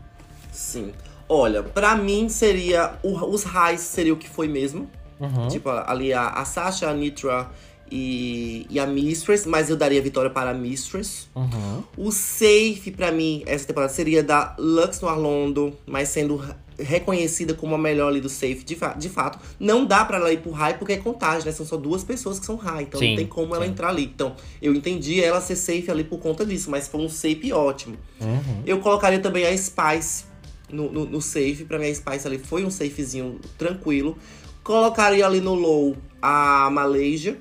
Sim. 0.51 0.93
Olha, 1.29 1.63
pra 1.63 1.95
mim 1.95 2.29
seria. 2.29 2.95
os 3.03 3.45
highs 3.45 3.81
seria 3.81 4.15
o 4.15 4.17
que 4.17 4.29
foi 4.29 4.49
mesmo. 4.49 4.89
Uhum. 5.21 5.49
Tipo, 5.49 5.69
ali 5.69 6.13
a, 6.13 6.29
a 6.29 6.45
Sasha, 6.45 6.89
a 6.89 6.95
Nitra 6.95 7.51
e, 7.91 8.67
e 8.71 8.79
a 8.79 8.87
Mistress, 8.87 9.47
mas 9.47 9.69
eu 9.69 9.77
daria 9.77 10.01
vitória 10.01 10.31
para 10.31 10.51
a 10.51 10.55
Mistress. 10.55 11.29
Uhum. 11.35 11.83
O 11.97 12.11
safe 12.11 12.91
pra 12.97 13.13
mim 13.13 13.43
essa 13.47 13.67
temporada 13.67 13.93
seria 13.93 14.23
da 14.23 14.55
Lux 14.59 15.01
no 15.01 15.09
Arlondo, 15.09 15.77
mas 15.87 16.09
sendo 16.09 16.43
reconhecida 16.79 17.55
como 17.55 17.75
a 17.75 17.79
melhor 17.79 18.09
ali 18.09 18.21
do 18.21 18.29
safe 18.29 18.63
de, 18.65 18.75
fa- 18.77 18.95
de 18.95 19.09
fato. 19.09 19.39
Não 19.59 19.85
dá 19.85 20.05
pra 20.05 20.17
ela 20.19 20.33
ir 20.33 20.39
pro 20.41 20.51
high 20.53 20.79
porque 20.79 20.93
é 20.93 20.97
contagem, 20.97 21.45
né? 21.47 21.53
São 21.53 21.67
só 21.67 21.77
duas 21.77 22.05
pessoas 22.05 22.39
que 22.39 22.47
são 22.47 22.57
high, 22.57 22.85
então 22.85 23.01
Sim, 23.01 23.11
não 23.11 23.17
tem 23.17 23.27
como 23.27 23.55
ela 23.55 23.65
sim. 23.65 23.71
entrar 23.73 23.89
ali. 23.89 24.05
Então, 24.05 24.35
eu 24.63 24.75
entendi 24.75 25.23
ela 25.23 25.41
ser 25.41 25.57
safe 25.57 25.91
ali 25.91 26.05
por 26.05 26.19
conta 26.19 26.47
disso, 26.47 26.71
mas 26.71 26.87
foi 26.89 27.01
um 27.01 27.09
safe 27.09 27.53
ótimo. 27.53 27.97
Uhum. 28.21 28.63
Eu 28.65 28.79
colocaria 28.81 29.19
também 29.19 29.47
a 29.47 29.57
Spice 29.57 30.25
no, 30.71 30.91
no, 30.93 31.05
no 31.07 31.21
safe. 31.23 31.65
Pra 31.67 31.79
mim, 31.79 31.87
a 31.91 31.95
Spice 31.95 32.27
ali 32.27 32.39
foi 32.39 32.65
um 32.65 32.71
safezinho 32.71 33.41
tranquilo. 33.57 34.17
Colocaria 34.63 35.27
ali 35.27 35.41
no 35.41 35.55
low 35.55 35.97
a 36.23 36.69
Malaysia. 36.71 37.39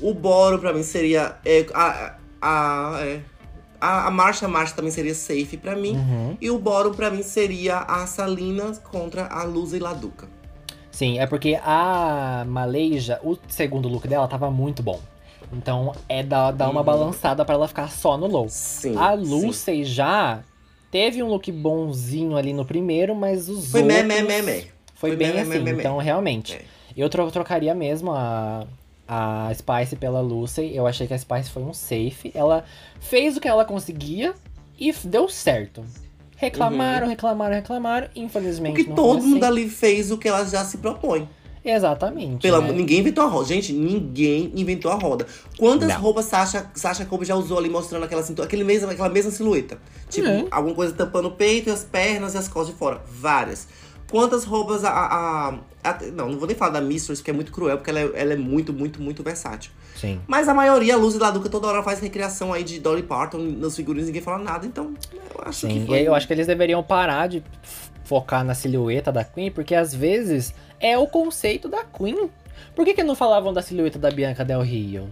O 0.00 0.12
Boro 0.14 0.58
pra 0.58 0.72
mim 0.72 0.82
seria. 0.82 1.36
é, 1.44 1.66
a, 1.74 2.16
a, 2.40 2.98
é, 3.02 3.20
a, 3.80 4.06
a 4.06 4.10
Marcha 4.10 4.46
Marcha 4.48 4.74
também 4.74 4.90
seria 4.90 5.14
safe 5.14 5.56
pra 5.56 5.74
mim. 5.76 5.96
Uhum. 5.96 6.36
E 6.40 6.50
o 6.50 6.58
Boro 6.58 6.92
pra 6.92 7.10
mim 7.10 7.22
seria 7.22 7.78
a 7.78 8.06
Salina 8.06 8.72
contra 8.90 9.26
a 9.26 9.44
Luz 9.44 9.72
e 9.72 9.78
Laduca. 9.78 10.28
Sim, 10.90 11.18
é 11.18 11.26
porque 11.26 11.58
a 11.64 12.44
Malaysia, 12.48 13.20
o 13.22 13.36
segundo 13.48 13.88
look 13.88 14.08
dela 14.08 14.26
tava 14.26 14.50
muito 14.50 14.82
bom. 14.82 15.00
Então 15.52 15.92
é 16.08 16.22
dar, 16.22 16.50
dar 16.50 16.68
uma 16.68 16.80
Uhum. 16.80 16.86
balançada 16.86 17.44
pra 17.44 17.54
ela 17.54 17.68
ficar 17.68 17.88
só 17.90 18.16
no 18.16 18.26
low. 18.26 18.48
Sim. 18.48 18.96
a. 18.96 19.12
Lucy 19.14 19.84
já 19.84 20.40
teve 20.90 21.22
um 21.22 21.28
look 21.28 21.50
bonzinho 21.52 22.36
ali 22.36 22.52
no 22.52 22.64
primeiro, 22.64 23.14
mas 23.14 23.48
os 23.48 23.70
Foi 23.70 23.82
outros... 23.82 24.02
mé, 24.02 24.02
mé, 24.02 24.22
mé, 24.22 24.42
mé. 24.42 24.64
Foi, 24.94 25.10
Foi 25.10 25.16
bem 25.16 25.38
assim, 25.40 25.60
mé. 25.60 25.70
então 25.72 25.96
realmente. 25.98 26.54
É. 26.54 26.62
Eu 26.96 27.08
tro- 27.08 27.30
trocaria 27.30 27.72
mesmo 27.74 28.10
a, 28.10 28.66
a 29.08 29.50
Spice 29.54 29.96
pela 29.96 30.20
Lucy. 30.20 30.70
Eu 30.74 30.86
achei 30.86 31.06
que 31.06 31.14
a 31.14 31.18
Spice 31.18 31.50
foi 31.50 31.62
um 31.62 31.72
safe. 31.72 32.30
Ela 32.34 32.64
fez 33.00 33.36
o 33.36 33.40
que 33.40 33.48
ela 33.48 33.64
conseguia 33.64 34.34
e 34.78 34.92
deu 35.04 35.28
certo. 35.28 35.82
Reclamaram, 36.36 37.08
reclamaram, 37.08 37.54
reclamaram. 37.54 38.08
Infelizmente 38.14 38.76
Porque 38.84 38.94
todo 38.94 39.22
mundo 39.22 39.44
assim. 39.44 39.52
ali 39.52 39.68
fez 39.68 40.12
o 40.12 40.18
que 40.18 40.28
ela 40.28 40.44
já 40.44 40.64
se 40.64 40.78
propõe. 40.78 41.28
Exatamente. 41.64 42.40
Pelo 42.42 42.60
né? 42.62 42.72
Ninguém 42.72 43.00
inventou 43.00 43.24
a 43.24 43.26
roda. 43.26 43.46
Gente, 43.46 43.72
ninguém 43.72 44.52
inventou 44.54 44.90
a 44.90 44.94
roda. 44.94 45.26
Quantas 45.58 45.88
Não. 45.88 46.00
roupas 46.00 46.26
Sasha, 46.26 46.70
Sasha 46.74 47.04
Kobe 47.04 47.24
já 47.24 47.34
usou 47.34 47.58
ali 47.58 47.68
mostrando 47.68 48.04
aquela, 48.04 48.22
cintura, 48.22 48.46
aquele 48.46 48.64
mesmo, 48.64 48.88
aquela 48.90 49.08
mesma 49.08 49.30
silhueta? 49.30 49.78
Tipo, 50.08 50.28
É. 50.28 50.46
alguma 50.50 50.74
coisa 50.74 50.92
tampando 50.94 51.26
o 51.28 51.30
peito 51.32 51.68
e 51.68 51.72
as 51.72 51.82
pernas 51.84 52.34
e 52.34 52.38
as 52.38 52.48
costas 52.48 52.72
de 52.72 52.78
fora. 52.78 53.02
Várias. 53.10 53.68
Quantas 54.10 54.44
roupas 54.44 54.84
a. 54.84 54.90
a- 54.90 55.54
a- 55.84 55.98
não, 56.14 56.30
não 56.30 56.38
vou 56.38 56.46
nem 56.46 56.56
falar 56.56 56.72
da 56.72 56.80
Mistress, 56.80 57.20
porque 57.20 57.30
é 57.30 57.34
muito 57.34 57.52
cruel, 57.52 57.76
porque 57.76 57.90
ela 57.90 58.00
é, 58.00 58.10
ela 58.14 58.32
é 58.32 58.36
muito, 58.36 58.72
muito, 58.72 59.00
muito 59.02 59.22
versátil. 59.22 59.70
Sim. 59.94 60.20
Mas 60.26 60.48
a 60.48 60.54
maioria, 60.54 60.94
a 60.94 60.96
Luz 60.96 61.14
e 61.14 61.18
Laduca, 61.18 61.48
toda 61.48 61.66
hora 61.66 61.82
faz 61.82 61.98
recriação 62.00 62.52
aí 62.52 62.62
de 62.64 62.78
Dolly 62.78 63.02
Parton 63.02 63.38
nos 63.38 63.76
figurinos, 63.76 64.06
ninguém 64.06 64.22
fala 64.22 64.38
nada. 64.42 64.66
Então, 64.66 64.94
eu 65.12 65.42
acho 65.44 65.66
Sim, 65.66 65.80
que 65.80 65.86
foi. 65.86 66.00
eu 66.06 66.14
acho 66.14 66.26
que 66.26 66.32
eles 66.32 66.46
deveriam 66.46 66.82
parar 66.82 67.26
de 67.28 67.42
focar 68.04 68.42
na 68.44 68.54
silhueta 68.54 69.12
da 69.12 69.24
Queen, 69.24 69.50
porque 69.50 69.74
às 69.74 69.94
vezes 69.94 70.54
é 70.80 70.96
o 70.96 71.06
conceito 71.06 71.68
da 71.68 71.84
Queen. 71.84 72.30
Por 72.74 72.84
que, 72.84 72.94
que 72.94 73.02
não 73.02 73.14
falavam 73.14 73.52
da 73.52 73.60
silhueta 73.60 73.98
da 73.98 74.10
Bianca 74.10 74.44
Del 74.44 74.62
Rio? 74.62 75.08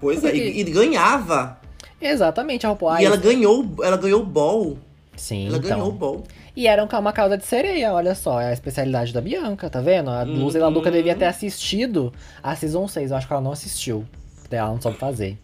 Pois 0.00 0.24
é, 0.24 0.34
e, 0.34 0.60
e 0.60 0.64
ganhava. 0.64 1.58
Exatamente, 2.00 2.66
a 2.66 2.70
roupa. 2.70 3.00
e 3.00 3.04
ela 3.04 3.16
ganhou, 3.16 3.64
ela 3.82 3.96
ganhou 3.96 4.20
o 4.22 4.26
ball. 4.26 4.78
Sim, 5.16 5.46
Ela 5.46 5.58
ganhou 5.58 5.84
o 5.84 5.86
então. 5.86 5.96
ball. 5.96 6.24
E 6.56 6.66
era 6.66 6.82
uma 6.84 7.12
cauda 7.12 7.36
de 7.36 7.44
sereia, 7.44 7.92
olha 7.92 8.14
só. 8.14 8.40
É 8.40 8.48
a 8.48 8.52
especialidade 8.52 9.12
da 9.12 9.20
Bianca, 9.20 9.68
tá 9.68 9.80
vendo? 9.80 10.08
A 10.10 10.22
Luz 10.22 10.54
e 10.54 10.58
a 10.58 10.68
Luca 10.68 10.88
Uhum. 10.88 10.94
devia 10.96 11.14
ter 11.14 11.26
assistido 11.26 12.12
a 12.42 12.56
Season 12.56 12.88
6. 12.88 13.10
Eu 13.10 13.16
acho 13.18 13.26
que 13.26 13.32
ela 13.32 13.42
não 13.42 13.52
assistiu. 13.52 14.06
Ela 14.50 14.68
não 14.70 14.80
soube 14.80 14.96
fazer. 14.96 15.36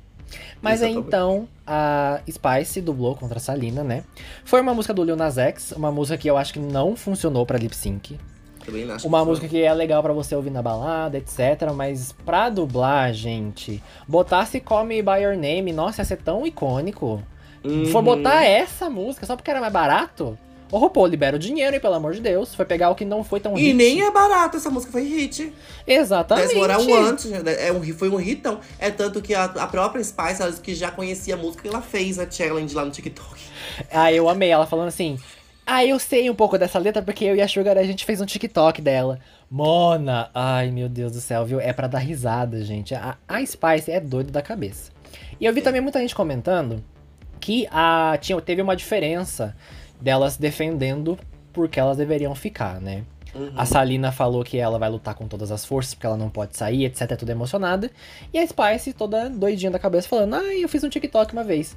Mas 0.63 0.83
aí 0.83 0.93
então, 0.95 1.47
a 1.67 2.21
Spice 2.31 2.81
dublou 2.81 3.15
contra 3.15 3.37
a 3.37 3.41
Salina, 3.41 3.85
né? 3.85 4.05
Foi 4.45 4.61
uma 4.63 4.73
música 4.73 4.95
do 4.95 5.05
Lil 5.05 5.17
Nas 5.17 5.37
X, 5.37 5.73
uma 5.73 5.93
música 5.93 6.17
que 6.17 6.29
eu 6.29 6.39
acho 6.39 6.55
que 6.55 6.59
não 6.59 6.97
funcionou 6.97 7.45
pra 7.45 7.59
lip 7.59 7.77
sync. 7.77 8.19
Também 8.65 8.91
acho 8.91 9.07
Uma 9.07 9.19
que 9.19 9.25
foi. 9.25 9.31
música 9.31 9.49
que 9.49 9.61
é 9.63 9.75
legal 9.75 10.03
pra 10.03 10.13
você 10.15 10.35
ouvir 10.35 10.49
na 10.51 10.63
balada, 10.63 11.19
etc. 11.19 11.71
Mas 11.75 12.13
pra 12.25 12.49
dublar, 12.49 13.13
gente, 13.13 13.83
botasse 14.09 14.61
Call 14.61 14.85
Me 14.87 15.03
By 15.03 15.23
Your 15.25 15.37
Name, 15.37 15.73
nossa, 15.73 16.01
ia 16.01 16.05
ser 16.07 16.17
tão 16.19 16.47
icônico. 16.47 17.21
For 17.91 17.99
Uhum. 17.99 18.03
botar 18.05 18.45
essa 18.45 18.89
música 18.89 19.27
só 19.27 19.37
porque 19.37 19.51
era 19.51 19.61
mais 19.61 19.73
barato? 19.73 20.39
Ô, 20.73 20.79
RuPaul, 20.79 21.07
libera 21.07 21.37
o 21.37 21.39
dinheiro, 21.39 21.75
hein, 21.75 21.81
pelo 21.81 21.93
amor 21.93 22.15
de 22.15 22.21
Deus. 22.23 22.55
Foi 22.55 22.65
pegar 22.65 22.89
o 22.89 22.95
que 22.95 23.05
não 23.05 23.23
foi 23.23 23.41
tão 23.41 23.59
E 23.59 23.65
hit. 23.65 23.75
nem 23.75 24.03
é 24.03 24.11
barato, 24.11 24.57
essa 24.57 24.71
música 24.71 24.91
foi 24.91 25.03
hit. 25.03 25.53
Exatamente. 25.87 26.55
That's 26.55 26.59
what 26.59 26.73
I 26.73 26.91
want. 26.91 27.27
É 27.59 27.71
um, 27.71 27.83
foi 27.93 28.09
um 28.09 28.19
hitão. 28.19 28.59
É 28.79 28.91
tanto 28.91 29.21
que 29.21 29.35
a, 29.35 29.45
a 29.45 29.67
própria 29.67 30.03
Spice, 30.03 30.41
ela 30.41 30.51
que 30.53 30.75
já 30.75 30.91
conhecia 30.91 31.35
a 31.35 31.37
música, 31.37 31.69
ela 31.69 31.83
fez 31.83 32.19
a 32.19 32.29
challenge 32.29 32.75
lá 32.75 32.87
no 32.87 32.91
TikTok. 32.91 33.39
Ah, 33.91 34.11
eu 34.11 34.31
amei 34.31 34.49
ela 34.49 34.67
falando 34.67 34.89
assim. 34.89 35.19
Ah, 35.67 35.85
eu 35.85 35.99
sei 35.99 36.31
um 36.31 36.35
pouco 36.35 36.57
dessa 36.57 36.79
letra 36.79 37.03
porque 37.03 37.25
eu 37.25 37.37
e 37.37 37.43
a 37.43 37.47
Sugar 37.47 37.77
a 37.77 37.85
gente 37.85 38.07
fez 38.07 38.21
um 38.23 38.27
TikTok 38.27 38.81
dela. 38.81 39.21
Mona, 39.51 40.31
ai 40.35 40.71
meu 40.71 40.89
Deus 40.89 41.13
do 41.13 41.21
céu, 41.21 41.45
viu? 41.45 41.61
É 41.61 41.75
pra 41.75 41.87
dar 41.87 41.99
risada, 41.99 42.65
gente. 42.65 42.95
A, 42.95 43.19
a 43.29 43.45
Spice 43.45 43.91
é 43.91 44.01
doida 44.01 44.33
da 44.33 44.41
cabeça. 44.41 44.91
E 45.39 45.45
eu 45.45 45.53
vi 45.53 45.61
também 45.61 45.83
muita 45.83 46.01
gente 46.01 46.15
comentando 46.15 46.83
que 47.39 47.69
a, 47.71 48.17
tinha, 48.21 48.41
teve 48.41 48.63
uma 48.63 48.75
diferença 48.75 49.55
delas 50.03 50.37
defendendo 50.37 51.19
porque 51.53 51.79
elas 51.79 51.97
deveriam 51.97 52.35
ficar, 52.35 52.81
né? 52.81 53.05
Uhum. 53.35 53.53
A 53.57 53.65
Salina 53.65 54.13
falou 54.13 54.45
que 54.45 54.59
ela 54.59 54.79
vai 54.79 54.91
lutar 54.91 55.15
com 55.15 55.27
todas 55.27 55.51
as 55.51 55.65
forças 55.65 55.95
porque 55.95 56.07
ela 56.07 56.17
não 56.17 56.29
pode 56.29 56.57
sair, 56.57 56.85
etc. 56.85 57.13
É 57.13 57.17
tudo 57.17 57.31
emocionada. 57.31 57.91
E 58.33 58.39
a 58.39 58.47
Spice 58.47 58.93
toda 58.93 59.31
doidinha 59.31 59.71
da 59.71 59.79
cabeça 59.79 60.09
falando: 60.09 60.35
Ai, 60.35 60.63
eu 60.63 60.69
fiz 60.69 60.85
um 60.85 60.89
TikTok 60.89 61.33
uma 61.33 61.45
vez. 61.45 61.77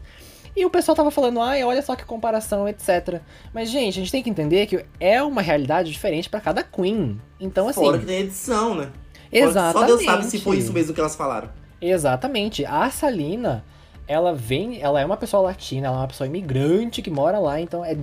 E 0.55 0.65
o 0.65 0.69
pessoal 0.69 0.95
tava 0.95 1.11
falando, 1.11 1.41
ai, 1.41 1.65
olha 1.65 1.81
só 1.81 1.97
que 1.97 2.05
comparação, 2.05 2.65
etc. 2.67 3.19
Mas, 3.53 3.69
gente, 3.69 3.99
a 3.99 4.01
gente 4.01 4.11
tem 4.11 4.23
que 4.23 4.29
entender 4.29 4.65
que 4.67 4.85
é 5.01 5.21
uma 5.21 5.41
realidade 5.41 5.91
diferente 5.91 6.29
pra 6.29 6.39
cada 6.39 6.63
Queen. 6.63 7.19
Então, 7.41 7.67
assim. 7.67 7.81
Fora 7.81 7.99
que 7.99 8.05
tem 8.05 8.21
edição, 8.21 8.73
né? 8.73 8.89
Exatamente. 9.29 9.79
Só 9.79 9.85
Deus 9.85 10.05
sabe 10.05 10.25
se 10.25 10.39
foi 10.39 10.57
isso 10.57 10.71
mesmo 10.71 10.93
que 10.93 10.99
elas 11.01 11.13
falaram. 11.13 11.49
Exatamente. 11.81 12.65
A 12.65 12.89
Salina, 12.89 13.65
ela 14.07 14.33
vem, 14.33 14.81
ela 14.81 15.01
é 15.01 15.05
uma 15.05 15.17
pessoa 15.17 15.41
latina, 15.43 15.87
ela 15.87 15.97
é 15.97 15.99
uma 16.01 16.07
pessoa 16.07 16.27
imigrante 16.27 17.01
que 17.01 17.09
mora 17.09 17.39
lá, 17.39 17.59
então 17.59 17.83
é 17.83 17.95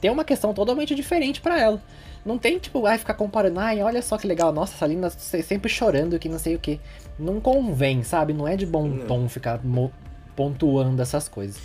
tem 0.00 0.10
uma 0.10 0.24
questão 0.24 0.52
totalmente 0.52 0.94
diferente 0.94 1.40
pra 1.40 1.58
ela. 1.60 1.80
Não 2.24 2.36
tem, 2.38 2.58
tipo, 2.58 2.84
ai, 2.86 2.98
ficar 2.98 3.14
comparando, 3.14 3.60
ai, 3.60 3.80
olha 3.82 4.02
só 4.02 4.18
que 4.18 4.26
legal, 4.26 4.52
nossa, 4.52 4.74
a 4.74 4.78
Salina 4.78 5.08
se- 5.10 5.42
sempre 5.42 5.70
chorando 5.70 6.18
que 6.18 6.28
não 6.28 6.38
sei 6.40 6.56
o 6.56 6.58
que. 6.58 6.80
Não 7.18 7.40
convém, 7.40 8.02
sabe? 8.02 8.32
Não 8.32 8.46
é 8.48 8.56
de 8.56 8.66
bom 8.66 8.86
Não. 8.88 9.06
tom 9.06 9.28
ficar 9.28 9.60
pontuando 10.34 11.00
essas 11.00 11.28
coisas. 11.28 11.56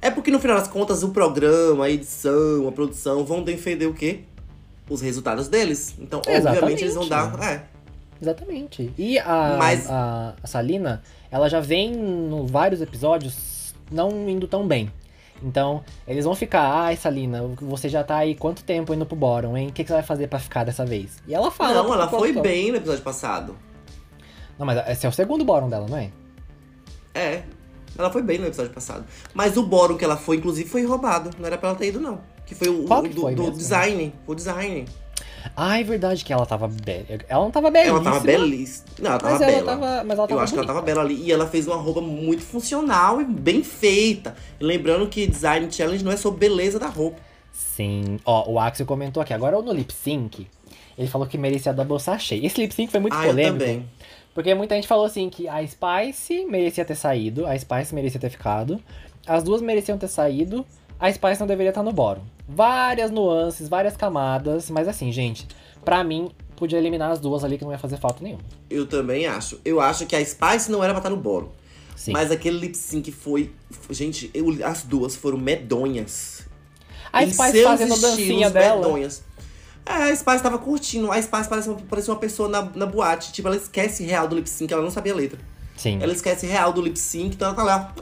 É 0.00 0.10
porque 0.10 0.30
no 0.30 0.38
final 0.38 0.56
das 0.56 0.68
contas 0.68 1.02
o 1.02 1.10
programa, 1.10 1.84
a 1.84 1.90
edição, 1.90 2.66
a 2.68 2.72
produção 2.72 3.24
vão 3.24 3.42
defender 3.42 3.86
o 3.86 3.94
quê? 3.94 4.20
Os 4.88 5.00
resultados 5.02 5.48
deles. 5.48 5.94
Então, 5.98 6.20
obviamente, 6.26 6.82
eles 6.84 6.94
vão 6.94 7.06
dar. 7.08 7.34
É. 7.42 7.62
Exatamente. 8.20 8.92
E 8.96 9.18
a, 9.18 9.56
Mas- 9.58 9.88
a, 9.90 10.34
a 10.42 10.46
Salina, 10.46 11.02
ela 11.30 11.48
já 11.48 11.60
vem 11.60 11.92
em 11.92 12.46
vários 12.46 12.80
episódios 12.80 13.74
não 13.90 14.28
indo 14.28 14.46
tão 14.46 14.66
bem. 14.66 14.90
Então, 15.42 15.84
eles 16.06 16.24
vão 16.24 16.34
ficar, 16.34 16.62
ai, 16.62 16.96
Salina, 16.96 17.42
você 17.60 17.88
já 17.88 18.02
tá 18.02 18.16
aí 18.16 18.34
quanto 18.34 18.64
tempo 18.64 18.92
indo 18.92 19.06
pro 19.06 19.14
bottom, 19.16 19.56
hein? 19.56 19.68
O 19.68 19.72
que, 19.72 19.84
que 19.84 19.88
você 19.88 19.94
vai 19.94 20.02
fazer 20.02 20.26
pra 20.26 20.38
ficar 20.40 20.64
dessa 20.64 20.84
vez? 20.84 21.18
E 21.28 21.34
ela 21.34 21.50
fala. 21.50 21.82
Não, 21.82 21.94
ela 21.94 22.08
foi 22.08 22.32
bem 22.32 22.70
no 22.72 22.76
episódio 22.78 23.02
passado. 23.04 23.56
Não, 24.58 24.66
mas 24.66 24.84
esse 24.88 25.06
é 25.06 25.08
o 25.08 25.12
segundo 25.12 25.44
bottom 25.44 25.68
dela, 25.68 25.86
não 25.88 25.96
é? 25.96 26.10
É. 27.14 27.42
Ela 27.96 28.10
foi 28.10 28.22
bem 28.22 28.38
no 28.38 28.46
episódio 28.46 28.72
passado. 28.72 29.04
Mas 29.32 29.56
o 29.56 29.62
bórum 29.62 29.96
que 29.96 30.04
ela 30.04 30.16
foi, 30.16 30.36
inclusive, 30.36 30.68
foi 30.68 30.84
roubado. 30.84 31.30
Não 31.38 31.46
era 31.46 31.56
pra 31.56 31.70
ela 31.70 31.78
ter 31.78 31.88
ido, 31.88 32.00
não. 32.00 32.20
Que 32.44 32.54
foi 32.54 32.68
o, 32.68 32.84
Qual 32.84 33.00
o 33.00 33.02
que 33.04 33.08
do, 33.10 33.20
foi 33.22 33.34
do 33.34 33.42
mesmo? 33.42 33.56
design. 33.56 34.14
O 34.26 34.34
design. 34.34 34.84
Ah, 35.56 35.80
é 35.80 35.84
verdade 35.84 36.24
que 36.24 36.32
ela 36.32 36.46
tava 36.46 36.68
bela. 36.68 37.04
Ela 37.28 37.44
não 37.44 37.50
tava 37.50 37.70
belíssima. 37.70 37.96
Ela 37.98 38.04
tava 38.04 38.20
belíssima. 38.20 38.86
Não, 39.00 39.10
ela 39.10 39.18
tava 39.18 39.32
Mas 39.32 39.42
ela 39.42 39.52
bela. 39.52 39.66
tava, 39.66 40.04
mas 40.04 40.18
ela 40.18 40.24
Eu 40.24 40.28
tava 40.28 40.42
acho 40.42 40.52
que 40.52 40.58
ela 40.58 40.66
bonita. 40.66 40.66
tava 40.66 40.82
bela 40.86 41.00
ali. 41.02 41.14
E 41.22 41.32
ela 41.32 41.46
fez 41.46 41.66
uma 41.66 41.76
roupa 41.76 42.00
muito 42.00 42.42
funcional 42.42 43.20
e 43.20 43.24
bem 43.24 43.62
feita. 43.62 44.34
Lembrando 44.60 45.06
que 45.08 45.26
Design 45.26 45.70
Challenge 45.70 46.04
não 46.04 46.12
é 46.12 46.16
sobre 46.16 46.40
beleza 46.40 46.78
da 46.78 46.86
roupa. 46.88 47.18
Sim. 47.52 48.18
Ó, 48.24 48.50
o 48.50 48.58
Axel 48.58 48.86
comentou 48.86 49.22
aqui. 49.22 49.32
Agora 49.34 49.60
no 49.60 49.72
lip 49.72 49.92
sync, 49.92 50.46
ele 50.96 51.08
falou 51.08 51.26
que 51.26 51.36
merecia 51.38 51.72
double 51.72 51.98
sachê. 52.00 52.36
Esse 52.36 52.60
lip 52.60 52.74
sync 52.74 52.90
foi 52.90 53.00
muito 53.00 53.14
ah, 53.16 53.24
eu 53.24 53.30
polêmico. 53.30 53.58
também. 53.58 53.86
Porque 54.34 54.54
muita 54.54 54.74
gente 54.76 54.86
falou 54.86 55.04
assim 55.04 55.28
que 55.28 55.48
a 55.48 55.66
Spice 55.66 56.44
merecia 56.44 56.84
ter 56.84 56.94
saído, 56.94 57.44
a 57.46 57.58
Spice 57.58 57.92
merecia 57.92 58.20
ter 58.20 58.30
ficado, 58.30 58.80
as 59.26 59.42
duas 59.42 59.60
mereciam 59.60 59.98
ter 59.98 60.06
saído, 60.06 60.64
a 61.00 61.12
Spice 61.12 61.40
não 61.40 61.46
deveria 61.48 61.70
estar 61.70 61.82
no 61.82 61.92
bórum. 61.92 62.20
Várias 62.48 63.10
nuances, 63.10 63.68
várias 63.68 63.96
camadas, 63.96 64.70
mas 64.70 64.88
assim, 64.88 65.12
gente, 65.12 65.46
pra 65.84 66.02
mim, 66.02 66.30
podia 66.56 66.78
eliminar 66.78 67.10
as 67.10 67.20
duas 67.20 67.44
ali 67.44 67.58
que 67.58 67.64
não 67.64 67.72
ia 67.72 67.78
fazer 67.78 67.98
falta 67.98 68.22
nenhuma. 68.24 68.42
Eu 68.70 68.86
também 68.86 69.26
acho. 69.26 69.60
Eu 69.64 69.80
acho 69.80 70.06
que 70.06 70.16
a 70.16 70.24
Spice 70.24 70.70
não 70.70 70.82
era 70.82 70.92
pra 70.94 71.00
estar 71.00 71.10
no 71.10 71.16
bórum. 71.16 71.48
Sim. 71.94 72.12
Mas 72.12 72.30
aquele 72.30 72.58
lip 72.58 72.76
sync 72.76 73.10
foi. 73.12 73.52
Gente, 73.90 74.30
eu- 74.32 74.64
as 74.64 74.82
duas 74.82 75.14
foram 75.14 75.36
medonhas. 75.36 76.46
a 77.12 77.22
Em 77.24 77.30
Spice 77.32 77.62
fazendo 77.64 77.94
a 77.94 77.96
dancinha 77.96 78.50
dela. 78.50 78.76
medonhas. 78.86 79.22
É, 79.84 79.92
a 80.10 80.14
Spice 80.16 80.42
tava 80.42 80.58
curtindo. 80.58 81.10
A 81.10 81.20
Spice 81.20 81.48
parece 81.48 81.68
uma, 81.68 81.78
parece 81.88 82.10
uma 82.10 82.16
pessoa 82.18 82.48
na, 82.48 82.62
na 82.74 82.86
boate. 82.86 83.32
Tipo, 83.32 83.48
ela 83.48 83.56
esquece 83.56 84.04
real 84.04 84.28
do 84.28 84.36
lip 84.36 84.48
sync, 84.48 84.72
ela 84.72 84.82
não 84.82 84.90
sabia 84.90 85.12
a 85.12 85.16
letra. 85.16 85.38
Sim. 85.78 86.00
Ela 86.02 86.12
esquece 86.12 86.44
real 86.44 86.72
do 86.72 86.82
lip 86.82 86.98
sync, 86.98 87.36
então 87.36 87.48
ela 87.48 87.56
tá 87.56 87.62
lá. 87.62 87.94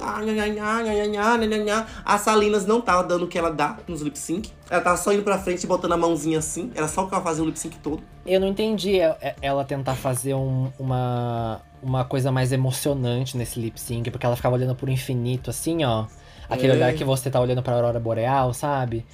A 2.05 2.19
Salinas 2.19 2.67
não 2.67 2.81
tava 2.81 3.05
dando 3.05 3.27
o 3.27 3.29
que 3.29 3.39
ela 3.39 3.51
dá 3.51 3.77
nos 3.87 4.01
lip 4.01 4.19
sync. 4.19 4.51
Ela 4.71 4.81
tá 4.81 4.97
só 4.97 5.13
indo 5.13 5.23
pra 5.23 5.39
frente 5.39 5.65
e 5.65 5.67
botando 5.67 5.93
a 5.93 5.97
mãozinha 5.97 6.39
assim. 6.39 6.73
Era 6.75 6.89
só 6.89 7.05
o 7.05 7.09
que 7.09 7.15
ela 7.15 7.23
fazia 7.23 7.43
o 7.43 7.47
lip 7.47 7.59
sync 7.59 7.77
todo. 7.79 8.03
Eu 8.25 8.41
não 8.41 8.49
entendi 8.49 8.99
é, 8.99 9.15
é, 9.21 9.37
ela 9.43 9.63
tentar 9.63 9.95
fazer 9.95 10.33
um, 10.33 10.73
uma, 10.79 11.61
uma 11.83 12.03
coisa 12.03 12.33
mais 12.33 12.51
emocionante 12.51 13.37
nesse 13.37 13.61
lip 13.61 13.79
sync, 13.79 14.11
porque 14.11 14.25
ela 14.25 14.37
ficava 14.37 14.57
olhando 14.57 14.75
pro 14.75 14.91
infinito, 14.91 15.51
assim, 15.51 15.85
ó. 15.85 16.07
Aquele 16.49 16.73
é. 16.73 16.77
olhar 16.77 16.95
que 16.95 17.05
você 17.05 17.29
tá 17.29 17.39
olhando 17.39 17.63
pra 17.63 17.75
Aurora 17.75 18.01
Boreal, 18.01 18.55
sabe? 18.55 19.05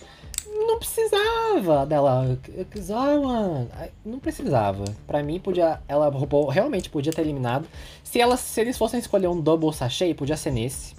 Não 0.72 0.78
precisava 0.78 1.84
dela. 1.86 2.38
Não 4.04 4.18
precisava. 4.18 4.84
Pra 5.06 5.22
mim, 5.22 5.38
podia. 5.38 5.80
Ela 5.86 6.08
roubou- 6.08 6.48
realmente 6.48 6.88
podia 6.88 7.12
ter 7.12 7.20
eliminado. 7.22 7.66
Se, 8.02 8.20
ela, 8.20 8.36
se 8.36 8.60
eles 8.60 8.78
fossem 8.78 8.98
escolher 8.98 9.28
um 9.28 9.40
double 9.40 9.72
sachê, 9.72 10.14
podia 10.14 10.36
ser 10.36 10.50
nesse. 10.50 10.94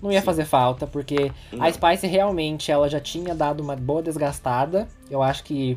Não 0.00 0.12
ia 0.12 0.20
Sim. 0.20 0.26
fazer 0.26 0.44
falta, 0.44 0.86
porque 0.86 1.32
a 1.52 1.56
Não. 1.56 1.72
Spice 1.72 2.06
realmente 2.06 2.70
ela 2.70 2.88
já 2.88 3.00
tinha 3.00 3.34
dado 3.34 3.60
uma 3.62 3.74
boa 3.74 4.02
desgastada. 4.02 4.86
Eu 5.10 5.22
acho 5.22 5.42
que, 5.42 5.76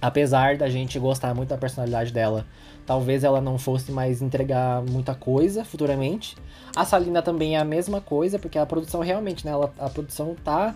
apesar 0.00 0.56
da 0.56 0.68
gente 0.68 0.98
gostar 0.98 1.34
muito 1.34 1.48
da 1.48 1.56
personalidade 1.56 2.12
dela, 2.12 2.46
talvez 2.86 3.24
ela 3.24 3.40
não 3.40 3.58
fosse 3.58 3.90
mais 3.90 4.22
entregar 4.22 4.82
muita 4.82 5.14
coisa 5.14 5.64
futuramente. 5.64 6.36
A 6.76 6.84
Salina 6.84 7.22
também 7.22 7.56
é 7.56 7.58
a 7.58 7.64
mesma 7.64 8.00
coisa, 8.00 8.38
porque 8.38 8.58
a 8.58 8.66
produção 8.66 9.00
realmente, 9.00 9.44
né? 9.44 9.52
ela- 9.52 9.72
a 9.78 9.88
produção 9.88 10.36
tá 10.44 10.74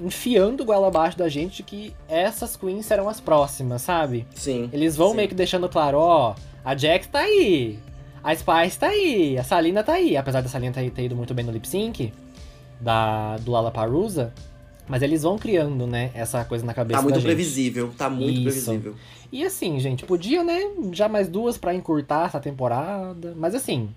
enfiando 0.00 0.64
goela 0.64 0.88
abaixo 0.88 1.16
da 1.16 1.28
gente 1.28 1.62
que 1.62 1.94
essas 2.08 2.56
queens 2.56 2.86
serão 2.86 3.08
as 3.08 3.20
próximas, 3.20 3.82
sabe? 3.82 4.26
Sim. 4.34 4.68
Eles 4.72 4.96
vão 4.96 5.10
Sim. 5.10 5.16
meio 5.16 5.28
que 5.28 5.34
deixando 5.34 5.68
claro, 5.68 5.98
ó, 5.98 6.34
a 6.64 6.76
Jax 6.76 7.06
tá 7.06 7.20
aí, 7.20 7.78
a 8.22 8.34
Spice 8.34 8.78
tá 8.78 8.88
aí, 8.88 9.38
a 9.38 9.44
Salina 9.44 9.82
tá 9.82 9.92
aí. 9.92 10.16
Apesar 10.16 10.40
da 10.40 10.48
Salina 10.48 10.72
ter, 10.72 11.04
ido 11.04 11.16
muito 11.16 11.32
bem 11.32 11.44
no 11.44 11.52
lip 11.52 11.66
sync, 11.66 12.12
da, 12.80 13.36
do 13.38 13.50
Lollapalooza, 13.50 14.32
mas 14.88 15.02
eles 15.02 15.22
vão 15.22 15.38
criando, 15.38 15.86
né, 15.86 16.10
essa 16.14 16.44
coisa 16.44 16.64
na 16.64 16.74
cabeça 16.74 17.00
Tá 17.00 17.08
muito 17.08 17.22
previsível. 17.22 17.92
Tá 17.96 18.10
muito 18.10 18.32
Isso. 18.32 18.42
previsível. 18.42 18.94
E 19.32 19.44
assim, 19.44 19.78
gente, 19.80 20.04
podia, 20.04 20.44
né, 20.44 20.60
já 20.92 21.08
mais 21.08 21.28
duas 21.28 21.56
pra 21.56 21.74
encurtar 21.74 22.26
essa 22.26 22.40
temporada, 22.40 23.34
mas 23.36 23.54
assim... 23.54 23.88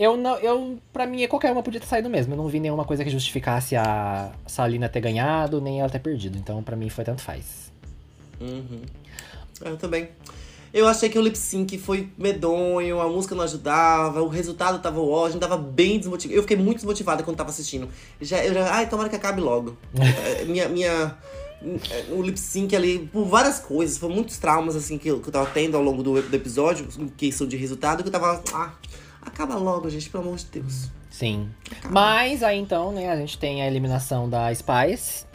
Eu 0.00 0.16
não, 0.16 0.38
eu, 0.38 0.78
pra 0.94 1.06
mim, 1.06 1.28
qualquer 1.28 1.52
uma 1.52 1.62
podia 1.62 1.78
ter 1.78 1.86
saído 1.86 2.08
mesmo. 2.08 2.32
Eu 2.32 2.38
não 2.38 2.48
vi 2.48 2.58
nenhuma 2.58 2.86
coisa 2.86 3.04
que 3.04 3.10
justificasse 3.10 3.76
a 3.76 4.32
Salina 4.46 4.88
ter 4.88 5.02
ganhado, 5.02 5.60
nem 5.60 5.80
ela 5.80 5.90
ter 5.90 5.98
perdido. 5.98 6.38
Então, 6.38 6.62
pra 6.62 6.74
mim, 6.74 6.88
foi 6.88 7.04
tanto 7.04 7.20
faz. 7.20 7.70
Uhum. 8.40 8.80
Eu 9.60 9.76
também. 9.76 10.08
Eu 10.72 10.88
achei 10.88 11.10
que 11.10 11.18
o 11.18 11.20
lip 11.20 11.36
sync 11.36 11.76
foi 11.76 12.08
medonho, 12.16 12.98
a 12.98 13.08
música 13.08 13.34
não 13.34 13.44
ajudava, 13.44 14.22
o 14.22 14.28
resultado 14.28 14.80
tava 14.80 15.00
ó, 15.00 15.26
a 15.26 15.30
gente 15.30 15.40
tava 15.42 15.58
bem 15.58 15.98
desmotivado. 15.98 16.38
Eu 16.38 16.42
fiquei 16.44 16.56
muito 16.56 16.76
desmotivada 16.76 17.22
quando 17.22 17.36
tava 17.36 17.50
assistindo. 17.50 17.86
Já, 18.22 18.42
eu 18.42 18.54
já, 18.54 18.72
ai, 18.72 18.88
tomara 18.88 19.10
que 19.10 19.16
acabe 19.16 19.42
logo. 19.42 19.76
É, 20.00 20.44
minha, 20.46 20.66
minha, 20.70 21.14
o 22.10 22.22
lip 22.22 22.40
sync 22.40 22.74
ali, 22.74 23.00
por 23.12 23.26
várias 23.26 23.58
coisas, 23.58 23.98
foram 23.98 24.14
muitos 24.14 24.38
traumas 24.38 24.74
assim 24.74 24.96
que 24.96 25.08
eu, 25.08 25.20
que 25.20 25.28
eu 25.28 25.32
tava 25.32 25.50
tendo 25.50 25.76
ao 25.76 25.82
longo 25.82 26.02
do, 26.02 26.22
do 26.22 26.34
episódio, 26.34 26.88
em 26.98 27.08
questão 27.08 27.46
de 27.46 27.58
resultado, 27.58 28.02
que 28.02 28.08
eu 28.08 28.12
tava, 28.12 28.42
ah, 28.54 28.72
acaba 29.22 29.56
logo, 29.56 29.88
gente, 29.90 30.08
pelo 30.10 30.24
amor 30.24 30.36
de 30.36 30.46
Deus. 30.46 30.90
Sim. 31.10 31.50
Acaba. 31.70 31.92
Mas 31.92 32.42
aí 32.42 32.58
então, 32.58 32.92
né, 32.92 33.10
a 33.10 33.16
gente 33.16 33.38
tem 33.38 33.62
a 33.62 33.66
eliminação 33.66 34.28
da 34.28 34.52
Spice. 34.54 35.28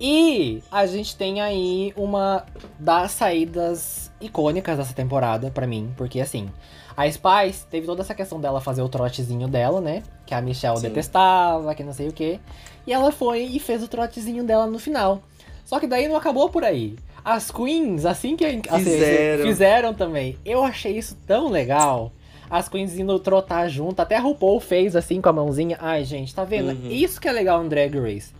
E 0.00 0.62
a 0.70 0.86
gente 0.86 1.14
tem 1.16 1.40
aí 1.40 1.92
uma 1.96 2.46
das 2.78 3.12
saídas 3.12 4.10
icônicas 4.20 4.78
dessa 4.78 4.94
temporada 4.94 5.50
pra 5.50 5.66
mim, 5.66 5.92
porque 5.96 6.20
assim, 6.20 6.48
a 6.96 7.10
Spice 7.10 7.66
teve 7.70 7.86
toda 7.86 8.02
essa 8.02 8.14
questão 8.14 8.40
dela 8.40 8.60
fazer 8.60 8.82
o 8.82 8.88
trotezinho 8.88 9.46
dela, 9.46 9.80
né? 9.80 10.02
Que 10.24 10.34
a 10.34 10.40
Michelle 10.40 10.76
Sim. 10.78 10.88
detestava, 10.88 11.74
que 11.74 11.84
não 11.84 11.92
sei 11.92 12.08
o 12.08 12.12
quê. 12.12 12.40
E 12.86 12.92
ela 12.92 13.12
foi 13.12 13.42
e 13.42 13.58
fez 13.58 13.82
o 13.82 13.88
trotezinho 13.88 14.44
dela 14.44 14.66
no 14.66 14.78
final. 14.78 15.22
Só 15.64 15.80
que 15.80 15.86
daí 15.86 16.08
não 16.08 16.16
acabou 16.16 16.48
por 16.48 16.64
aí. 16.64 16.96
As 17.24 17.50
queens, 17.50 18.04
assim 18.04 18.36
que 18.36 18.44
assim, 18.44 18.84
Fizeram. 18.84 19.44
fizeram 19.44 19.94
também. 19.94 20.38
Eu 20.44 20.62
achei 20.62 20.96
isso 20.96 21.16
tão 21.26 21.48
legal. 21.48 22.12
As 22.54 22.68
queens 22.68 22.96
indo 22.96 23.18
trotar 23.18 23.68
junto. 23.68 23.98
Até 23.98 24.14
a 24.16 24.20
RuPaul 24.20 24.60
fez 24.60 24.94
assim 24.94 25.20
com 25.20 25.28
a 25.28 25.32
mãozinha. 25.32 25.76
Ai, 25.80 26.04
gente, 26.04 26.32
tá 26.32 26.44
vendo? 26.44 26.68
Uhum. 26.68 26.88
Isso 26.88 27.20
que 27.20 27.26
é 27.26 27.32
legal 27.32 27.60
no 27.60 27.68
Drag 27.68 27.98
Race. 27.98 28.32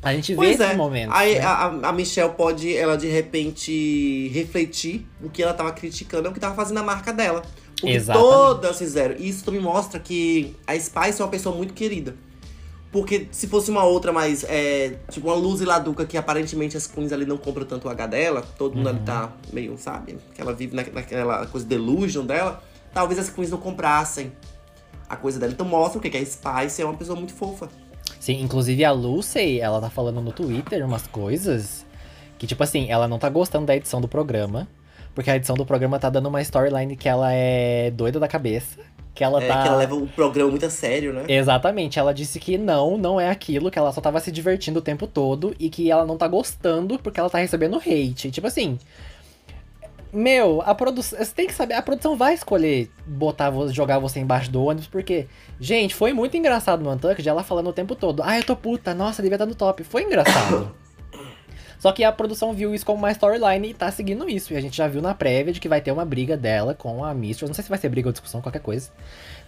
A 0.00 0.14
gente 0.14 0.34
vê 0.34 0.36
Pois 0.36 0.50
esses 0.60 0.72
é. 0.72 0.76
momentos. 0.76 1.16
Aí 1.16 1.34
né? 1.34 1.40
a, 1.44 1.64
a 1.88 1.92
Michelle 1.92 2.32
pode, 2.34 2.72
ela 2.76 2.96
de 2.96 3.08
repente, 3.08 4.28
refletir 4.28 5.04
o 5.20 5.28
que 5.28 5.42
ela 5.42 5.52
tava 5.52 5.72
criticando, 5.72 6.28
é 6.28 6.30
o 6.30 6.32
que 6.32 6.38
tava 6.38 6.54
fazendo 6.54 6.78
a 6.78 6.84
marca 6.84 7.12
dela. 7.12 7.42
O 7.82 7.86
que 7.86 7.90
Exatamente. 7.90 8.30
todas 8.30 8.78
fizeram. 8.78 9.16
E 9.18 9.28
isso 9.28 9.50
me 9.50 9.58
mostra 9.58 9.98
que 9.98 10.54
a 10.64 10.78
Spice 10.78 11.20
é 11.20 11.24
uma 11.24 11.30
pessoa 11.30 11.52
muito 11.52 11.74
querida. 11.74 12.14
Porque 12.92 13.26
se 13.32 13.48
fosse 13.48 13.68
uma 13.68 13.82
outra 13.82 14.12
mais, 14.12 14.44
é, 14.48 14.94
tipo 15.10 15.26
uma 15.26 15.34
Luz 15.36 15.60
e 15.60 15.64
Laduca, 15.64 16.06
que 16.06 16.16
aparentemente 16.16 16.76
as 16.76 16.86
queens 16.86 17.12
ali 17.12 17.26
não 17.26 17.36
compram 17.36 17.66
tanto 17.66 17.88
o 17.88 17.90
H 17.90 18.06
dela, 18.06 18.42
todo 18.56 18.76
mundo 18.76 18.88
ali 18.88 18.98
Uhum. 18.98 19.04
tá 19.04 19.32
meio, 19.52 19.76
sabe? 19.76 20.18
Que 20.34 20.40
ela 20.40 20.52
vive 20.52 20.74
na, 20.76 20.84
naquela 20.92 21.46
coisa 21.46 21.66
delusion 21.66 22.24
dela. 22.24 22.62
Talvez 22.92 23.18
as 23.18 23.30
queens 23.30 23.50
não 23.50 23.58
comprassem 23.58 24.32
a 25.08 25.16
coisa 25.16 25.38
dela. 25.38 25.52
Então 25.52 25.66
mostra 25.66 25.98
o 25.98 26.02
que 26.02 26.16
a 26.16 26.24
Spice 26.24 26.82
é 26.82 26.84
uma 26.84 26.94
pessoa 26.94 27.16
muito 27.16 27.32
fofa. 27.32 27.68
Sim, 28.18 28.40
inclusive 28.42 28.84
a 28.84 28.92
Lucy, 28.92 29.60
ela 29.60 29.80
tá 29.80 29.88
falando 29.88 30.20
no 30.20 30.32
Twitter 30.32 30.84
umas 30.84 31.06
coisas 31.06 31.86
que, 32.38 32.46
tipo 32.46 32.62
assim, 32.62 32.90
ela 32.90 33.08
não 33.08 33.18
tá 33.18 33.28
gostando 33.28 33.66
da 33.66 33.76
edição 33.76 34.00
do 34.00 34.08
programa. 34.08 34.68
Porque 35.14 35.30
a 35.30 35.36
edição 35.36 35.56
do 35.56 35.66
programa 35.66 35.98
tá 35.98 36.08
dando 36.08 36.28
uma 36.28 36.40
storyline 36.40 36.96
que 36.96 37.08
ela 37.08 37.32
é 37.32 37.90
doida 37.90 38.20
da 38.20 38.28
cabeça. 38.28 38.78
Que 39.12 39.24
ela 39.24 39.42
É, 39.42 39.48
tá. 39.48 39.62
que 39.62 39.68
ela 39.68 39.76
leva 39.76 39.94
o 39.96 40.06
programa 40.06 40.50
muito 40.50 40.64
a 40.64 40.70
sério, 40.70 41.12
né? 41.12 41.24
Exatamente, 41.28 41.98
ela 41.98 42.14
disse 42.14 42.38
que 42.38 42.56
não, 42.56 42.96
não 42.96 43.20
é 43.20 43.28
aquilo, 43.28 43.70
que 43.70 43.78
ela 43.78 43.92
só 43.92 44.00
tava 44.00 44.20
se 44.20 44.30
divertindo 44.30 44.78
o 44.78 44.82
tempo 44.82 45.06
todo 45.08 45.52
e 45.58 45.68
que 45.68 45.90
ela 45.90 46.06
não 46.06 46.16
tá 46.16 46.28
gostando 46.28 46.98
porque 46.98 47.18
ela 47.18 47.28
tá 47.28 47.38
recebendo 47.38 47.76
hate. 47.78 48.30
Tipo 48.30 48.46
assim. 48.46 48.78
Meu, 50.12 50.60
a 50.62 50.74
produção. 50.74 51.18
Você 51.18 51.32
tem 51.32 51.46
que 51.46 51.54
saber, 51.54 51.74
a 51.74 51.82
produção 51.82 52.16
vai 52.16 52.34
escolher 52.34 52.90
botar, 53.06 53.52
jogar 53.70 53.98
você 53.98 54.18
embaixo 54.18 54.50
do 54.50 54.64
ônibus, 54.64 54.88
porque, 54.88 55.28
gente, 55.58 55.94
foi 55.94 56.12
muito 56.12 56.36
engraçado 56.36 56.82
no 56.82 56.90
Untucked 56.90 57.28
ela 57.28 57.44
falando 57.44 57.68
o 57.68 57.72
tempo 57.72 57.94
todo. 57.94 58.22
Ah, 58.22 58.36
eu 58.36 58.44
tô 58.44 58.56
puta, 58.56 58.92
nossa, 58.92 59.22
devia 59.22 59.36
estar 59.36 59.46
no 59.46 59.54
top. 59.54 59.84
Foi 59.84 60.02
engraçado. 60.02 60.74
Só 61.78 61.92
que 61.92 62.04
a 62.04 62.12
produção 62.12 62.52
viu 62.52 62.74
isso 62.74 62.84
como 62.84 62.98
uma 62.98 63.10
storyline 63.10 63.70
e 63.70 63.74
tá 63.74 63.90
seguindo 63.90 64.28
isso. 64.28 64.52
E 64.52 64.56
a 64.56 64.60
gente 64.60 64.76
já 64.76 64.86
viu 64.86 65.00
na 65.00 65.14
prévia 65.14 65.52
de 65.52 65.60
que 65.60 65.68
vai 65.68 65.80
ter 65.80 65.90
uma 65.92 66.04
briga 66.04 66.36
dela 66.36 66.74
com 66.74 67.02
a 67.02 67.14
Mistress. 67.14 67.48
Não 67.48 67.54
sei 67.54 67.64
se 67.64 67.70
vai 67.70 67.78
ser 67.78 67.88
briga 67.88 68.08
ou 68.08 68.12
discussão, 68.12 68.42
qualquer 68.42 68.60
coisa. 68.60 68.90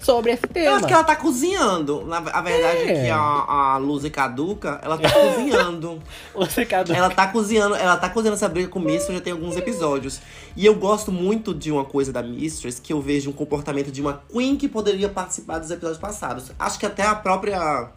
Sobre 0.03 0.33
esse 0.33 0.43
tema. 0.43 0.67
Eu 0.67 0.75
acho 0.75 0.87
que 0.87 0.93
ela 0.93 1.05
tá 1.05 1.15
cozinhando. 1.15 2.05
Na, 2.07 2.17
a 2.19 2.43
verdade 2.43 2.79
é, 2.79 2.93
É. 2.93 3.05
que 3.05 3.11
a, 3.11 3.19
a 3.19 3.77
Luz 3.77 4.05
e 4.05 4.11
Caduca, 4.11 4.81
ela 4.83 4.99
tá 4.99 5.09
cozinhando. 5.11 6.03
Você 6.35 6.67
cada 6.67 6.95
Ela 6.95 7.09
tá 7.09 7.29
cozinhando, 7.29 7.75
ela 7.77 7.97
tá 7.97 8.09
cozinhando 8.11 8.37
essa 8.37 8.49
briga 8.49 8.69
com 8.69 8.79
o 8.79 8.83
Mistress 8.83 9.15
já 9.15 9.21
tem 9.21 9.33
alguns 9.33 9.57
episódios. 9.57 10.21
E 10.57 10.67
eu 10.67 10.75
gosto 10.75 11.13
muito 11.13 11.55
de 11.55 11.71
uma 11.71 11.85
coisa 11.85 12.13
da 12.13 12.23
Mistress, 12.23 12.81
que 12.81 12.93
eu 12.93 13.01
vejo 13.01 13.31
um 13.31 13.33
comportamento 13.33 13.93
de 13.93 14.01
uma 14.01 14.23
Queen 14.31 14.57
que 14.57 14.69
poderia 14.69 15.09
participar 15.09 15.59
dos 15.59 15.71
episódios 15.71 15.99
passados. 16.01 16.51
Acho 16.59 16.79
que 16.79 16.87
até 16.87 17.07
a 17.07 17.15
própria 17.15 17.91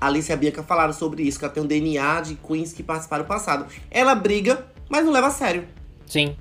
Alice 0.00 0.30
e 0.30 0.32
a 0.32 0.36
Bianca 0.36 0.62
falaram 0.62 0.92
sobre 0.92 1.22
isso, 1.24 1.38
que 1.38 1.44
ela 1.44 1.52
tem 1.52 1.62
um 1.62 1.66
DNA 1.66 2.20
de 2.22 2.34
queens 2.36 2.72
que 2.72 2.82
participaram 2.82 3.24
do 3.24 3.28
passado. 3.28 3.66
Ela 3.90 4.14
briga, 4.14 4.64
mas 4.88 5.04
não 5.04 5.12
leva 5.12 5.26
a 5.26 5.30
sério. 5.30 5.66
Sim. 6.06 6.36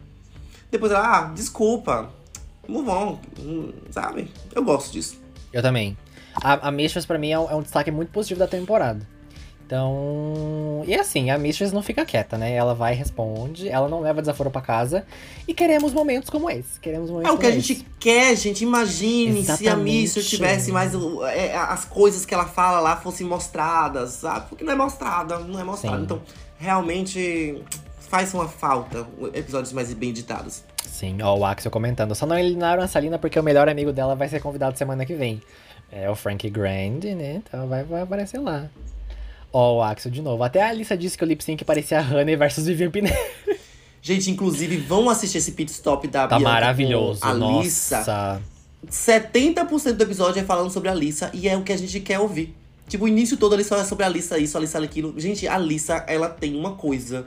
Depois 0.72 0.92
ela, 0.92 1.18
ah, 1.18 1.22
desculpa. 1.34 2.10
Move 2.68 2.90
on, 2.90 3.20
hum, 3.40 3.72
sabe? 3.92 4.32
Eu 4.54 4.64
gosto 4.64 4.92
disso. 4.92 5.20
Eu 5.54 5.62
também. 5.62 5.98
A, 6.42 6.68
a 6.68 6.72
Mistress, 6.72 7.06
pra 7.08 7.18
mim, 7.18 7.32
é 7.32 7.40
um, 7.40 7.50
é 7.50 7.56
um 7.56 7.62
destaque 7.62 7.90
muito 7.92 8.10
positivo 8.12 8.40
da 8.40 8.48
temporada. 8.48 9.08
Então. 9.66 10.84
E 10.88 10.96
assim, 10.96 11.30
a 11.30 11.38
Mistress 11.38 11.74
não 11.74 11.82
fica 11.82 12.06
quieta, 12.06 12.38
né? 12.38 12.54
Ela 12.54 12.74
vai 12.74 12.94
e 12.94 12.96
responde, 12.96 13.68
ela 13.68 13.90
não 13.90 14.00
leva 14.00 14.22
desaforo 14.22 14.50
pra 14.50 14.62
casa. 14.62 15.06
E 15.46 15.54
queremos 15.54 15.92
momentos 15.94 16.30
como 16.30 16.50
esse. 16.50 16.80
Queremos 16.80 17.10
momentos 17.10 17.30
É 17.30 17.34
o 17.34 17.38
que 17.38 17.46
a 17.46 17.50
como 17.50 17.62
gente 17.62 17.74
esse. 17.74 17.86
quer, 18.00 18.36
gente. 18.38 18.64
Imagine 18.64 19.44
se 19.44 19.52
a 19.52 19.56
Exatamente. 19.56 19.84
Mistress 20.02 20.30
tivesse 20.30 20.72
mais. 20.72 20.94
é, 21.34 21.56
as 21.58 21.84
coisas 21.84 22.26
que 22.26 22.34
ela 22.34 22.46
fala 22.46 22.80
lá 22.80 22.96
fossem 22.96 23.28
mostradas, 23.28 24.12
sabe? 24.12 24.48
Porque 24.48 24.64
não 24.64 24.72
é 24.72 24.76
mostrada, 24.76 25.40
não 25.40 25.60
é 25.60 25.64
mostrada. 25.66 25.98
Sim. 25.98 26.04
Então, 26.04 26.22
realmente 26.58 27.62
faz 28.00 28.34
uma 28.34 28.48
falta 28.48 29.06
episódios 29.34 29.74
mais 29.74 29.94
bem 29.94 30.10
editados. 30.12 30.64
Sim, 30.88 31.22
ó, 31.22 31.36
o 31.38 31.46
Axel 31.46 31.70
comentando. 31.70 32.16
Só 32.16 32.26
não 32.26 32.38
eliminaram 32.38 32.82
a 32.82 32.88
Salina 32.88 33.20
porque 33.20 33.40
o 33.40 33.44
melhor 33.44 33.70
amigo 33.70 33.92
dela 33.92 34.16
vai 34.16 34.28
ser 34.28 34.40
convidado 34.42 34.78
semana 34.78 35.06
que 35.06 35.14
vem. 35.14 35.42
É 35.92 36.10
o 36.10 36.16
Frank 36.16 36.50
Grand, 36.50 37.00
né? 37.16 37.42
Então 37.48 37.68
vai, 37.68 37.84
vai 37.84 38.02
aparecer 38.02 38.40
lá. 38.40 38.68
Ó, 39.54 39.78
o 39.78 39.82
Axel 39.84 40.12
de 40.12 40.22
novo. 40.22 40.44
Até 40.44 40.62
a 40.62 40.70
Alissa 40.70 40.98
disse 40.98 41.18
que 41.18 41.24
o 41.24 41.28
lip 41.28 41.44
sync 41.44 41.64
parecia 41.64 42.02
Honey 42.02 42.36
versus 42.36 42.66
Vivian 42.66 42.92
Pinelli. 42.92 43.16
Gente, 44.02 44.30
inclusive, 44.30 44.78
vão 44.78 45.10
assistir 45.10 45.38
esse 45.40 45.52
pit 45.54 45.72
stop 45.72 46.08
da 46.08 46.28
Tá 46.28 46.38
Bianca 46.38 46.52
maravilhoso. 46.54 47.22
com 47.22 47.28
a 47.28 47.32
Alissa. 47.32 47.98
Nossa. 47.98 48.42
70% 48.90 49.94
do 49.94 50.04
episódio 50.04 50.40
é 50.40 50.44
falando 50.44 50.70
sobre 50.70 50.90
a 50.90 50.92
Alissa 50.92 51.30
e 51.34 51.48
é 51.48 51.58
o 51.58 51.64
que 51.64 51.74
a 51.74 51.78
gente 51.78 52.00
quer 52.00 52.20
ouvir. 52.20 52.56
Tipo, 52.88 53.06
o 53.06 53.08
início 53.08 53.36
todo 53.36 53.54
ali 53.54 53.64
só 53.64 53.78
é 53.78 53.84
sobre 53.84 54.04
a 54.04 54.08
Alissa 54.08 54.38
isso, 54.38 54.56
a 54.56 54.60
Alissa 54.60 54.80
aquilo. 54.80 55.14
Gente, 55.20 55.48
a 55.48 55.56
Alissa, 55.56 56.04
ela 56.08 56.30
tem 56.30 56.56
uma 56.56 56.74
coisa 56.76 57.26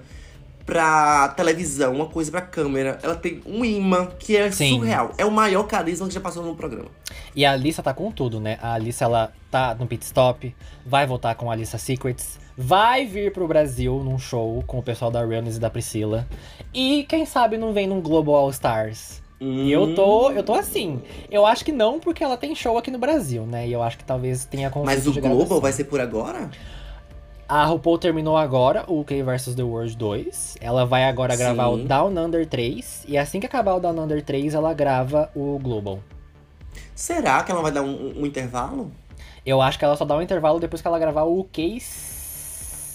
pra 0.71 1.29
televisão, 1.31 1.93
uma 1.93 2.07
coisa 2.07 2.31
pra 2.31 2.41
câmera. 2.41 2.97
Ela 3.03 3.17
tem 3.17 3.41
um 3.45 3.65
imã 3.65 4.07
que 4.07 4.37
é 4.37 4.51
Sim. 4.53 4.77
surreal. 4.77 5.13
É 5.19 5.25
o 5.25 5.31
maior 5.31 5.65
carisma 5.65 6.07
que 6.07 6.15
já 6.15 6.21
passou 6.21 6.45
no 6.45 6.55
programa. 6.55 6.87
E 7.35 7.45
a 7.45 7.51
Alissa 7.53 7.83
tá 7.83 7.93
com 7.93 8.13
tudo, 8.13 8.39
né? 8.39 8.57
A 8.63 8.75
Alissa, 8.75 9.05
ela 9.05 9.33
tá 9.51 9.75
no 9.75 9.87
pit 9.87 10.05
stop, 10.05 10.55
vai 10.87 11.07
voltar 11.09 11.35
com 11.35 11.51
a 11.51 11.55
Alissa 11.55 11.77
Secrets, 11.77 12.39
vai 12.57 13.05
vir 13.05 13.33
pro 13.33 13.49
Brasil 13.49 14.01
num 14.05 14.17
show 14.17 14.63
com 14.65 14.79
o 14.79 14.83
pessoal 14.83 15.11
da 15.11 15.27
Realness 15.27 15.57
e 15.57 15.61
da 15.61 15.69
Priscila. 15.69 16.25
E 16.73 17.05
quem 17.09 17.27
sabe 17.27 17.59
não 17.59 17.73
vem 17.73 17.89
num 17.89 18.01
Global 18.01 18.37
All 18.37 18.51
Stars. 18.51 19.21
E 19.41 19.73
eu 19.73 19.95
tô, 19.95 20.31
eu 20.31 20.43
tô 20.45 20.55
assim. 20.55 21.01
Eu 21.31 21.47
acho 21.47 21.65
que 21.65 21.73
não, 21.73 21.99
porque 21.99 22.23
ela 22.23 22.37
tem 22.37 22.55
show 22.55 22.77
aqui 22.79 22.91
no 22.91 22.99
Brasil, 22.99 23.45
né? 23.45 23.67
E 23.67 23.73
eu 23.73 23.83
acho 23.83 23.99
que 23.99 24.05
talvez 24.05 24.45
tenha 24.45 24.71
Mas 24.85 25.07
o 25.07 25.13
Global 25.13 25.31
gravação. 25.39 25.61
vai 25.61 25.73
ser 25.73 25.85
por 25.85 25.99
agora? 25.99 26.51
A 27.51 27.65
RuPaul 27.65 27.99
terminou 27.99 28.37
agora 28.37 28.85
o 28.87 29.01
UK 29.01 29.25
vs 29.25 29.57
The 29.57 29.65
World 29.65 29.97
2. 29.97 30.59
Ela 30.61 30.87
vai 30.87 31.03
agora 31.03 31.35
gravar 31.35 31.67
o 31.67 31.79
Sim. 31.79 31.85
Down 31.85 32.17
Under 32.17 32.47
3. 32.47 33.07
E 33.09 33.19
assim 33.19 33.41
que 33.41 33.47
acabar 33.47 33.75
o 33.75 33.81
Down 33.81 33.99
Under 34.05 34.23
3, 34.23 34.55
ela 34.55 34.73
grava 34.73 35.29
o 35.35 35.59
Global. 35.59 35.99
Será 36.95 37.43
que 37.43 37.51
ela 37.51 37.61
vai 37.61 37.73
dar 37.73 37.83
um, 37.83 38.21
um 38.21 38.25
intervalo? 38.25 38.93
Eu 39.45 39.61
acho 39.61 39.81
que 39.81 39.85
ela 39.85 39.97
só 39.97 40.05
dá 40.05 40.17
um 40.17 40.23
intervalo 40.23 40.61
depois 40.61 40.81
que 40.81 40.87
ela 40.87 40.97
gravar 40.97 41.25
o 41.25 41.41
UK. 41.41 41.83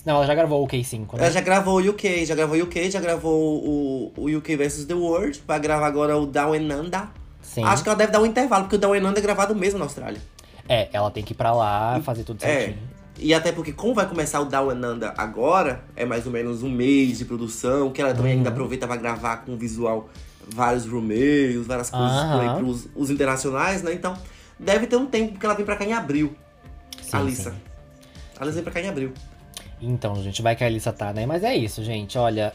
Não, 0.06 0.16
ela 0.16 0.26
já 0.26 0.34
gravou 0.34 0.64
o 0.64 0.68
UK5, 0.70 1.00
né? 1.00 1.06
Ela 1.26 1.32
já 1.32 1.42
gravou 1.42 1.82
o 1.82 1.90
UK, 1.90 2.26
já 2.26 2.34
gravou 2.34 2.58
o 2.58 2.64
UK, 2.64 2.92
já 2.92 3.02
gravou 3.02 3.62
o, 3.62 4.14
o 4.16 4.38
UK 4.38 4.56
vs 4.56 4.86
The 4.86 4.94
World. 4.94 5.44
Vai 5.46 5.60
gravar 5.60 5.88
agora 5.88 6.18
o 6.18 6.26
Down 6.26 6.54
and 6.54 6.80
Under. 6.80 7.08
Sim. 7.42 7.66
Acho 7.66 7.84
que 7.84 7.90
ela 7.90 7.98
deve 7.98 8.14
dar 8.14 8.22
um 8.22 8.26
intervalo, 8.26 8.64
porque 8.64 8.78
o 8.78 8.80
Down 8.80 8.94
and 8.94 9.10
Under 9.10 9.18
é 9.18 9.22
gravado 9.22 9.54
mesmo 9.54 9.80
na 9.80 9.84
Austrália. 9.86 10.22
É, 10.70 10.88
ela 10.94 11.12
tem 11.12 11.24
que 11.24 11.34
ir 11.34 11.36
pra 11.36 11.52
lá, 11.52 12.00
fazer 12.02 12.24
tudo 12.24 12.42
É. 12.44 12.74
E 13.18 13.34
até 13.34 13.52
porque, 13.52 13.72
como 13.72 13.94
vai 13.94 14.08
começar 14.08 14.42
o 14.42 14.46
Down 14.46 14.70
and 14.72 14.94
Under 14.94 15.14
agora, 15.18 15.84
é 15.96 16.04
mais 16.06 16.26
ou 16.26 16.32
menos 16.32 16.64
um 16.64 16.70
mês 16.70 17.18
de 17.18 17.26
produção, 17.26 17.92
que 17.92 18.02
ela 18.02 18.14
também 18.14 18.34
Uhum. 18.34 18.38
ainda 18.40 18.50
aproveita 18.50 18.86
pra 18.86 18.98
gravar 18.98 19.38
com 19.38 19.56
visual 19.58 20.10
vários 20.48 20.86
roomeios, 20.86 21.66
várias 21.66 21.90
coisas 21.90 22.12
por 22.32 22.40
aí 22.42 22.58
pros 22.60 22.88
os 22.96 23.10
internacionais, 23.10 23.82
né? 23.82 23.94
Então, 23.94 24.16
deve 24.60 24.86
ter 24.86 24.96
um 24.98 25.06
tempo, 25.06 25.32
porque 25.34 25.46
ela 25.46 25.56
vem 25.56 25.66
pra 25.66 25.76
cá 25.78 25.86
em 25.86 25.94
abril. 25.94 26.36
Sim, 27.02 27.18
Alissa. 27.18 27.52
sim. 27.52 27.58
A 28.38 28.44
Alissa 28.44 28.56
vem 28.56 28.64
pra 28.64 28.74
cá 28.74 28.82
em 28.82 28.90
abril. 28.90 29.14
Então, 29.82 30.16
gente, 30.22 30.42
vai 30.42 30.56
que 30.56 30.64
a 30.64 30.68
Alissa 30.68 30.92
tá, 30.92 31.14
né? 31.14 31.26
Mas 31.26 31.44
é 31.44 31.56
isso, 31.56 31.84
gente. 31.84 32.18
Olha, 32.18 32.54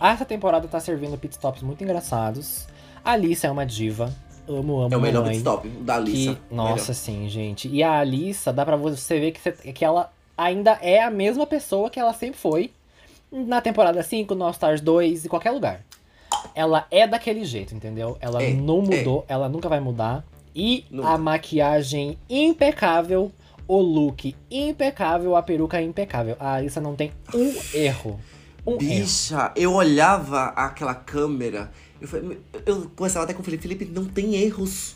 essa 0.00 0.24
temporada 0.24 0.66
tá 0.68 0.78
servindo 0.80 1.16
pitstops 1.18 1.62
muito 1.62 1.82
engraçados. 1.82 2.66
A 3.04 3.12
Alissa 3.12 3.46
é 3.48 3.50
uma 3.50 3.66
diva. 3.66 4.12
Amo, 4.48 4.80
amo, 4.82 4.94
É 4.94 4.96
o 4.96 5.00
melhor 5.00 5.20
mamãe. 5.22 5.36
stop, 5.36 5.66
o 5.66 5.82
da 5.82 5.96
Alissa. 5.96 6.34
Que, 6.34 6.54
nossa, 6.54 6.94
sim, 6.94 7.28
gente. 7.28 7.68
E 7.68 7.82
a 7.82 7.98
Alissa, 7.98 8.52
dá 8.52 8.64
pra 8.64 8.76
você 8.76 9.18
ver 9.18 9.32
que, 9.32 9.40
você- 9.40 9.72
que 9.72 9.84
ela 9.84 10.10
ainda 10.36 10.78
é 10.82 11.02
a 11.02 11.10
mesma 11.10 11.46
pessoa 11.46 11.90
que 11.90 11.98
ela 11.98 12.12
sempre 12.12 12.38
foi 12.38 12.70
na 13.32 13.60
temporada 13.60 14.02
5, 14.02 14.34
no 14.34 14.44
All 14.44 14.50
Stars 14.52 14.80
2, 14.80 15.24
em 15.24 15.28
qualquer 15.28 15.50
lugar. 15.50 15.80
Ela 16.54 16.86
é 16.90 17.06
daquele 17.06 17.44
jeito, 17.44 17.74
entendeu? 17.74 18.16
Ela 18.20 18.42
É, 18.42 18.52
não 18.52 18.80
mudou, 18.82 19.24
ela 19.28 19.48
nunca 19.48 19.68
vai 19.68 19.80
mudar. 19.80 20.24
E 20.54 20.84
Nunca. 20.90 21.08
a 21.10 21.18
maquiagem 21.18 22.16
impecável, 22.30 23.30
o 23.68 23.78
look 23.78 24.34
impecável, 24.50 25.36
a 25.36 25.42
peruca 25.42 25.82
impecável. 25.82 26.36
A 26.38 26.54
Alissa 26.54 26.80
não 26.80 26.94
tem 26.94 27.12
um 27.34 27.52
erro. 27.74 28.18
Um 28.66 28.72
erro. 28.72 28.78
Bicha, 28.78 29.52
eu 29.54 29.74
olhava 29.74 30.46
aquela 30.56 30.94
câmera, 30.94 31.70
eu, 32.00 32.08
falei- 32.08 32.38
eu 32.64 32.90
conversava 32.94 33.24
até 33.24 33.34
com 33.34 33.42
o 33.42 33.44
Felipe, 33.44 33.62
Felipe, 33.62 33.84
não 33.86 34.04
tem 34.04 34.34
erros. 34.36 34.94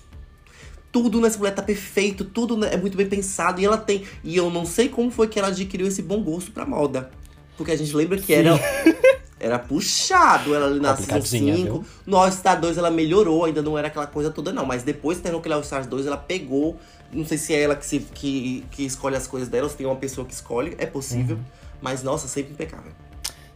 Tudo 0.93 1.21
nessa 1.21 1.39
mulher 1.39 1.55
tá 1.55 1.63
perfeito, 1.63 2.25
tudo 2.25 2.57
né, 2.57 2.71
é 2.73 2.77
muito 2.77 2.97
bem 2.97 3.07
pensado. 3.09 3.61
E 3.61 3.65
ela 3.65 3.79
tem. 3.79 4.05
E 4.25 4.37
eu 4.37 4.51
não 4.51 4.67
sei 4.67 4.89
como 4.89 5.11
foi 5.11 5.29
que 5.29 5.39
ela 5.39 5.49
adquiriu 5.49 5.87
esse 5.87 6.03
bom 6.03 6.23
gosto 6.23 6.51
pra 6.51 6.67
moda. 6.67 7.11
Porque 7.57 7.71
a 7.73 7.77
gente 7.77 7.95
lembra 7.95 8.19
que 8.19 8.33
era. 8.33 8.59
Era 9.43 9.59
puxado 9.59 10.55
ela 10.55 10.67
ali 10.67 10.81
na 10.81 10.95
Season 10.95 11.15
Complicadinha, 11.15 11.57
5. 11.57 11.65
viu? 11.73 11.85
No 12.05 12.19
All 12.19 12.31
Star 12.31 12.61
2 12.61 12.77
ela 12.77 12.91
melhorou, 12.91 13.47
ainda 13.47 13.63
não 13.63 13.79
era 13.79 13.89
aquela 13.89 14.07
coisa 14.07 14.31
toda, 14.31 14.53
não. 14.53 14.67
Mas 14.67 14.83
depois 14.83 15.17
que 15.17 15.23
terminou 15.23 15.41
aquele 15.41 15.55
All 15.55 15.63
Stars 15.63 15.87
2, 15.87 16.05
ela 16.07 16.19
pegou. 16.19 16.79
Não 17.11 17.25
sei 17.25 17.39
se 17.39 17.55
é 17.55 17.63
ela 17.63 17.75
que, 17.75 17.87
se, 17.87 18.01
que, 18.01 18.67
que 18.71 18.85
escolhe 18.85 19.17
as 19.17 19.27
coisas 19.27 19.49
dela, 19.49 19.65
ou 19.65 19.71
se 19.71 19.79
tem 19.79 19.87
uma 19.87 19.97
pessoa 19.97 20.27
que 20.27 20.35
escolhe, 20.35 20.75
é 20.77 20.85
possível. 20.85 21.37
Uhum. 21.37 21.43
Mas, 21.81 22.03
nossa, 22.03 22.29
sempre 22.29 22.53
impecável. 22.53 22.93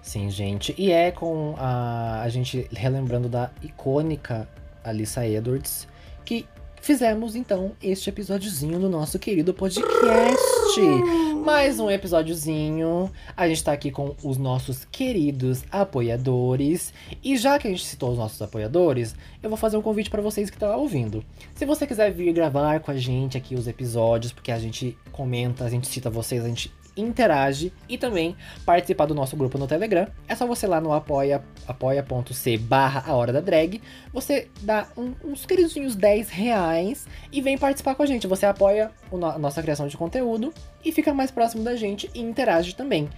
Sim, 0.05 0.29
gente. 0.29 0.75
E 0.77 0.93
é 0.93 1.11
com 1.11 1.55
a, 1.57 2.21
a 2.21 2.29
gente 2.29 2.69
relembrando 2.71 3.27
da 3.27 3.51
icônica 3.63 4.47
Alissa 4.85 5.27
Edwards 5.27 5.89
que 6.27 6.47
fizemos 6.79 7.35
então 7.35 7.73
este 7.83 8.11
episódiozinho 8.11 8.79
no 8.79 8.91
nosso 8.91 9.19
querido 9.19 9.55
podcast. 9.55 10.39
Mais 11.43 11.81
um 11.81 11.91
episódiozinho. 11.91 13.11
A 13.35 13.49
gente 13.49 13.65
tá 13.65 13.73
aqui 13.73 13.91
com 13.91 14.15
os 14.23 14.37
nossos 14.37 14.85
queridos 14.85 15.65
apoiadores. 15.73 16.93
E 17.23 17.39
já 17.39 17.59
que 17.59 17.67
a 17.67 17.71
gente 17.71 17.87
citou 17.87 18.13
os 18.13 18.19
nossos 18.19 18.41
apoiadores, 18.43 19.15
eu 19.43 19.49
vou 19.49 19.57
fazer 19.57 19.79
um 19.79 19.83
convite 19.83 20.11
pra 20.11 20.21
vocês 20.21 20.51
que 20.51 20.57
estão 20.57 20.79
ouvindo. 20.79 21.25
Se 21.55 21.65
você 21.65 21.87
quiser 21.87 22.13
vir 22.13 22.31
gravar 22.35 22.81
com 22.81 22.91
a 22.91 22.97
gente 22.99 23.39
aqui 23.39 23.55
os 23.55 23.67
episódios, 23.67 24.35
porque 24.35 24.53
a 24.53 24.59
gente 24.59 24.99
comenta, 25.11 25.65
a 25.65 25.71
gente 25.71 25.89
cita 25.89 26.11
vocês, 26.11 26.45
a 26.45 26.49
gente 26.49 26.71
interage 26.97 27.73
e 27.89 27.99
também 27.99 28.37
participar 28.65 29.07
do 29.07 29.15
nosso 29.15 29.37
grupo 29.37 29.59
no 29.59 29.67
Telegram, 29.67 30.07
é 30.29 30.35
só 30.35 30.47
você 30.47 30.67
lá 30.67 30.81
no 30.81 30.93
apoia, 30.93 31.43
apoia.c 31.67 32.57
barra 32.59 33.05
a 33.07 33.15
hora 33.15 33.33
da 33.33 33.41
drag, 33.41 33.81
você 34.13 34.49
dá 34.63 34.87
um- 34.97 35.15
uns 35.25 35.45
queridinhos 35.45 35.95
10 35.97 36.29
reais 36.31 37.07
e 37.33 37.41
vem 37.41 37.59
participar 37.59 37.95
com 37.95 38.03
a 38.03 38.07
gente. 38.07 38.27
Você 38.27 38.47
apoia 38.47 38.91
no- 39.13 39.27
a 39.27 39.39
nossa 39.39 39.63
criação 39.63 39.87
de 39.89 39.97
conteúdo 39.97 40.53
e 40.85 40.93
fica 40.93 41.13
mais 41.13 41.31
próximo 41.31 41.63
da 41.65 41.77
gente 41.77 42.11
e 42.15 42.21
interage 42.21 42.75
também. 42.75 43.09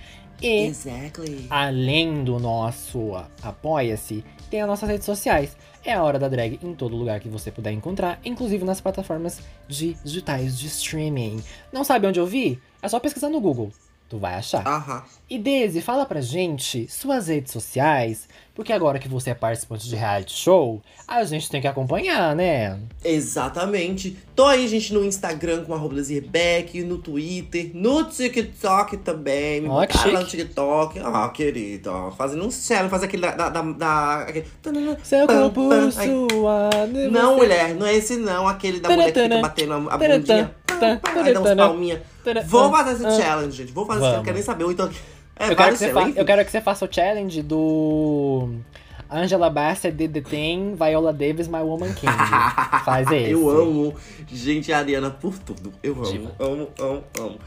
E 0.42 0.66
Exactly. 0.66 1.46
Além 1.48 2.22
do 2.22 2.38
nosso 2.38 3.12
Apoia-se, 3.42 4.22
tem 4.50 4.60
as 4.60 4.68
nossas 4.68 4.88
redes 4.88 5.06
sociais. 5.06 5.56
É 5.84 5.92
a 5.94 6.02
Hora 6.02 6.18
da 6.18 6.28
Drag 6.28 6.58
em 6.62 6.74
todo 6.74 6.96
lugar 6.96 7.20
que 7.20 7.28
você 7.28 7.50
puder 7.50 7.70
encontrar, 7.72 8.18
inclusive 8.24 8.64
nas 8.64 8.80
plataformas 8.80 9.40
digitais 9.68 10.58
de 10.58 10.66
streaming. 10.66 11.42
Não 11.72 11.84
sabe 11.84 12.06
onde 12.06 12.20
ouvir? 12.20 12.60
É 12.86 12.88
só 12.88 13.00
pesquisar 13.00 13.30
no 13.30 13.40
Google. 13.40 13.72
Tu 14.08 14.16
vai 14.16 14.34
achar. 14.34 14.64
Aham. 14.64 15.02
E 15.28 15.40
Daisy, 15.40 15.80
fala 15.82 16.06
pra 16.06 16.20
gente 16.20 16.86
suas 16.86 17.26
redes 17.26 17.50
sociais, 17.50 18.28
porque 18.56 18.72
agora 18.72 18.98
que 18.98 19.06
você 19.06 19.30
é 19.30 19.34
participante 19.34 19.86
de 19.86 19.94
reality 19.94 20.32
show, 20.32 20.82
a 21.06 21.22
gente 21.24 21.50
tem 21.50 21.60
que 21.60 21.68
acompanhar, 21.68 22.34
né? 22.34 22.78
Exatamente. 23.04 24.16
Tô 24.34 24.46
aí, 24.46 24.66
gente, 24.66 24.94
no 24.94 25.04
Instagram 25.04 25.64
com 25.64 25.74
arroba 25.74 25.94
Rebeck, 26.02 26.82
no 26.82 26.96
Twitter, 26.96 27.70
no 27.74 28.04
TikTok 28.04 28.96
também. 28.96 29.60
Me 29.60 29.68
Ó, 29.68 29.86
que 29.86 30.10
lá 30.10 30.20
no. 30.20 30.26
TikTok. 30.26 30.98
Ah, 31.00 31.28
querida, 31.28 31.92
ó, 31.92 32.10
fazendo 32.10 32.46
um 32.46 32.50
challenge, 32.50 32.88
faz 32.88 33.02
aquele 33.02 33.22
da... 33.22 33.32
da, 33.32 33.48
da, 33.50 33.62
da- 33.62 34.20
aquele... 34.22 34.46
Seu 35.04 35.26
corpo 35.26 35.68
suado. 35.92 37.10
Não, 37.10 37.36
mulher, 37.36 37.74
não 37.74 37.86
é 37.86 37.94
esse 37.94 38.16
não. 38.16 38.48
Aquele 38.48 38.80
da 38.80 38.88
mulher 38.88 39.12
que 39.12 39.22
fica 39.22 39.40
batendo 39.42 39.74
a 39.74 39.98
bundinha. 39.98 40.54
Aí 41.14 41.34
dá 41.54 41.70
uns. 41.70 42.02
Vou 42.46 42.70
fazer 42.70 42.92
esse 42.92 43.22
challenge, 43.22 43.56
gente. 43.56 43.72
Vou 43.72 43.86
fazer 43.86 44.00
esse 44.00 44.06
challenge, 44.06 44.14
Vamos. 44.14 44.24
quero 44.24 44.34
nem 44.34 44.42
saber. 44.42 44.64
Ou 44.64 44.72
então... 44.72 44.90
É, 45.38 45.50
Eu 45.50 45.56
quero, 45.56 45.72
que 45.72 45.78
você 45.78 45.92
fa- 45.92 46.08
eu 46.14 46.24
quero 46.24 46.44
que 46.44 46.50
você 46.50 46.60
faça 46.60 46.84
o 46.84 46.88
challenge 46.90 47.42
do 47.42 48.48
Angela 49.10 49.50
Bassett, 49.50 49.96
the 50.08 50.20
Thing, 50.20 50.74
Viola 50.74 51.12
Davis, 51.12 51.46
My 51.46 51.58
Woman 51.60 51.92
King. 51.92 52.12
Faz 52.84 53.10
esse. 53.10 53.30
Eu 53.32 53.48
amo. 53.50 53.94
Gente, 54.28 54.72
a 54.72 54.78
Ariana 54.78 55.10
por 55.10 55.38
tudo. 55.38 55.72
Eu 55.82 55.92
amo, 55.94 56.02
Diva. 56.04 56.32
amo, 56.38 56.68
amo, 56.80 57.04
amo. 57.20 57.38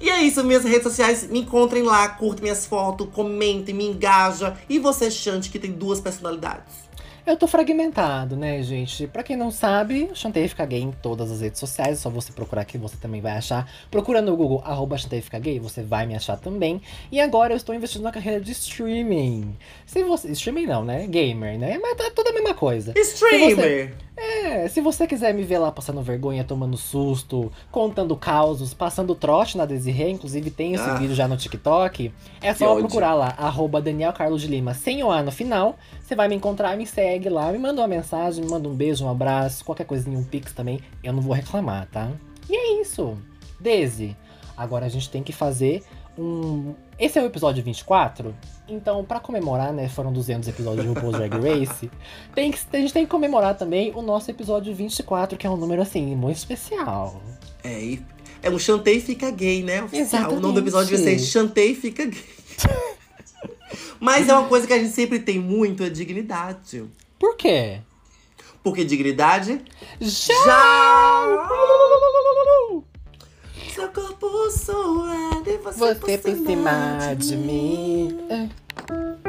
E 0.00 0.10
é 0.10 0.22
isso, 0.22 0.44
minhas 0.44 0.62
redes 0.64 0.84
sociais, 0.84 1.28
me 1.28 1.40
encontrem 1.40 1.82
lá, 1.82 2.08
curtem 2.08 2.42
minhas 2.44 2.64
fotos, 2.66 3.08
comentem, 3.12 3.74
me 3.74 3.84
engaja. 3.86 4.56
E 4.68 4.78
você, 4.78 5.10
Chante, 5.10 5.50
que 5.50 5.58
tem 5.58 5.72
duas 5.72 6.00
personalidades. 6.00 6.87
Eu 7.28 7.36
tô 7.36 7.46
fragmentado, 7.46 8.38
né, 8.38 8.62
gente? 8.62 9.06
Pra 9.06 9.22
quem 9.22 9.36
não 9.36 9.50
sabe, 9.50 10.08
Chantei 10.14 10.48
Fica 10.48 10.64
Gay 10.64 10.80
em 10.80 10.90
todas 10.90 11.30
as 11.30 11.42
redes 11.42 11.60
sociais. 11.60 11.98
É 11.98 12.00
só 12.00 12.08
você 12.08 12.32
procurar 12.32 12.64
que 12.64 12.78
você 12.78 12.96
também 12.96 13.20
vai 13.20 13.32
achar. 13.32 13.70
Procura 13.90 14.22
no 14.22 14.34
Google, 14.34 14.62
arroba 14.64 14.96
Chantei 14.96 15.20
Fica 15.20 15.38
Gay, 15.38 15.60
você 15.60 15.82
vai 15.82 16.06
me 16.06 16.16
achar 16.16 16.38
também. 16.38 16.80
E 17.12 17.20
agora 17.20 17.52
eu 17.52 17.58
estou 17.58 17.74
investindo 17.74 18.00
na 18.00 18.12
carreira 18.12 18.40
de 18.40 18.52
streaming. 18.52 19.54
Se 19.84 20.02
você... 20.04 20.30
Streaming 20.30 20.64
não, 20.64 20.82
né? 20.82 21.06
Gamer, 21.06 21.58
né? 21.58 21.78
Mas 21.78 21.98
tá 21.98 22.10
tudo 22.16 22.28
a 22.30 22.32
mesma 22.32 22.54
coisa. 22.54 22.94
Streamer! 22.96 23.94
É, 24.20 24.66
se 24.68 24.80
você 24.80 25.06
quiser 25.06 25.32
me 25.32 25.44
ver 25.44 25.58
lá 25.58 25.70
passando 25.70 26.02
vergonha, 26.02 26.42
tomando 26.42 26.76
susto, 26.76 27.52
contando 27.70 28.16
causos, 28.16 28.74
passando 28.74 29.14
trote 29.14 29.56
na 29.56 29.64
Desirê, 29.64 30.10
inclusive 30.10 30.50
tem 30.50 30.74
esse 30.74 30.82
Ah. 30.90 30.94
vídeo 30.94 31.14
já 31.14 31.28
no 31.28 31.36
TikTok, 31.36 32.12
é 32.40 32.52
só 32.52 32.74
procurar 32.74 33.14
lá, 33.14 33.34
arroba 33.38 33.80
Daniel 33.80 34.12
Carlos 34.12 34.40
de 34.42 34.48
Lima, 34.48 34.74
sem 34.74 35.02
o 35.04 35.10
A 35.10 35.22
no 35.22 35.30
final. 35.30 35.76
Você 36.02 36.16
vai 36.16 36.26
me 36.26 36.34
encontrar, 36.34 36.76
me 36.76 36.84
segue 36.86 37.28
lá, 37.28 37.52
me 37.52 37.58
manda 37.58 37.80
uma 37.80 37.86
mensagem, 37.86 38.42
me 38.44 38.50
manda 38.50 38.68
um 38.68 38.74
beijo, 38.74 39.04
um 39.04 39.10
abraço, 39.10 39.64
qualquer 39.64 39.84
coisinha, 39.84 40.18
um 40.18 40.24
pix 40.24 40.52
também, 40.52 40.80
eu 41.04 41.12
não 41.12 41.20
vou 41.22 41.32
reclamar, 41.34 41.86
tá? 41.92 42.10
E 42.50 42.56
é 42.56 42.80
isso. 42.80 43.16
Desi, 43.60 44.16
agora 44.56 44.86
a 44.86 44.88
gente 44.88 45.08
tem 45.10 45.22
que 45.22 45.32
fazer 45.32 45.82
um... 46.18 46.74
Esse 46.98 47.18
é 47.18 47.22
o 47.22 47.26
episódio 47.26 47.62
24, 47.62 48.34
então 48.68 49.04
pra 49.04 49.20
comemorar, 49.20 49.72
né, 49.72 49.88
foram 49.88 50.12
200 50.12 50.48
episódios 50.48 50.82
de 50.82 50.88
RuPaul's 50.88 51.16
Drag 51.16 51.32
Race, 51.34 51.90
tem 52.34 52.50
que, 52.50 52.58
a 52.72 52.76
gente 52.76 52.92
tem 52.92 53.04
que 53.04 53.10
comemorar 53.10 53.56
também 53.56 53.92
o 53.94 54.02
nosso 54.02 54.30
episódio 54.30 54.74
24, 54.74 55.38
que 55.38 55.46
é 55.46 55.50
um 55.50 55.56
número, 55.56 55.80
assim, 55.80 56.16
muito 56.16 56.36
especial. 56.36 57.22
É, 57.62 57.80
e 57.80 58.04
é 58.42 58.50
um 58.50 58.58
Chantei 58.58 59.00
Fica 59.00 59.30
Gay, 59.30 59.62
né? 59.62 59.82
Oficial. 59.84 60.32
O 60.32 60.40
nome 60.40 60.54
do 60.54 60.60
episódio 60.60 60.88
vai 60.88 60.98
ser 60.98 61.12
Exatamente. 61.12 61.30
Chantei 61.30 61.74
Fica 61.74 62.04
Gay. 62.04 62.24
Mas 64.00 64.28
é 64.28 64.32
uma 64.32 64.48
coisa 64.48 64.66
que 64.66 64.72
a 64.72 64.78
gente 64.78 64.90
sempre 64.90 65.18
tem 65.18 65.38
muito, 65.38 65.82
é 65.82 65.90
dignidade. 65.90 66.84
Por 67.18 67.36
quê? 67.36 67.80
Porque 68.62 68.84
dignidade 68.84 69.60
Já! 70.00 70.34
já... 70.44 71.48
Seu 73.78 73.88
corpo 73.90 74.50
suado 74.50 75.48
e 75.48 75.56
você, 75.58 75.94
você 75.94 76.18
por 76.18 76.34
cima, 76.34 76.98
de 77.16 77.36
mim. 77.36 78.08
De 78.08 78.16
mim. 78.16 78.18
É. 78.28 79.27